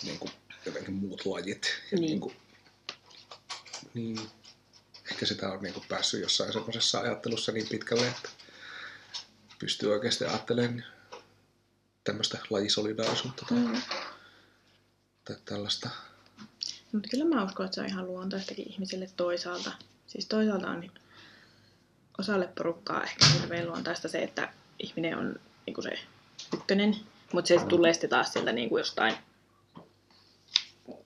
niinku, 0.03 0.29
jotenkin 0.65 0.93
muut 0.93 1.25
lajit. 1.25 1.81
Ja 1.91 1.97
Niin. 1.97 2.09
Niinku, 2.09 2.33
niin, 3.93 4.19
ehkä 5.11 5.25
sitä 5.25 5.49
on 5.51 5.61
niinku 5.61 5.83
päässyt 5.89 6.21
jossain 6.21 6.53
semmoisessa 6.53 6.99
ajattelussa 6.99 7.51
niin 7.51 7.67
pitkälle, 7.67 8.07
että 8.07 8.29
pystyy 9.59 9.91
oikeasti 9.91 10.25
ajattelemaan 10.25 10.83
tämmöistä 12.03 12.37
lajisolidaisuutta 12.49 13.45
tai, 13.49 13.57
Mm. 13.57 13.81
tai 15.25 15.35
tällaista. 15.45 15.89
Mutta 16.91 17.09
kyllä 17.09 17.25
mä 17.25 17.43
uskon, 17.43 17.65
että 17.65 17.75
se 17.75 17.81
on 17.81 17.87
ihan 17.87 18.05
luontaistakin 18.07 18.71
ihmisille 18.71 19.09
toisaalta. 19.17 19.71
Siis 20.07 20.25
toisaalta 20.25 20.67
on 20.69 20.91
osalle 22.17 22.47
porukkaa 22.57 23.03
ehkä 23.03 23.25
hirveän 23.25 23.67
luontaista 23.67 24.07
se, 24.07 24.23
että 24.23 24.53
ihminen 24.79 25.17
on 25.17 25.39
niinku 25.65 25.81
se 25.81 25.99
ykkönen, 26.53 26.95
mutta 27.33 27.47
se 27.47 27.59
tulee 27.69 27.93
sitten 27.93 28.09
taas 28.09 28.33
sieltä 28.33 28.51
niinku 28.51 28.77
jostain, 28.77 29.15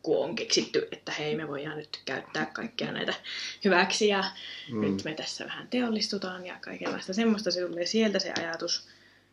kun 0.03 0.25
on 0.25 0.35
keksitty, 0.35 0.87
että 0.91 1.11
hei 1.11 1.35
me 1.35 1.47
voidaan 1.47 1.77
nyt 1.77 2.01
käyttää 2.05 2.45
kaikkia 2.45 2.91
näitä 2.91 3.13
hyväksi 3.65 4.07
ja 4.07 4.23
Mm. 4.71 4.81
nyt 4.81 5.03
me 5.03 5.13
tässä 5.13 5.45
vähän 5.45 5.67
teollistutaan 5.67 6.45
ja 6.45 6.57
kaikenlaista 6.61 7.13
semmoista. 7.13 7.51
Se 7.51 7.67
tulee 7.67 7.85
sieltä 7.85 8.19
se 8.19 8.33
ajatus, 8.39 8.87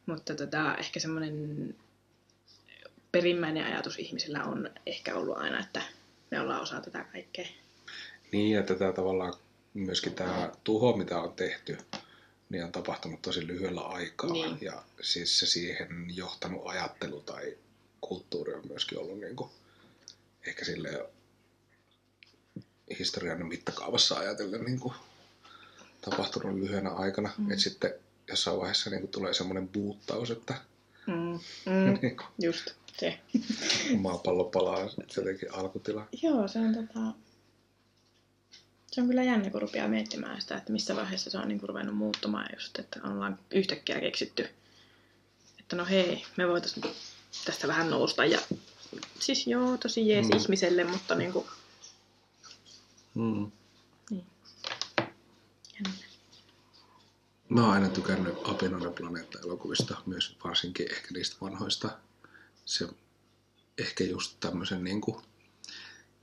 mutta 0.06 0.34
tota, 0.34 0.76
ehkä 0.76 1.00
semmoinen 1.00 1.74
perimmäinen 3.12 3.66
ajatus 3.66 3.98
ihmisillä 3.98 4.44
on 4.44 4.70
ehkä 4.86 5.14
ollut 5.16 5.36
aina, 5.36 5.60
että 5.60 5.82
me 6.30 6.40
ollaan 6.40 6.62
osa 6.62 6.80
tätä 6.80 7.04
kaikkea. 7.12 7.46
Niin, 8.32 8.58
että 8.58 8.74
tämä 8.74 8.92
tavallaan 8.92 9.34
myöskin 9.74 10.14
tämä 10.14 10.52
tuho, 10.64 10.96
mitä 10.96 11.18
on 11.20 11.32
tehty, 11.32 11.78
niin 12.48 12.64
on 12.64 12.72
tapahtunut 12.72 13.22
tosi 13.22 13.46
lyhyellä 13.46 13.80
aikaa. 13.80 14.32
Niin. 14.32 14.58
Ja 14.60 14.82
siis 15.00 15.38
se 15.38 15.46
siihen 15.46 15.88
johtanut 16.14 16.62
ajattelu 16.66 17.20
tai 17.20 17.56
kulttuuri 18.00 18.54
on 18.54 18.62
myöskin 18.68 18.98
ollut 18.98 19.20
niin 19.20 19.36
kuin, 19.36 19.50
ehkä 20.46 20.64
sille 20.64 21.08
historian 22.98 23.46
mittakaavassa 23.46 24.14
ajatellen 24.14 24.64
niin 24.64 24.80
kuin, 24.80 24.94
tapahtunut 26.00 26.58
lyhyenä 26.58 26.90
aikana. 26.90 27.30
Mm. 27.38 27.50
Että 27.50 27.62
sitten 27.62 27.94
jossain 28.28 28.58
vaiheessa 28.58 28.90
niin 28.90 29.00
kuin, 29.00 29.10
tulee 29.10 29.34
semmoinen 29.34 29.68
buuttaus, 29.68 30.30
että 30.30 30.54
Mm, 31.06 31.38
mm, 31.66 31.98
niin 32.02 32.16
kuin, 32.16 32.26
just 32.42 32.70
se. 32.98 33.20
maapallo 33.96 34.44
palaa 34.44 34.78
jotenkin 35.16 35.54
alkutilaan. 35.54 36.08
Joo, 36.22 36.48
se 36.48 36.58
on 36.58 36.74
tota... 36.74 37.00
Se 38.86 39.00
on 39.00 39.06
kyllä 39.06 39.22
jännä, 39.22 39.50
kun 39.50 39.62
rupeaa 39.62 39.88
miettimään 39.88 40.40
sitä, 40.40 40.56
että 40.56 40.72
missä 40.72 40.96
vaiheessa 40.96 41.30
se 41.30 41.38
on 41.38 41.48
niin 41.48 41.60
ruvennut 41.62 41.96
muuttumaan 41.96 42.48
just, 42.54 42.78
että 42.78 43.00
ollaan 43.04 43.38
yhtäkkiä 43.50 44.00
keksitty, 44.00 44.48
että 45.60 45.76
no 45.76 45.84
hei, 45.84 46.24
me 46.36 46.48
voitaisiin 46.48 46.94
tästä 47.44 47.68
vähän 47.68 47.90
nousta 47.90 48.24
ja 48.24 48.38
siis 49.22 49.46
joo, 49.46 49.76
tosi 49.76 50.08
jees 50.08 50.28
Mm. 50.28 50.36
ihmiselle, 50.36 50.84
mutta 50.84 51.14
niin 51.14 51.32
kuin, 51.32 51.46
Mm. 53.14 53.50
niin. 54.10 54.26
Jännä. 55.74 55.98
Mä 57.48 57.62
oon 57.64 57.70
aina 57.74 57.88
tykännyt 57.88 58.34
Apinoinen 58.44 58.92
planeetta-elokuvista, 58.94 60.02
myös 60.06 60.36
varsinkin 60.44 60.92
ehkä 60.92 61.08
niistä 61.12 61.36
vanhoista. 61.40 61.98
Se 62.64 62.88
ehkä 63.78 64.04
just 64.04 64.36
tämmöisen 64.40 64.84
niin 64.84 65.00
kuin, 65.00 65.22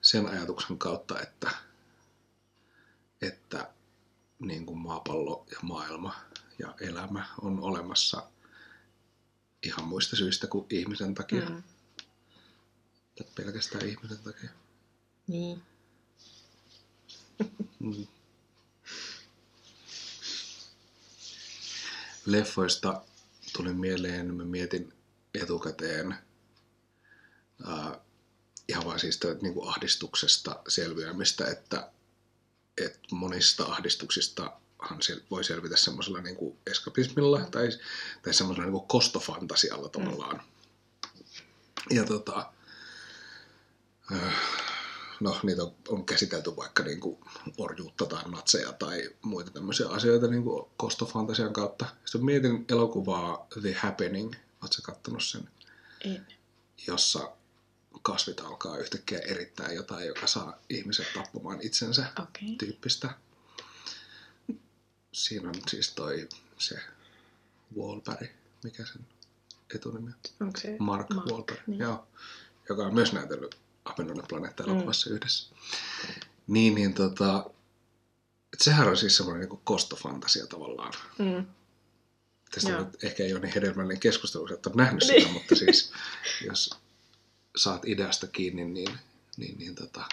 sen 0.02 0.26
ajatuksen 0.28 0.78
kautta, 0.78 1.22
että, 1.22 1.52
että 3.22 3.70
niin 4.40 4.66
kuin 4.66 4.78
maapallo 4.78 5.46
ja 5.52 5.58
maailma 5.62 6.16
ja 6.60 6.76
elämä 6.82 7.26
on 7.42 7.60
olemassa 7.60 8.30
ihan 9.64 9.88
muista 9.88 10.16
syistä 10.16 10.48
kuin 10.48 10.66
ihmisen 10.70 11.14
takia. 11.16 11.50
Mm. 11.50 11.64
Mm. 13.20 13.26
Pelkästään 13.36 13.88
ihmisen 13.90 14.18
takia. 14.18 14.50
Niin. 15.28 15.64
Mm. 17.80 18.08
Leffoista 22.26 23.02
tuli 23.54 23.74
mieleen, 23.74 24.34
mä 24.34 24.44
mietin 24.46 24.94
etukäteen 25.34 26.16
ää, 27.66 28.00
ihan 28.68 28.86
vaan 28.86 29.00
siis 29.00 29.18
tätä, 29.18 29.42
niin 29.42 29.54
kuin 29.54 29.70
ahdistuksesta 29.70 30.62
selviämistä, 30.68 31.48
että, 31.48 31.92
että 32.78 33.00
monista 33.12 33.64
ahdistuksistahan 33.64 35.02
se 35.02 35.22
voi 35.32 35.44
selvitä 35.44 35.78
semmoisella 35.78 36.22
niin 36.22 36.36
kuin 36.36 36.58
eskapismilla 36.68 37.42
tai, 37.52 37.70
tai 38.22 38.34
semmoisella 38.34 38.66
niin 38.66 38.80
kuin 38.80 38.88
kostofantasialla 38.88 39.90
tavallaan. 39.90 40.42
Ja 41.90 42.06
tota, 42.06 42.40
äh, 42.40 42.59
no 45.20 45.40
niitä 45.44 45.62
on, 45.88 46.06
käsitelty 46.06 46.56
vaikka 46.56 46.84
niin 46.84 47.00
kuin 47.00 47.18
orjuutta 47.58 48.06
tai 48.06 48.30
natseja 48.30 48.74
tai 48.74 49.10
muita 49.22 49.52
tämmöisiä 49.52 49.90
asioita 49.90 50.28
niin 50.28 50.44
kuin 50.44 50.66
kostofantasian 50.78 51.54
kautta. 51.54 51.86
Sitten 52.06 52.26
mietin 52.26 52.66
elokuvaa 52.70 53.48
The 53.62 53.74
Happening, 53.74 54.34
ootko 54.62 54.82
kattonut 54.84 55.24
sen, 55.24 55.50
En. 56.06 56.28
jossa 56.88 57.32
kasvit 58.02 58.40
alkaa 58.40 58.78
yhtäkkiä 58.78 59.20
erittää 59.20 59.74
jotain, 59.74 60.08
joka 60.08 60.28
saa 60.28 60.60
ihmiset 60.70 61.08
tappamaan 61.14 61.62
itsensä. 61.62 62.06
Okay. 62.20 62.56
tyyppistä. 62.58 63.10
Siinä 65.12 65.50
on 65.50 65.56
siis 65.68 65.94
toi 65.94 66.30
se 66.58 66.80
Wahlberg, 67.78 68.32
mikä 68.64 68.86
sen 68.86 69.08
etunimi 69.76 70.08
on? 70.08 70.48
Onko 70.48 70.60
se 70.60 70.76
Mark, 70.80 71.10
Mark, 71.10 71.28
Wahlberg, 71.28 71.60
niin. 71.68 71.80
joo, 71.80 72.08
joka 72.70 72.84
on 72.86 72.94
myös 72.94 73.14
näytellyt 73.14 73.58
Apenoinen 73.90 74.26
planeetta-elokuvassa 74.30 75.10
mm. 75.10 75.16
yhdessä. 75.16 75.56
Niin, 76.48 76.76
niin 76.76 76.94
tota, 76.94 77.50
et 78.54 78.60
sehän 78.62 78.88
on 78.88 78.98
siis 78.98 79.18
semmoinen 79.18 79.50
niin 79.50 79.60
kostofantasia 79.64 80.48
tavallaan. 80.48 80.94
Mm. 81.20 81.46
Tästä 82.52 82.70
Joo. 82.70 82.80
nyt 82.84 83.04
ehkä 83.04 83.24
ei 83.24 83.34
ole 83.34 83.42
niin 83.42 83.54
hedelmällinen 83.54 84.00
keskustelu, 84.00 84.48
että 84.54 84.70
olet 84.70 84.78
nähnyt 84.78 85.04
Niin. 85.08 85.22
sitä, 85.22 85.34
mutta 85.34 85.56
siis 85.56 85.92
jos 86.46 86.70
saat 87.58 87.86
ideasta 87.88 88.28
kiinni, 88.28 88.66
niin, 88.66 89.00
niin, 89.38 89.58
niin 89.58 89.76
tota, 89.76 90.06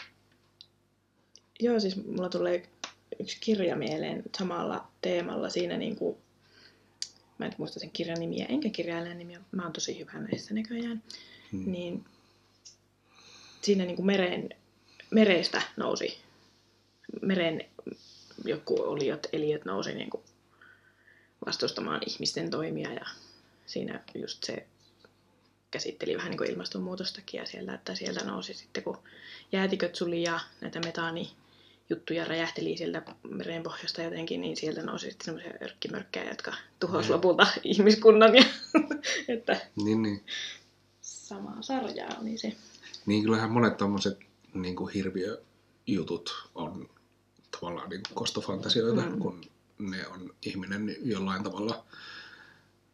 Joo, 1.61 1.81
siis 1.81 1.97
mulla 1.97 2.29
tulee 2.29 2.69
yksi 3.21 3.37
kirja 3.41 3.77
mieleen 3.77 4.23
samalla 4.39 4.89
teemalla 5.01 5.49
siinä 5.51 5.77
niin 5.77 5.97
kuin, 5.97 6.17
mä 7.39 7.47
en 7.47 7.53
muista 7.59 7.81
sen 7.81 7.91
kirjan 7.91 8.21
nimiä, 8.21 8.47
enkä 8.49 8.69
kirjailijan 8.71 9.19
nimiä, 9.19 9.41
mä 9.53 9.63
oon 9.63 9.73
tosi 9.73 9.99
hyvä 9.99 10.13
näissä 10.13 10.55
näköjään, 10.55 11.03
Hmm. 11.53 11.73
niin 11.73 12.05
siinä 13.67 13.85
niin 13.85 13.97
kuin 13.97 14.07
meren, 14.07 14.49
merestä 15.11 15.63
nousi, 15.77 16.19
meren 17.23 17.65
joku 18.45 18.83
oliot, 18.83 19.27
eliöt 19.33 19.65
nousi 19.65 19.95
niin 19.95 20.11
kuin 20.11 20.23
vastustamaan 21.47 22.01
ihmisten 22.07 22.51
toimia 22.51 22.93
ja 22.93 23.07
siinä 23.67 24.01
just 24.15 24.45
se 24.45 24.67
käsitteli 25.71 26.17
vähän 26.17 26.31
niin 26.31 26.39
kuin 26.39 26.51
ilmastonmuutostakin 26.51 27.39
ja 27.39 27.47
siellä, 27.47 27.75
että 27.75 27.95
sieltä 27.95 28.25
nousi 28.25 28.55
sitten, 28.55 28.83
kun 28.83 28.99
jäätiköt 29.53 29.95
suli 29.95 30.23
ja 30.23 30.41
näitä 30.61 30.81
metaanijuttuja 30.81 32.25
räjähteli 32.25 32.77
sieltä 32.77 33.03
merenpohjasta 33.31 34.03
jotenkin, 34.03 34.41
niin 34.41 34.57
sieltä 34.57 34.83
nousi 34.83 35.11
sitten 35.11 35.25
semmoisia 35.25 35.53
örkkimörkkejä, 35.63 36.29
jotka 36.31 36.55
tuhosivat 36.81 37.09
Mm. 37.09 37.13
lopulta 37.15 37.47
ihmiskunnan. 37.63 38.35
Ja, 38.35 38.45
että 39.35 39.61
Niin, 39.85 40.03
niin. 40.03 40.25
samaa 41.01 41.63
sarjaa 41.63 42.17
oli 42.23 42.39
se. 42.39 42.53
Niin 43.07 43.23
kyllähän 43.25 43.51
monet 43.51 43.77
tommoset 43.77 44.19
niin 44.55 44.77
kuin 44.77 44.93
hirviöjutut 44.93 46.51
on 46.55 46.89
tavallaan 47.51 47.89
niin 47.91 48.03
kuin 48.09 48.15
kostofantasioita, 48.15 49.03
Mm. 49.03 49.13
mm. 49.13 49.19
kun 49.19 49.41
ne 49.79 50.07
on 50.09 50.35
ihminen 50.43 50.97
jollain 51.03 51.43
tavalla 51.43 51.85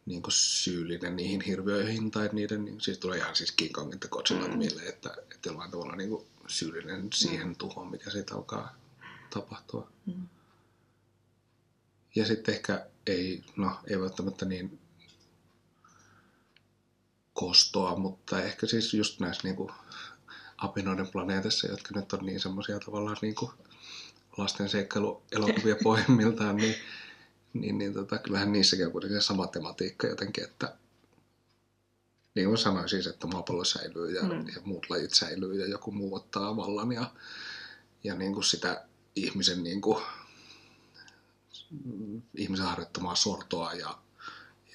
niin 0.06 0.22
kuin 0.22 0.32
syyllinen 0.32 1.16
niihin 1.16 1.40
hirviöihin 1.40 2.10
tai 2.10 2.30
niiden, 2.32 2.64
niin, 2.64 2.80
siis 2.80 2.98
tulee 2.98 3.18
ihan 3.18 3.36
siis 3.36 3.52
King 3.52 3.72
Kongin 3.72 3.98
ja 4.02 4.08
Godzilla 4.08 4.46
Mm. 4.46 4.52
mm. 4.52 4.58
mieleen, 4.58 4.88
että, 4.88 5.14
että 5.34 5.48
jollain 5.48 5.70
tavalla 5.70 5.96
niin 5.96 6.10
kuin 6.10 6.24
syyllinen 6.46 7.08
siihen 7.14 7.46
mm. 7.48 7.56
tuhoon, 7.56 7.90
mikä 7.90 8.10
siitä 8.10 8.34
alkaa 8.34 8.76
tapahtua. 9.30 9.88
Mm. 10.06 10.28
Ja 12.14 12.26
sitten 12.26 12.54
ehkä 12.54 12.86
ei, 13.06 13.44
no 13.56 13.70
ei 13.86 14.00
välttämättä 14.00 14.44
niin 14.44 14.78
kostoa, 17.34 17.96
mutta 17.96 18.42
ehkä 18.42 18.66
siis 18.66 18.94
just 18.94 19.20
näissä 19.20 19.42
niin 19.44 19.56
kuin 19.56 19.70
apinoiden 20.58 21.08
planeetassa, 21.08 21.66
jotka 21.66 22.00
nyt 22.00 22.12
on 22.12 22.26
niin 22.26 22.40
semmoisia 22.40 22.78
tavallaan 22.78 23.16
niin 23.22 23.34
kuin 23.34 23.50
lasten 24.36 24.68
seikkailuelokuvia 24.68 25.76
pohjimmiltaan, 25.84 26.56
niin, 26.56 26.74
niin, 27.52 27.78
niin 27.78 27.94
tota, 27.94 28.18
kyllähän 28.18 28.52
niissäkin 28.52 28.86
on 28.86 28.92
kuitenkin 28.92 29.22
sama 29.22 29.46
tematiikka 29.46 30.06
jotenkin, 30.06 30.44
että 30.44 30.76
niin 32.34 32.48
kuin 32.48 32.58
sanoin 32.58 32.88
siis, 32.88 33.06
että 33.06 33.26
maapallo 33.26 33.64
säilyy 33.64 34.10
ja, 34.10 34.22
Mm. 34.22 34.28
mm. 34.28 34.48
ja 34.54 34.60
muut 34.64 34.86
lajit 34.90 35.14
säilyy 35.14 35.60
ja 35.60 35.66
joku 35.66 35.92
muu 35.92 36.14
ottaa 36.14 36.56
vallan 36.56 36.92
ja, 36.92 37.10
ja 38.04 38.14
niin 38.14 38.34
kuin 38.34 38.44
sitä 38.44 38.84
ihmisen, 39.16 39.62
niin 39.62 39.80
kuin, 39.80 40.04
ihmisen 42.36 42.66
harjoittamaa 42.66 43.14
sortoa 43.14 43.72
ja, 43.72 43.98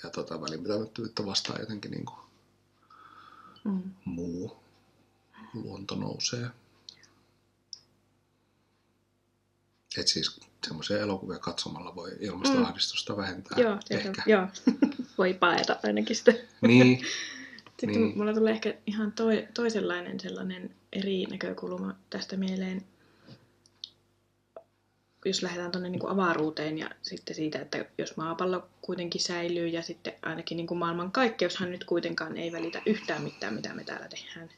ja 0.04 0.10
tota, 0.10 0.42
välinpitämättömyyttä 0.42 1.26
vastaan 1.26 1.60
jotenkin 1.60 1.92
niin 1.92 2.06
kuin 2.06 2.27
Mm. 3.68 3.84
muu 4.06 4.58
luonto 5.54 5.96
nousee. 5.96 6.48
Et 9.98 10.08
siis 10.08 10.40
semmoisia 10.68 11.00
elokuvia 11.00 11.40
katsomalla 11.40 11.96
voi 11.96 12.12
ilmastoahdistusta 12.20 13.18
vähentää. 13.18 13.60
Joo, 13.60 13.80
ehkä. 13.90 14.24
joo. 14.26 14.48
voi 15.18 15.34
paeta 15.34 15.80
ainakin 15.84 16.16
sitä. 16.16 16.34
Niin, 16.62 17.00
Sitten 17.80 18.02
niin. 18.02 18.18
mulla 18.18 18.34
tulee 18.34 18.54
ehkä 18.54 18.74
ihan 18.88 19.12
toi, 19.12 19.48
toisenlainen 19.54 20.20
sellainen 20.20 20.76
eri 20.94 21.26
näkökulma 21.26 21.96
tästä 22.10 22.38
mieleen, 22.38 22.86
jos 25.28 25.44
lähdetään 25.44 25.72
tuonne 25.72 25.90
niin 25.90 26.08
avaruuteen 26.08 26.78
ja 26.78 26.90
sitten 27.02 27.36
siitä, 27.36 27.60
että 27.60 27.86
jos 27.98 28.18
maapallo 28.18 28.70
kuitenkin 28.82 29.22
säilyy 29.22 29.68
ja 29.68 29.82
sitten 29.82 30.14
ainakin 30.22 30.58
niin 30.58 30.68
kuin 30.68 30.78
maailman 30.78 31.12
kaikkeushan 31.12 31.72
nyt 31.72 31.84
kuitenkaan 31.84 32.38
ei 32.38 32.52
välitä 32.52 32.82
yhtään 32.86 33.22
mitään, 33.22 33.54
mitä 33.54 33.74
me 33.74 33.84
täällä 33.84 34.08
tehdään. 34.08 34.50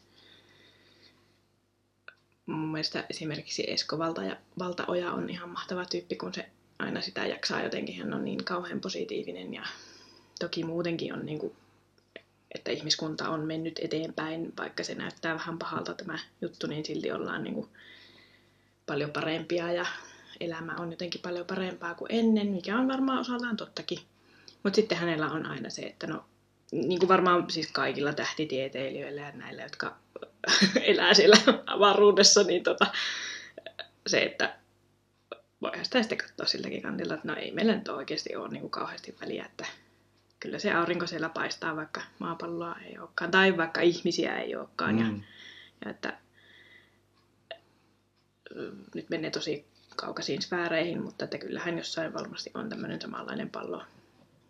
Mun 2.46 2.72
mielestä 2.72 3.06
esimerkiksi 3.10 3.64
Esko 3.68 3.98
Valta 3.98 4.24
ja 4.24 4.38
Valtaoja 4.60 5.12
on 5.12 5.30
ihan 5.30 5.50
mahtava 5.50 5.86
tyyppi, 5.86 6.16
kun 6.16 6.34
se 6.34 6.50
aina 6.80 7.02
sitä 7.02 7.26
jaksaa 7.26 7.64
jotenkin. 7.64 7.98
Hän 7.98 8.14
on 8.14 8.26
niin 8.26 8.44
kauhean 8.44 8.82
positiivinen 8.82 9.54
ja 9.54 9.64
toki 10.40 10.64
muutenkin 10.64 11.14
on 11.14 11.26
niin 11.26 11.40
kuin 11.40 11.56
että 12.56 12.72
ihmiskunta 12.72 13.30
on 13.30 13.46
mennyt 13.48 13.80
eteenpäin, 13.80 14.54
vaikka 14.58 14.84
se 14.84 14.96
näyttää 14.96 15.34
vähän 15.34 15.60
pahalta 15.60 15.94
tämä 15.94 16.20
juttu, 16.42 16.68
niin 16.68 16.86
silti 16.86 17.12
ollaan 17.12 17.44
niin 17.44 17.54
kuin 17.54 17.70
paljon 18.86 19.12
parempia 19.12 19.72
ja 19.72 19.86
elämä 20.40 20.76
on 20.76 20.92
jotenkin 20.92 21.22
paljon 21.22 21.46
parempaa 21.46 21.96
kuin 21.96 22.12
ennen, 22.12 22.48
mikä 22.48 22.78
on 22.78 22.88
varmaan 22.88 23.20
osaltaan 23.20 23.58
tottakin. 23.58 24.00
Mutta 24.64 24.76
sitten 24.76 24.98
hänellä 24.98 25.28
on 25.28 25.46
aina 25.46 25.70
se, 25.70 25.82
että 25.82 26.08
no, 26.08 26.26
niin 26.72 27.00
kuin 27.00 27.10
varmaan 27.10 27.50
siis 27.50 27.72
kaikilla 27.72 28.14
tähtitieteilijöillä 28.14 29.22
ja 29.22 29.32
näillä, 29.32 29.64
jotka 29.64 29.98
elää 30.82 31.14
siellä 31.14 31.38
avaruudessa, 31.66 32.44
niin 32.44 32.64
tota, 32.64 32.86
se, 34.08 34.20
että 34.24 34.56
voihan 35.62 35.86
sitä 35.86 36.02
sitten 36.02 36.18
katsoa 36.18 36.46
siltäkin 36.46 36.82
kantilta, 36.82 37.14
että 37.14 37.28
no 37.28 37.36
ei 37.36 37.52
meillä 37.52 37.76
nyt 37.76 37.88
oikeasti 37.88 38.36
ole 38.36 38.50
niin 38.50 38.62
kuin 38.62 38.72
kauheasti 38.72 39.16
väliä, 39.22 39.46
että 39.46 39.66
kyllä 40.40 40.60
se 40.60 40.74
aurinko 40.74 41.08
siellä 41.08 41.30
paistaa, 41.30 41.76
vaikka 41.76 42.02
maapalloa 42.20 42.76
ei 42.86 43.00
olekaan, 43.00 43.32
tai 43.32 43.58
vaikka 43.58 43.82
ihmisiä 43.82 44.38
ei 44.38 44.56
olekaan. 44.56 44.96
Mm. 44.96 45.00
Ja, 45.00 45.12
ja 45.86 45.92
että 45.92 46.18
nyt 48.96 49.10
menee 49.10 49.32
tosi 49.32 49.66
kaukaisiin 50.00 50.42
sfääreihin, 50.42 51.04
mutta 51.04 51.26
että 51.26 51.38
kyllähän 51.38 51.78
jossain 51.78 52.14
varmasti 52.14 52.52
on 52.54 52.70
tämmöinen 52.70 53.02
samanlainen 53.02 53.50
pallo, 53.50 53.84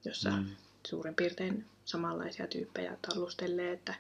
jossa 0.06 0.30
mm. 0.30 0.38
mm, 0.38 0.56
suurin 0.88 1.16
piirtein 1.16 1.66
samanlaisia 1.86 2.47
tyyppejä 2.47 2.97
tallustelee, 3.02 3.72
että 3.72 3.95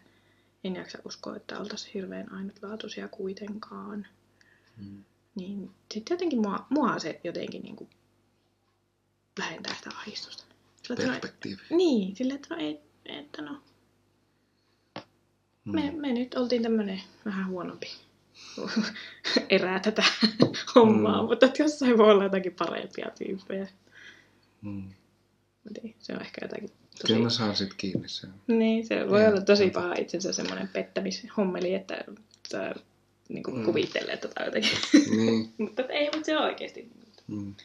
en 0.63 0.75
jaksa 0.75 0.97
uskoa, 1.05 1.35
että 1.35 1.59
oltaisiin 1.59 1.93
hirveän 1.93 2.31
ainutlaatuisia 2.31 3.07
kuitenkaan. 3.07 4.07
mm. 4.77 5.03
Niin 5.35 5.71
sitten 5.93 6.15
jotenkin 6.15 6.41
mua, 6.41 6.65
mua 6.69 6.99
se 6.99 7.21
jotenkin 7.23 7.61
niin 7.61 7.75
kuin 7.75 7.89
lähentää 9.39 9.75
sitä 9.75 9.89
ahdistusta. 9.95 10.43
Sillä, 10.83 11.05
no, 11.05 11.11
perspektiivi. 11.11 11.61
niin, 11.69 12.15
sillä 12.15 12.35
että 12.35 12.55
no 12.55 12.61
ei, 12.61 12.79
että 13.05 13.41
no, 13.41 13.61
me, 15.65 15.91
me 15.91 16.13
nyt 16.13 16.35
oltiin 16.35 16.63
tämmönen 16.63 17.01
vähän 17.25 17.47
huonompi 17.47 17.87
erää 19.49 19.79
tätä 19.79 20.03
hommaa, 20.75 21.21
Mm. 21.21 21.27
mutta 21.27 21.45
että 21.45 21.63
jossain 21.63 21.97
voi 21.97 22.11
olla 22.11 22.23
jotakin 22.23 22.55
parempia 22.59 23.11
tyyppejä. 23.17 23.67
Mm. 24.61 24.89
Se 25.99 26.13
on 26.13 26.21
ehkä 26.21 26.45
jotakin 26.45 26.69
tosi... 26.69 27.07
Kyllä 27.07 27.19
mä 27.23 27.29
saan 27.29 27.55
sit 27.55 27.73
kiinni 27.73 28.09
sen. 28.09 28.29
Niin, 28.47 28.87
se 28.87 29.09
voi 29.09 29.21
Joo, 29.21 29.31
olla 29.31 29.41
tosi 29.41 29.69
paha 29.69 29.93
itsensä 29.93 30.33
semmoinen 30.33 30.67
pettämishommeli, 30.67 31.73
että 31.73 32.03
sä 32.51 32.75
niin 33.29 33.43
kuin 33.43 33.57
Mm. 33.57 33.65
kuvittelee 33.65 34.17
tota 34.17 34.43
jotenkin. 34.43 34.71
Niin. 35.17 35.53
mutta 35.57 35.83
ei, 35.83 36.05
mutta 36.05 36.25
se 36.25 36.37
on 36.37 36.43
oikeasti. 36.43 36.89
Mm. 37.27 37.55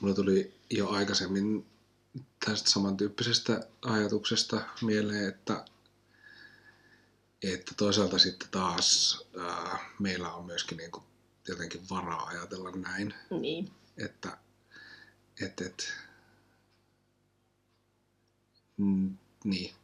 Mulla 0.00 0.14
tuli 0.14 0.52
jo 0.70 0.88
aikaisemmin 0.88 1.66
tästä 2.46 2.70
samantyyppisestä 2.70 3.66
ajatuksesta 3.82 4.60
mieleen, 4.82 5.28
että, 5.28 5.64
että 7.52 7.72
toisaalta 7.76 8.18
sitten 8.18 8.48
taas 8.50 9.18
ää, 9.40 9.78
meillä 9.98 10.32
on 10.32 10.46
myöskin 10.46 10.78
niin 10.78 10.90
kuin 10.90 11.04
jotenkin 11.48 11.88
varaa 11.90 12.26
ajatella 12.26 12.70
näin, 12.70 13.14
Niin. 13.40 13.70
että 13.96 14.38
et, 15.40 15.60
et, 15.60 15.92
mm, 18.76 19.16
niin, 19.44 19.74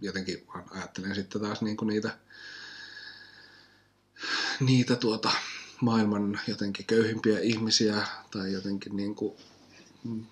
jotenkin 0.00 0.46
vaan 0.54 0.64
ajattelen 0.70 1.14
sitten 1.14 1.40
taas 1.40 1.62
niin 1.62 1.76
kuin 1.76 1.86
niitä, 1.88 2.18
niitä 4.60 4.96
tuota, 4.96 5.30
maailman 5.80 6.40
jotenkin 6.46 6.86
köyhimpiä 6.86 7.40
ihmisiä 7.40 8.06
tai 8.30 8.52
jotenkin 8.52 8.96
niin 8.96 9.14
kuin 9.14 9.36
mm, 10.04 10.26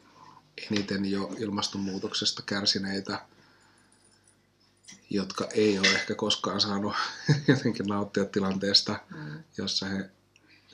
eniten 0.70 1.04
jo 1.04 1.34
ilmastonmuutoksesta 1.38 2.42
kärsineitä, 2.42 3.26
jotka 5.10 5.48
ei 5.50 5.78
ole 5.78 5.88
ehkä 5.88 6.14
koskaan 6.14 6.60
saanut 6.60 6.94
jotenkin 7.48 7.86
nauttia 7.86 8.24
tilanteesta, 8.24 9.00
Mm. 9.14 9.44
jossa 9.58 9.86
he, 9.86 10.10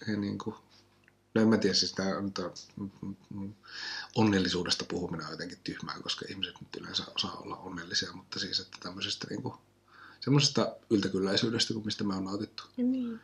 he 0.08 0.16
niin 0.16 0.38
kuin, 0.38 0.56
no 1.34 1.42
en 1.42 1.48
mä 1.48 1.56
tiedä, 1.58 1.74
siis 1.74 1.92
tää 1.92 2.16
on, 2.16 2.32
tää, 2.32 2.50
mm, 2.76 2.90
mm, 3.02 3.16
mm, 3.34 3.54
onnellisuudesta 4.14 4.84
puhuminen 4.88 5.26
on 5.26 5.32
jotenkin 5.32 5.58
tyhmää, 5.64 6.00
koska 6.02 6.24
ihmiset 6.28 6.54
nyt 6.60 6.76
yleensä 6.76 7.04
osaa 7.14 7.32
olla 7.36 7.56
onnellisia, 7.56 8.12
mutta 8.12 8.38
siis, 8.38 8.60
että 8.60 8.78
tämmöisestä 8.82 9.26
niin 9.30 9.42
kuin, 9.42 9.54
semmoisesta 10.20 10.76
yltäkylläisyydestä, 10.90 11.74
kuin 11.74 11.84
mistä 11.84 12.04
me 12.04 12.14
on 12.14 12.24
nautittu. 12.24 12.62
Niin. 12.76 13.20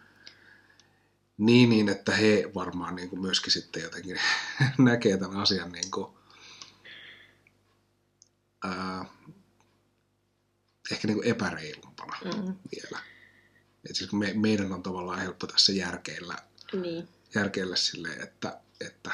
Niin, 1.39 1.69
niin, 1.71 1.89
että 1.89 2.13
he 2.13 2.51
varmaan 2.55 2.97
niin 2.97 3.09
kuin 3.09 3.21
myöskin 3.23 3.53
sitten 3.53 3.83
jotenkin 3.83 4.21
näkee 4.79 5.17
tämän 5.19 5.37
asian 5.37 5.73
niin 5.73 5.91
kuin, 5.91 6.07
ää, 8.65 9.05
ehkä 10.93 11.07
niin 11.09 11.17
kuin 11.17 11.29
epäreilumpana 11.29 12.17
Mm. 12.25 12.55
vielä. 12.77 12.99
Et 13.91 13.97
siis 13.97 14.11
kun 14.11 14.19
me, 14.19 14.33
meidän 14.35 14.73
on 14.73 14.83
tavallaan 14.83 15.19
helppo 15.21 15.47
tässä 15.47 15.73
järkeillä 15.73 16.37
Niin. 16.73 17.09
järkeillä 17.35 17.77
silleen, 17.77 18.21
että, 18.23 18.61
että 18.87 19.11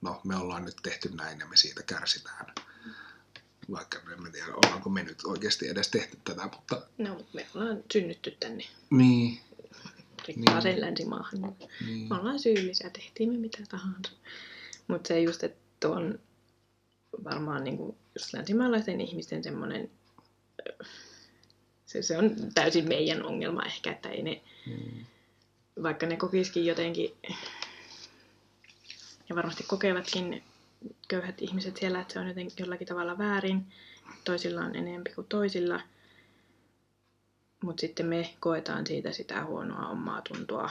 no 0.00 0.20
me 0.24 0.36
ollaan 0.36 0.64
nyt 0.64 0.76
tehty 0.82 1.10
näin 1.14 1.38
ja 1.38 1.46
me 1.46 1.56
siitä 1.56 1.82
kärsitään. 1.82 2.54
Vaikka 3.70 3.98
en 4.26 4.32
tiedä, 4.32 4.46
ollaanko 4.54 4.90
me 4.90 5.02
nyt 5.02 5.18
oikeasti 5.24 5.68
edes 5.68 5.88
tehty 5.88 6.18
tätä, 6.24 6.42
mutta 6.42 6.82
No, 6.98 7.14
mutta 7.14 7.30
me 7.34 7.46
ollaan 7.54 7.84
synnytty 7.92 8.36
tänne 8.40 8.64
niin, 8.90 9.40
rikkaaseen 10.28 10.74
Niin. 10.74 10.84
länsimaahan. 10.84 11.40
niin. 11.86 12.08
Me 12.08 12.16
ollaan 12.16 12.38
syyllisiä, 12.40 12.90
tehtiin 12.90 13.32
me 13.32 13.38
mitä 13.38 13.58
tahansa. 13.68 14.12
Mutta 14.88 15.08
se 15.08 15.20
just, 15.20 15.44
että 15.44 15.88
on 15.88 16.18
varmaan 17.24 17.64
niinku 17.64 17.96
just 18.18 18.32
länsimaalaisten 18.32 19.00
ihmisten 19.00 19.42
semmoinen, 19.44 19.90
se, 21.88 22.02
se 22.02 22.18
on 22.18 22.36
täysin 22.54 22.88
meidän 22.88 23.26
ongelma 23.26 23.62
ehkä, 23.62 23.90
että 23.90 24.08
ei 24.08 24.22
ne, 24.22 24.42
Mm. 24.66 25.04
vaikka 25.82 26.06
ne 26.06 26.16
kokisikin 26.16 26.66
jotenkin, 26.66 27.14
ja 29.28 29.36
varmasti 29.36 29.64
kokevatkin 29.64 30.30
ne 30.30 30.42
köyhät 31.08 31.42
ihmiset 31.42 31.76
siellä, 31.76 32.00
että 32.00 32.12
se 32.12 32.20
on 32.20 32.28
jotenkin 32.28 32.56
jollakin 32.58 32.86
tavalla 32.86 33.18
väärin, 33.18 33.66
toisilla 34.24 34.60
on 34.60 34.76
enempi 34.76 35.10
kuin 35.14 35.26
toisilla, 35.26 35.80
mutta 37.62 37.80
sitten 37.80 38.06
me 38.06 38.34
koetaan 38.40 38.86
siitä 38.86 39.12
sitä 39.12 39.44
huonoa 39.44 39.88
omaa 39.88 40.22
tuntoa. 40.22 40.70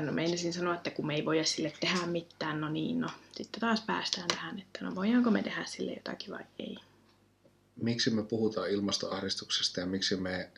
No 0.00 0.12
meinasin 0.12 0.52
sanoa, 0.52 0.74
että 0.74 0.90
kun 0.90 1.06
me 1.06 1.14
ei 1.14 1.24
voida 1.24 1.44
sille 1.44 1.72
tehdä 1.80 2.06
mitään, 2.06 2.60
no 2.60 2.68
niin, 2.68 3.00
no 3.00 3.08
sitten 3.36 3.60
taas 3.60 3.80
päästään 3.80 4.28
tähän, 4.28 4.58
että 4.58 4.84
no 4.84 4.94
voidaanko 4.94 5.30
me 5.30 5.42
tehdä 5.42 5.64
sille 5.64 5.92
jotakin 5.92 6.30
vai 6.30 6.44
ei. 6.58 6.76
Miksi 7.82 8.10
me 8.10 8.22
puhutaan 8.22 8.70
ilmastoahdistuksesta 8.70 9.80
ja 9.80 9.86
miksi 9.86 10.16
me, 10.16 10.50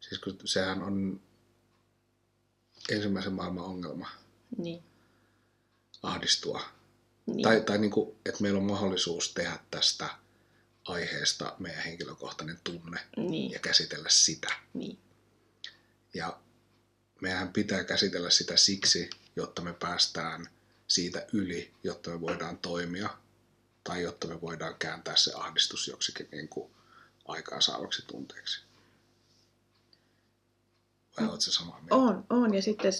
siis 0.00 0.20
kun 0.20 0.38
sehän 0.44 0.82
on 0.82 1.20
ensimmäisen 2.90 3.32
maailman 3.32 3.64
ongelma, 3.64 4.08
Niin, 4.58 4.82
ahdistua. 6.02 6.62
niin. 7.26 7.42
Tai, 7.42 7.60
tai 7.60 7.78
niin 7.78 7.90
kuin, 7.90 8.16
että 8.26 8.42
meillä 8.42 8.58
on 8.58 8.64
mahdollisuus 8.66 9.34
tehdä 9.34 9.58
tästä 9.70 10.08
aiheesta 10.84 11.56
meidän 11.58 11.82
henkilökohtainen 11.84 12.58
tunne 12.64 13.00
niin, 13.16 13.50
ja 13.52 13.58
käsitellä 13.58 14.08
sitä. 14.10 14.54
niin, 14.74 14.98
Ja 16.14 16.38
meidän 17.20 17.52
pitää 17.52 17.84
käsitellä 17.84 18.30
sitä 18.30 18.56
siksi, 18.56 19.10
jotta 19.36 19.62
me 19.62 19.72
päästään 19.72 20.48
siitä 20.88 21.26
yli, 21.32 21.74
jotta 21.84 22.10
me 22.10 22.20
voidaan 22.20 22.58
toimia 22.58 23.10
tai 23.86 24.02
jotta 24.02 24.26
me 24.26 24.40
voidaan 24.40 24.74
kääntää 24.78 25.16
se 25.16 25.32
ahdistus 25.34 25.88
joksikin 25.88 26.28
niin 26.32 26.48
kuin 26.48 26.70
aikaansaavaksi 27.28 28.04
tunteeksi. 28.06 28.62
Vai 31.20 31.28
oletko 31.28 31.50
samaa 31.50 31.80
mieltä? 31.80 31.94
On, 31.94 32.24
on. 32.30 32.54
Ja 32.54 32.62
sitten 32.62 32.92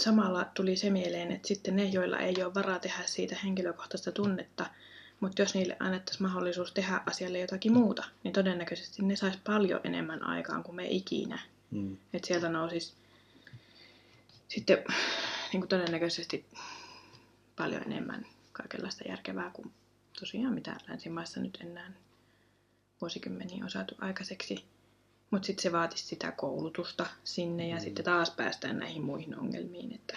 samalla 0.00 0.44
tuli 0.44 0.76
se 0.76 0.90
mieleen, 0.90 1.32
että 1.32 1.48
sitten 1.48 1.76
ne, 1.76 1.84
joilla 1.84 2.18
ei 2.18 2.42
ole 2.42 2.54
varaa 2.54 2.78
tehdä 2.78 3.06
siitä 3.06 3.36
henkilökohtaista 3.44 4.12
tunnetta, 4.12 4.66
mutta 5.20 5.42
jos 5.42 5.54
niille 5.54 5.76
annettaisiin 5.80 6.22
mahdollisuus 6.22 6.72
tehdä 6.72 7.00
asialle 7.06 7.38
jotakin 7.38 7.72
muuta, 7.72 8.04
niin 8.22 8.32
todennäköisesti 8.34 9.02
ne 9.02 9.16
sais 9.16 9.36
paljon 9.46 9.80
enemmän 9.84 10.22
aikaan 10.26 10.62
kuin 10.62 10.76
me 10.76 10.86
ikinä. 10.86 11.38
Mm. 11.70 11.96
Että 12.12 12.26
sieltä 12.26 12.48
nousisi 12.48 12.92
sitten 14.48 14.84
niin 15.52 15.60
kuin 15.60 15.68
todennäköisesti 15.68 16.46
paljon 17.56 17.82
enemmän 17.82 18.26
kaikenlaista 18.52 19.04
järkevää 19.08 19.50
kuin 19.50 19.72
tosiaan 20.20 20.54
mitä 20.54 20.76
länsimaissa 20.88 21.40
nyt 21.40 21.58
enää 21.60 21.92
vuosikymmeniä 23.00 23.64
on 23.64 23.70
saatu 23.70 23.94
aikaiseksi. 24.00 24.64
Mutta 25.30 25.46
sitten 25.46 25.62
se 25.62 25.72
vaatisi 25.72 26.06
sitä 26.06 26.32
koulutusta 26.32 27.06
sinne 27.24 27.68
ja 27.68 27.76
Mm. 27.76 27.80
sitten 27.82 28.04
taas 28.04 28.30
päästään 28.30 28.78
näihin 28.78 29.02
muihin 29.02 29.38
ongelmiin, 29.38 29.94
että 29.94 30.16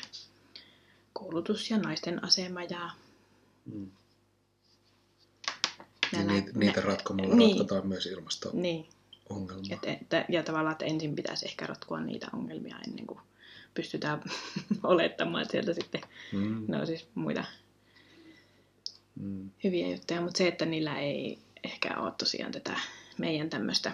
koulutus 1.13 1.71
ja 1.71 1.77
naisten 1.77 2.23
asema 2.23 2.63
ja 2.63 2.89
Mm. 3.65 3.91
Ja 6.13 6.19
Ja 6.19 6.25
nä- 6.25 6.43
niitä, 6.53 6.81
ratkomalla 6.81 7.35
niin. 7.35 7.49
ratkotaan 7.57 7.87
myös 7.87 8.05
ilmasto-ongelmaa. 8.05 9.61
niin, 9.61 9.73
et, 9.73 9.79
että, 10.01 10.25
ja 10.29 10.43
tavallaan, 10.43 10.71
että 10.71 10.85
ensin 10.85 11.15
pitäisi 11.15 11.45
ehkä 11.45 11.67
ratkoa 11.67 12.01
niitä 12.01 12.27
ongelmia 12.33 12.77
ennen 12.87 13.07
kuin 13.07 13.19
pystytään 13.73 14.23
olettamaan, 14.83 15.45
sieltä 15.51 15.73
sitten 15.73 16.01
Mm. 16.33 16.65
nousisi 16.67 17.07
muita 17.15 17.43
Mm. 19.19 19.51
hyviä 19.63 19.87
juttuja, 19.87 20.21
mutta 20.21 20.37
se, 20.37 20.47
että 20.47 20.65
niillä 20.65 20.99
ei 20.99 21.39
ehkä 21.63 21.99
ole 21.99 22.11
tosiaan 22.11 22.51
tätä 22.51 22.79
meidän 23.17 23.49
tämmöistä 23.49 23.91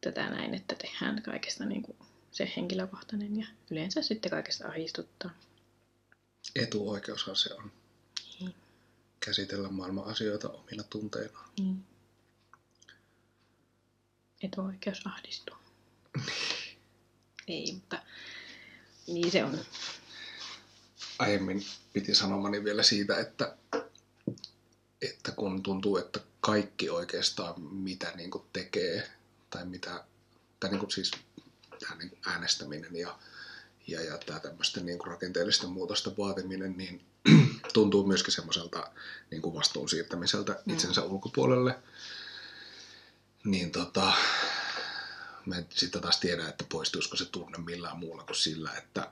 tätä 0.00 0.30
näin, 0.30 0.54
että 0.54 0.74
tehdään 0.74 1.22
kaikesta 1.22 1.64
niin 1.64 1.82
kuin 1.82 1.96
se 2.32 2.52
henkilökohtainen 2.56 3.36
ja 3.40 3.46
yleensä 3.70 4.02
sitten 4.02 4.30
kaikesta 4.30 4.68
ahistuttaa. 4.68 5.30
Etuoikeushan 6.56 7.36
se 7.36 7.54
on. 7.54 7.72
Niin. 8.40 8.54
Käsitellä 9.20 9.68
maailman 9.68 10.04
asioita 10.04 10.48
omina 10.48 10.82
tunteinaan. 10.82 11.48
Niin. 11.58 11.84
Etuoikeus 14.42 15.06
ahdistua. 15.06 15.58
ei, 17.48 17.72
mutta 17.72 18.02
niin 19.06 19.30
se 19.30 19.44
on. 19.44 19.58
Aiemmin 21.18 21.66
piti 21.92 22.14
sanomani 22.14 22.64
vielä 22.64 22.82
siitä, 22.82 23.18
että, 23.18 23.56
että 25.02 25.32
kun 25.32 25.62
tuntuu, 25.62 25.96
että 25.96 26.20
kaikki 26.40 26.90
oikeastaan 26.90 27.60
mitä 27.60 28.12
niin 28.16 28.30
kuin 28.30 28.44
tekee, 28.52 29.10
tai 29.50 29.64
mitä, 29.64 30.04
tai 30.60 30.70
niin 30.70 30.80
kuin 30.80 30.90
siis 30.90 31.10
tämä 31.80 31.96
niin 31.96 32.10
kuin 32.10 32.20
äänestäminen 32.26 32.96
ja, 32.96 33.18
ja, 33.86 34.02
ja 34.02 34.18
tämä 34.18 34.40
tämmöisten 34.40 34.86
niin 34.86 34.98
kuin 34.98 35.10
rakenteellisten 35.10 35.70
muutosten 35.70 36.16
vaatiminen, 36.18 36.76
niin 36.76 37.04
tuntuu 37.74 38.06
myöskin 38.06 38.32
semmoiselta 38.32 38.92
niin 39.30 39.42
kuin 39.42 39.54
vastuun 39.54 39.88
siirtämiseltä 39.88 40.62
Mm. 40.66 40.72
itsensä 40.72 41.02
ulkopuolelle. 41.02 41.78
Niin 43.44 43.70
tota, 43.70 44.12
mä 45.46 45.56
en 45.56 45.66
sitten 45.70 46.02
taas 46.02 46.20
tiedä, 46.20 46.48
että 46.48 46.64
poistuisiko 46.68 47.16
se 47.16 47.24
tunne 47.24 47.58
millään 47.58 47.98
muulla 47.98 48.24
kuin 48.24 48.36
sillä, 48.36 48.72
että, 48.72 49.10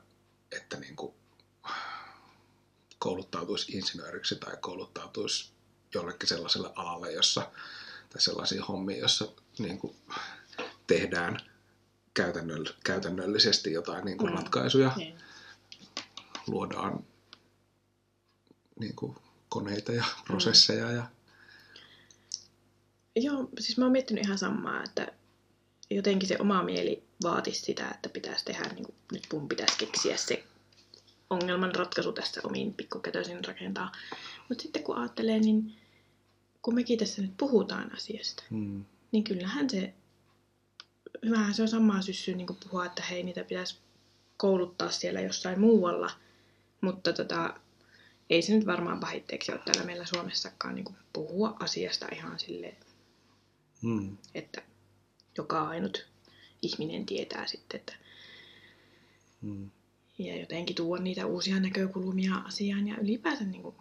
että 0.53 0.76
niin 0.76 0.96
kuin 0.96 1.14
kouluttautuisi 3.01 3.72
insinööriksi 3.72 4.36
tai 4.36 4.56
kouluttautuisi 4.60 5.51
jollekin 5.94 6.28
sellaiselle 6.28 6.72
alalle, 6.77 7.12
jossa, 7.12 7.40
tai 8.10 8.20
sellaisia 8.20 8.64
hommia, 8.64 8.98
jossa 8.98 9.28
niin 9.59 9.78
kuin, 9.78 9.97
tehdään 10.86 11.39
käytännöll- 12.20 12.74
käytännöllisesti 12.85 13.72
jotain 13.72 14.05
niin 14.05 14.18
kuin 14.18 14.31
Mm. 14.31 14.36
ratkaisuja, 14.36 14.93
Niin. 14.97 15.18
luodaan 16.47 17.05
niin 18.81 18.97
kuin, 18.97 19.16
koneita 19.48 19.93
ja 19.93 20.05
prosesseja 20.24 20.90
ja 20.93 21.06
Joo, 23.16 23.48
siis 23.60 23.78
mä 23.78 23.85
oon 23.85 23.93
miettinyt 23.93 24.24
ihan 24.24 24.39
samaa, 24.39 24.82
että 24.85 25.12
jotenkin 25.90 26.28
se 26.28 26.36
oma 26.40 26.62
mieli 26.62 27.02
vaatisi 27.22 27.60
sitä, 27.60 27.89
että 27.90 28.09
pitäisi 28.09 28.44
tehdä, 28.44 28.68
niin 28.74 28.85
kuin, 28.85 28.94
nyt 29.12 29.27
mun 29.32 29.48
pitäisi 29.48 29.77
keksiä 29.78 30.16
se 30.16 30.44
ongelman 31.31 31.74
ratkaisu 31.74 32.12
tästä 32.12 32.40
omiin 32.44 32.74
pikkukätöisin 32.74 33.44
rakentaa. 33.44 33.93
Mutta 34.48 34.62
sitten 34.62 34.82
kun 34.82 34.97
ajattelee, 34.97 35.39
niin 35.39 35.77
kun 36.62 36.74
mekin 36.74 36.98
tässä 36.98 37.23
nyt 37.23 37.36
puhutaan 37.36 37.93
asiasta, 37.94 38.43
mm, 38.51 38.85
niin 39.12 39.24
kyllähän 39.24 39.70
se, 39.70 39.94
hyvähän 41.24 41.55
se 41.55 41.62
on 41.62 41.69
samaa 41.69 42.02
syssyä 42.02 42.36
niin 42.36 42.47
puhua, 42.62 42.86
että 42.86 43.02
hei, 43.02 43.23
niitä 43.23 43.44
pitäisi 43.44 43.78
kouluttaa 44.36 44.90
siellä 44.90 45.20
jossain 45.20 45.61
muualla. 45.61 46.11
Mutta 46.81 47.12
tota, 47.12 47.61
ei 48.31 48.43
se 48.43 48.55
nyt 48.55 48.66
varmaan 48.66 49.01
pahitteeksi 49.01 49.52
ole 49.52 49.61
täällä 49.65 49.85
meillä 49.85 50.07
Suomessakaan 50.07 50.74
niin 50.74 50.97
puhua 51.12 51.57
asiasta 51.61 52.07
ihan 52.12 52.39
silleen, 52.39 52.77
mm, 53.82 54.16
että 54.35 54.62
joka 55.39 55.69
ainut 55.69 56.07
ihminen 56.62 57.07
tietää 57.07 57.47
sitten, 57.47 57.81
että 57.81 57.94
mm, 59.43 59.70
ja 60.26 60.40
jotenkin 60.40 60.76
tuoda 60.76 61.02
niitä 61.02 61.26
uusia 61.26 61.60
näkökulmia 61.60 62.34
asiaan 62.36 62.88
ja 62.88 62.97
ylipäänsä 62.97 63.44
niin 63.44 63.62
kuin 63.62 63.76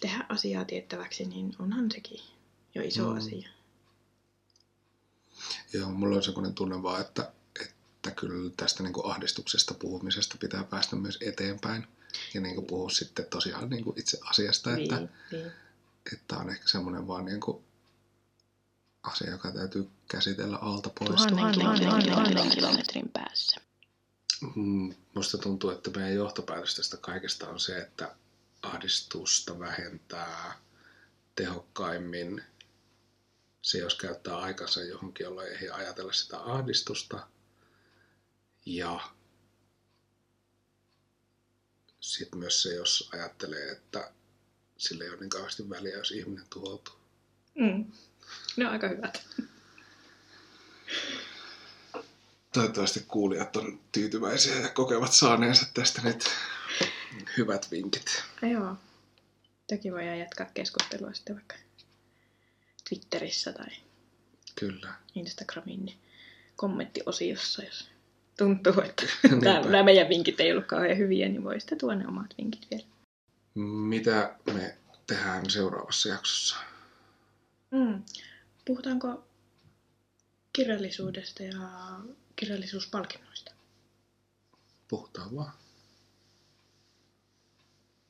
tehdä 0.00 0.26
asiaa 0.28 0.64
tiettäväksi, 0.64 1.24
niin 1.24 1.56
onhan 1.58 1.90
sekin 1.90 2.20
jo 2.74 2.82
iso 2.82 3.02
Mm. 3.02 3.10
mm. 3.10 3.16
asia. 3.16 3.48
Joo, 5.72 5.90
mulla 5.90 6.16
on 6.16 6.22
sellainen 6.22 6.54
tunne 6.54 6.82
vaan, 6.82 7.00
että, 7.00 7.32
että 7.60 8.10
kyllä 8.10 8.50
tästä 8.56 8.82
niin 8.82 8.92
kuin 8.92 9.06
ahdistuksesta 9.06 9.74
puhumisesta 9.74 10.36
pitää 10.40 10.64
päästä 10.64 10.96
myös 10.96 11.18
eteenpäin. 11.20 11.86
Ja 12.34 12.40
niin 12.40 12.54
kuin 12.54 12.66
puhua 12.66 12.90
sitten 12.90 13.26
tosiaan 13.30 13.70
niin 13.70 13.84
kuin 13.84 13.98
itse 13.98 14.18
asiasta, 14.30 14.76
että, 14.76 14.96
Niin, 14.96 15.10
niin. 15.32 15.52
että 16.12 16.36
on 16.36 16.50
ehkä 16.50 16.68
semmoinen 16.68 17.06
vaan 17.08 17.24
niin 17.24 17.40
kuin 17.40 17.64
asia, 19.02 19.30
joka 19.30 19.52
täytyy 19.52 19.88
käsitellä 20.08 20.56
alta 20.56 20.90
pois. 20.98 21.26
Tuhannen 21.26 22.50
kilometrin 22.50 23.08
päässä. 23.08 23.60
Mm, 24.54 24.94
Musta 25.14 25.38
tuntuu, 25.38 25.70
että 25.70 25.90
meidän 25.90 26.14
johtopäätös 26.14 26.76
tästä 26.76 26.96
kaikesta 26.96 27.48
on 27.48 27.60
se, 27.60 27.78
että 27.78 28.14
ahdistusta 28.62 29.58
vähentää 29.58 30.58
tehokkaimmin 31.34 32.44
se, 33.62 33.78
jos 33.78 33.94
käyttää 33.94 34.38
aikansa 34.38 34.82
johonkin, 34.82 35.24
jolloin 35.24 35.52
ei 35.52 35.70
ajatella 35.70 36.12
sitä 36.12 36.40
ahdistusta, 36.40 37.26
Ja 38.66 39.00
sitten 42.00 42.38
myös 42.38 42.62
se, 42.62 42.74
jos 42.74 43.08
ajattelee, 43.12 43.70
että 43.70 44.12
sillä 44.76 45.04
ei 45.04 45.10
ole 45.10 45.20
niin 45.20 45.30
kauheasti 45.30 45.70
väliä, 45.70 45.96
jos 45.96 46.10
ihminen 46.10 46.46
tuhoutuu. 46.50 46.94
Mm. 47.54 47.92
Ne 48.56 48.66
on 48.66 48.72
aika 48.72 48.88
hyvät. 48.88 49.26
Toivottavasti 52.52 53.04
kuulijat 53.08 53.56
on 53.56 53.80
tyytyväisiä 53.92 54.60
ja 54.60 54.68
kokevat 54.68 55.12
saaneensa 55.12 55.66
tästä 55.74 56.02
nyt 56.02 56.24
hyvät 57.36 57.70
vinkit. 57.70 58.24
Ja 58.42 58.48
joo. 58.48 58.76
Toki 59.68 59.92
voidaan 59.92 60.18
jatkaa 60.18 60.46
keskustelua 60.54 61.12
sitten 61.12 61.36
vaikka 61.36 61.54
Twitterissä 62.88 63.52
tai 63.52 63.66
Kyllä. 64.60 64.94
Instagramin 65.14 65.94
kommenttiosiossa, 66.56 67.62
jos 67.62 67.90
tuntuu, 68.38 68.80
että 68.84 69.02
nämä 69.70 69.82
meidän 69.82 70.08
vinkit 70.08 70.40
ei 70.40 70.52
ollut 70.52 70.66
kauhean 70.66 70.98
hyviä, 70.98 71.28
niin 71.28 71.44
voi 71.44 71.60
sitten 71.60 71.78
tuoda 71.78 71.96
ne 71.96 72.06
omat 72.06 72.34
vinkit 72.38 72.66
vielä. 72.70 72.84
Mitä 73.88 74.36
me 74.54 74.76
tehdään 75.06 75.50
seuraavassa 75.50 76.08
jaksossa? 76.08 76.56
Mm. 77.70 78.02
Puhutaanko 78.64 79.24
kirjallisuudesta 80.52 81.42
ja 81.42 81.58
kirjallisuuspalkinnoista? 82.38 83.52
Puhutaan 84.88 85.36
vaan. 85.36 85.52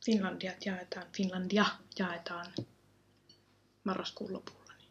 Finlandia 0.05 0.52
jaetaan, 0.64 1.06
Finlandia 1.16 1.66
jaetaan 1.98 2.52
marraskuun 3.84 4.32
lopulla. 4.32 4.72
Niin. 4.78 4.90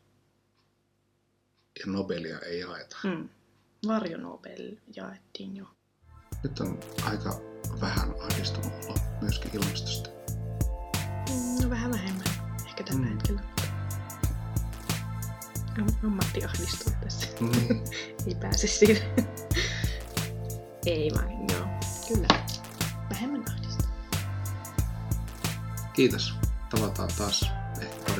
Ja 1.80 1.86
Nobelia 1.86 2.40
ei 2.40 2.60
jaeta. 2.60 2.98
Mm. 3.04 3.30
Varjo 3.88 4.18
Nobel 4.18 4.76
jaettiin 4.96 5.58
jo. 5.58 5.66
Nyt 6.44 6.60
on 6.60 6.80
aika 7.04 7.42
vähän 7.82 8.14
ahdistunut 8.22 8.74
olo 8.86 8.98
myöskin 9.22 9.52
ilmastosta. 9.56 10.10
Mm, 11.30 11.64
No 11.64 11.70
vähän 11.70 11.92
vähemmän 11.92 12.28
ehkä 12.68 12.84
tällä 12.84 13.02
mm. 13.02 13.14
hetkellä. 13.14 13.57
Am- 15.78 16.08
Ammatti 16.08 16.46
ahdistuu 16.46 16.94
tässä. 17.04 17.28
Niin. 17.40 17.84
Ei 18.28 18.36
pääse 18.36 18.68
siitä. 18.68 19.02
Ei 20.86 21.12
vaan, 21.16 21.32
joo. 21.32 21.68
Kyllä. 22.08 22.28
Vähemmän 23.10 23.44
ahdistuu. 23.50 23.88
Kiitos. 25.94 26.34
Tavataan 26.70 27.10
taas 27.18 27.52
ehkä 27.82 28.12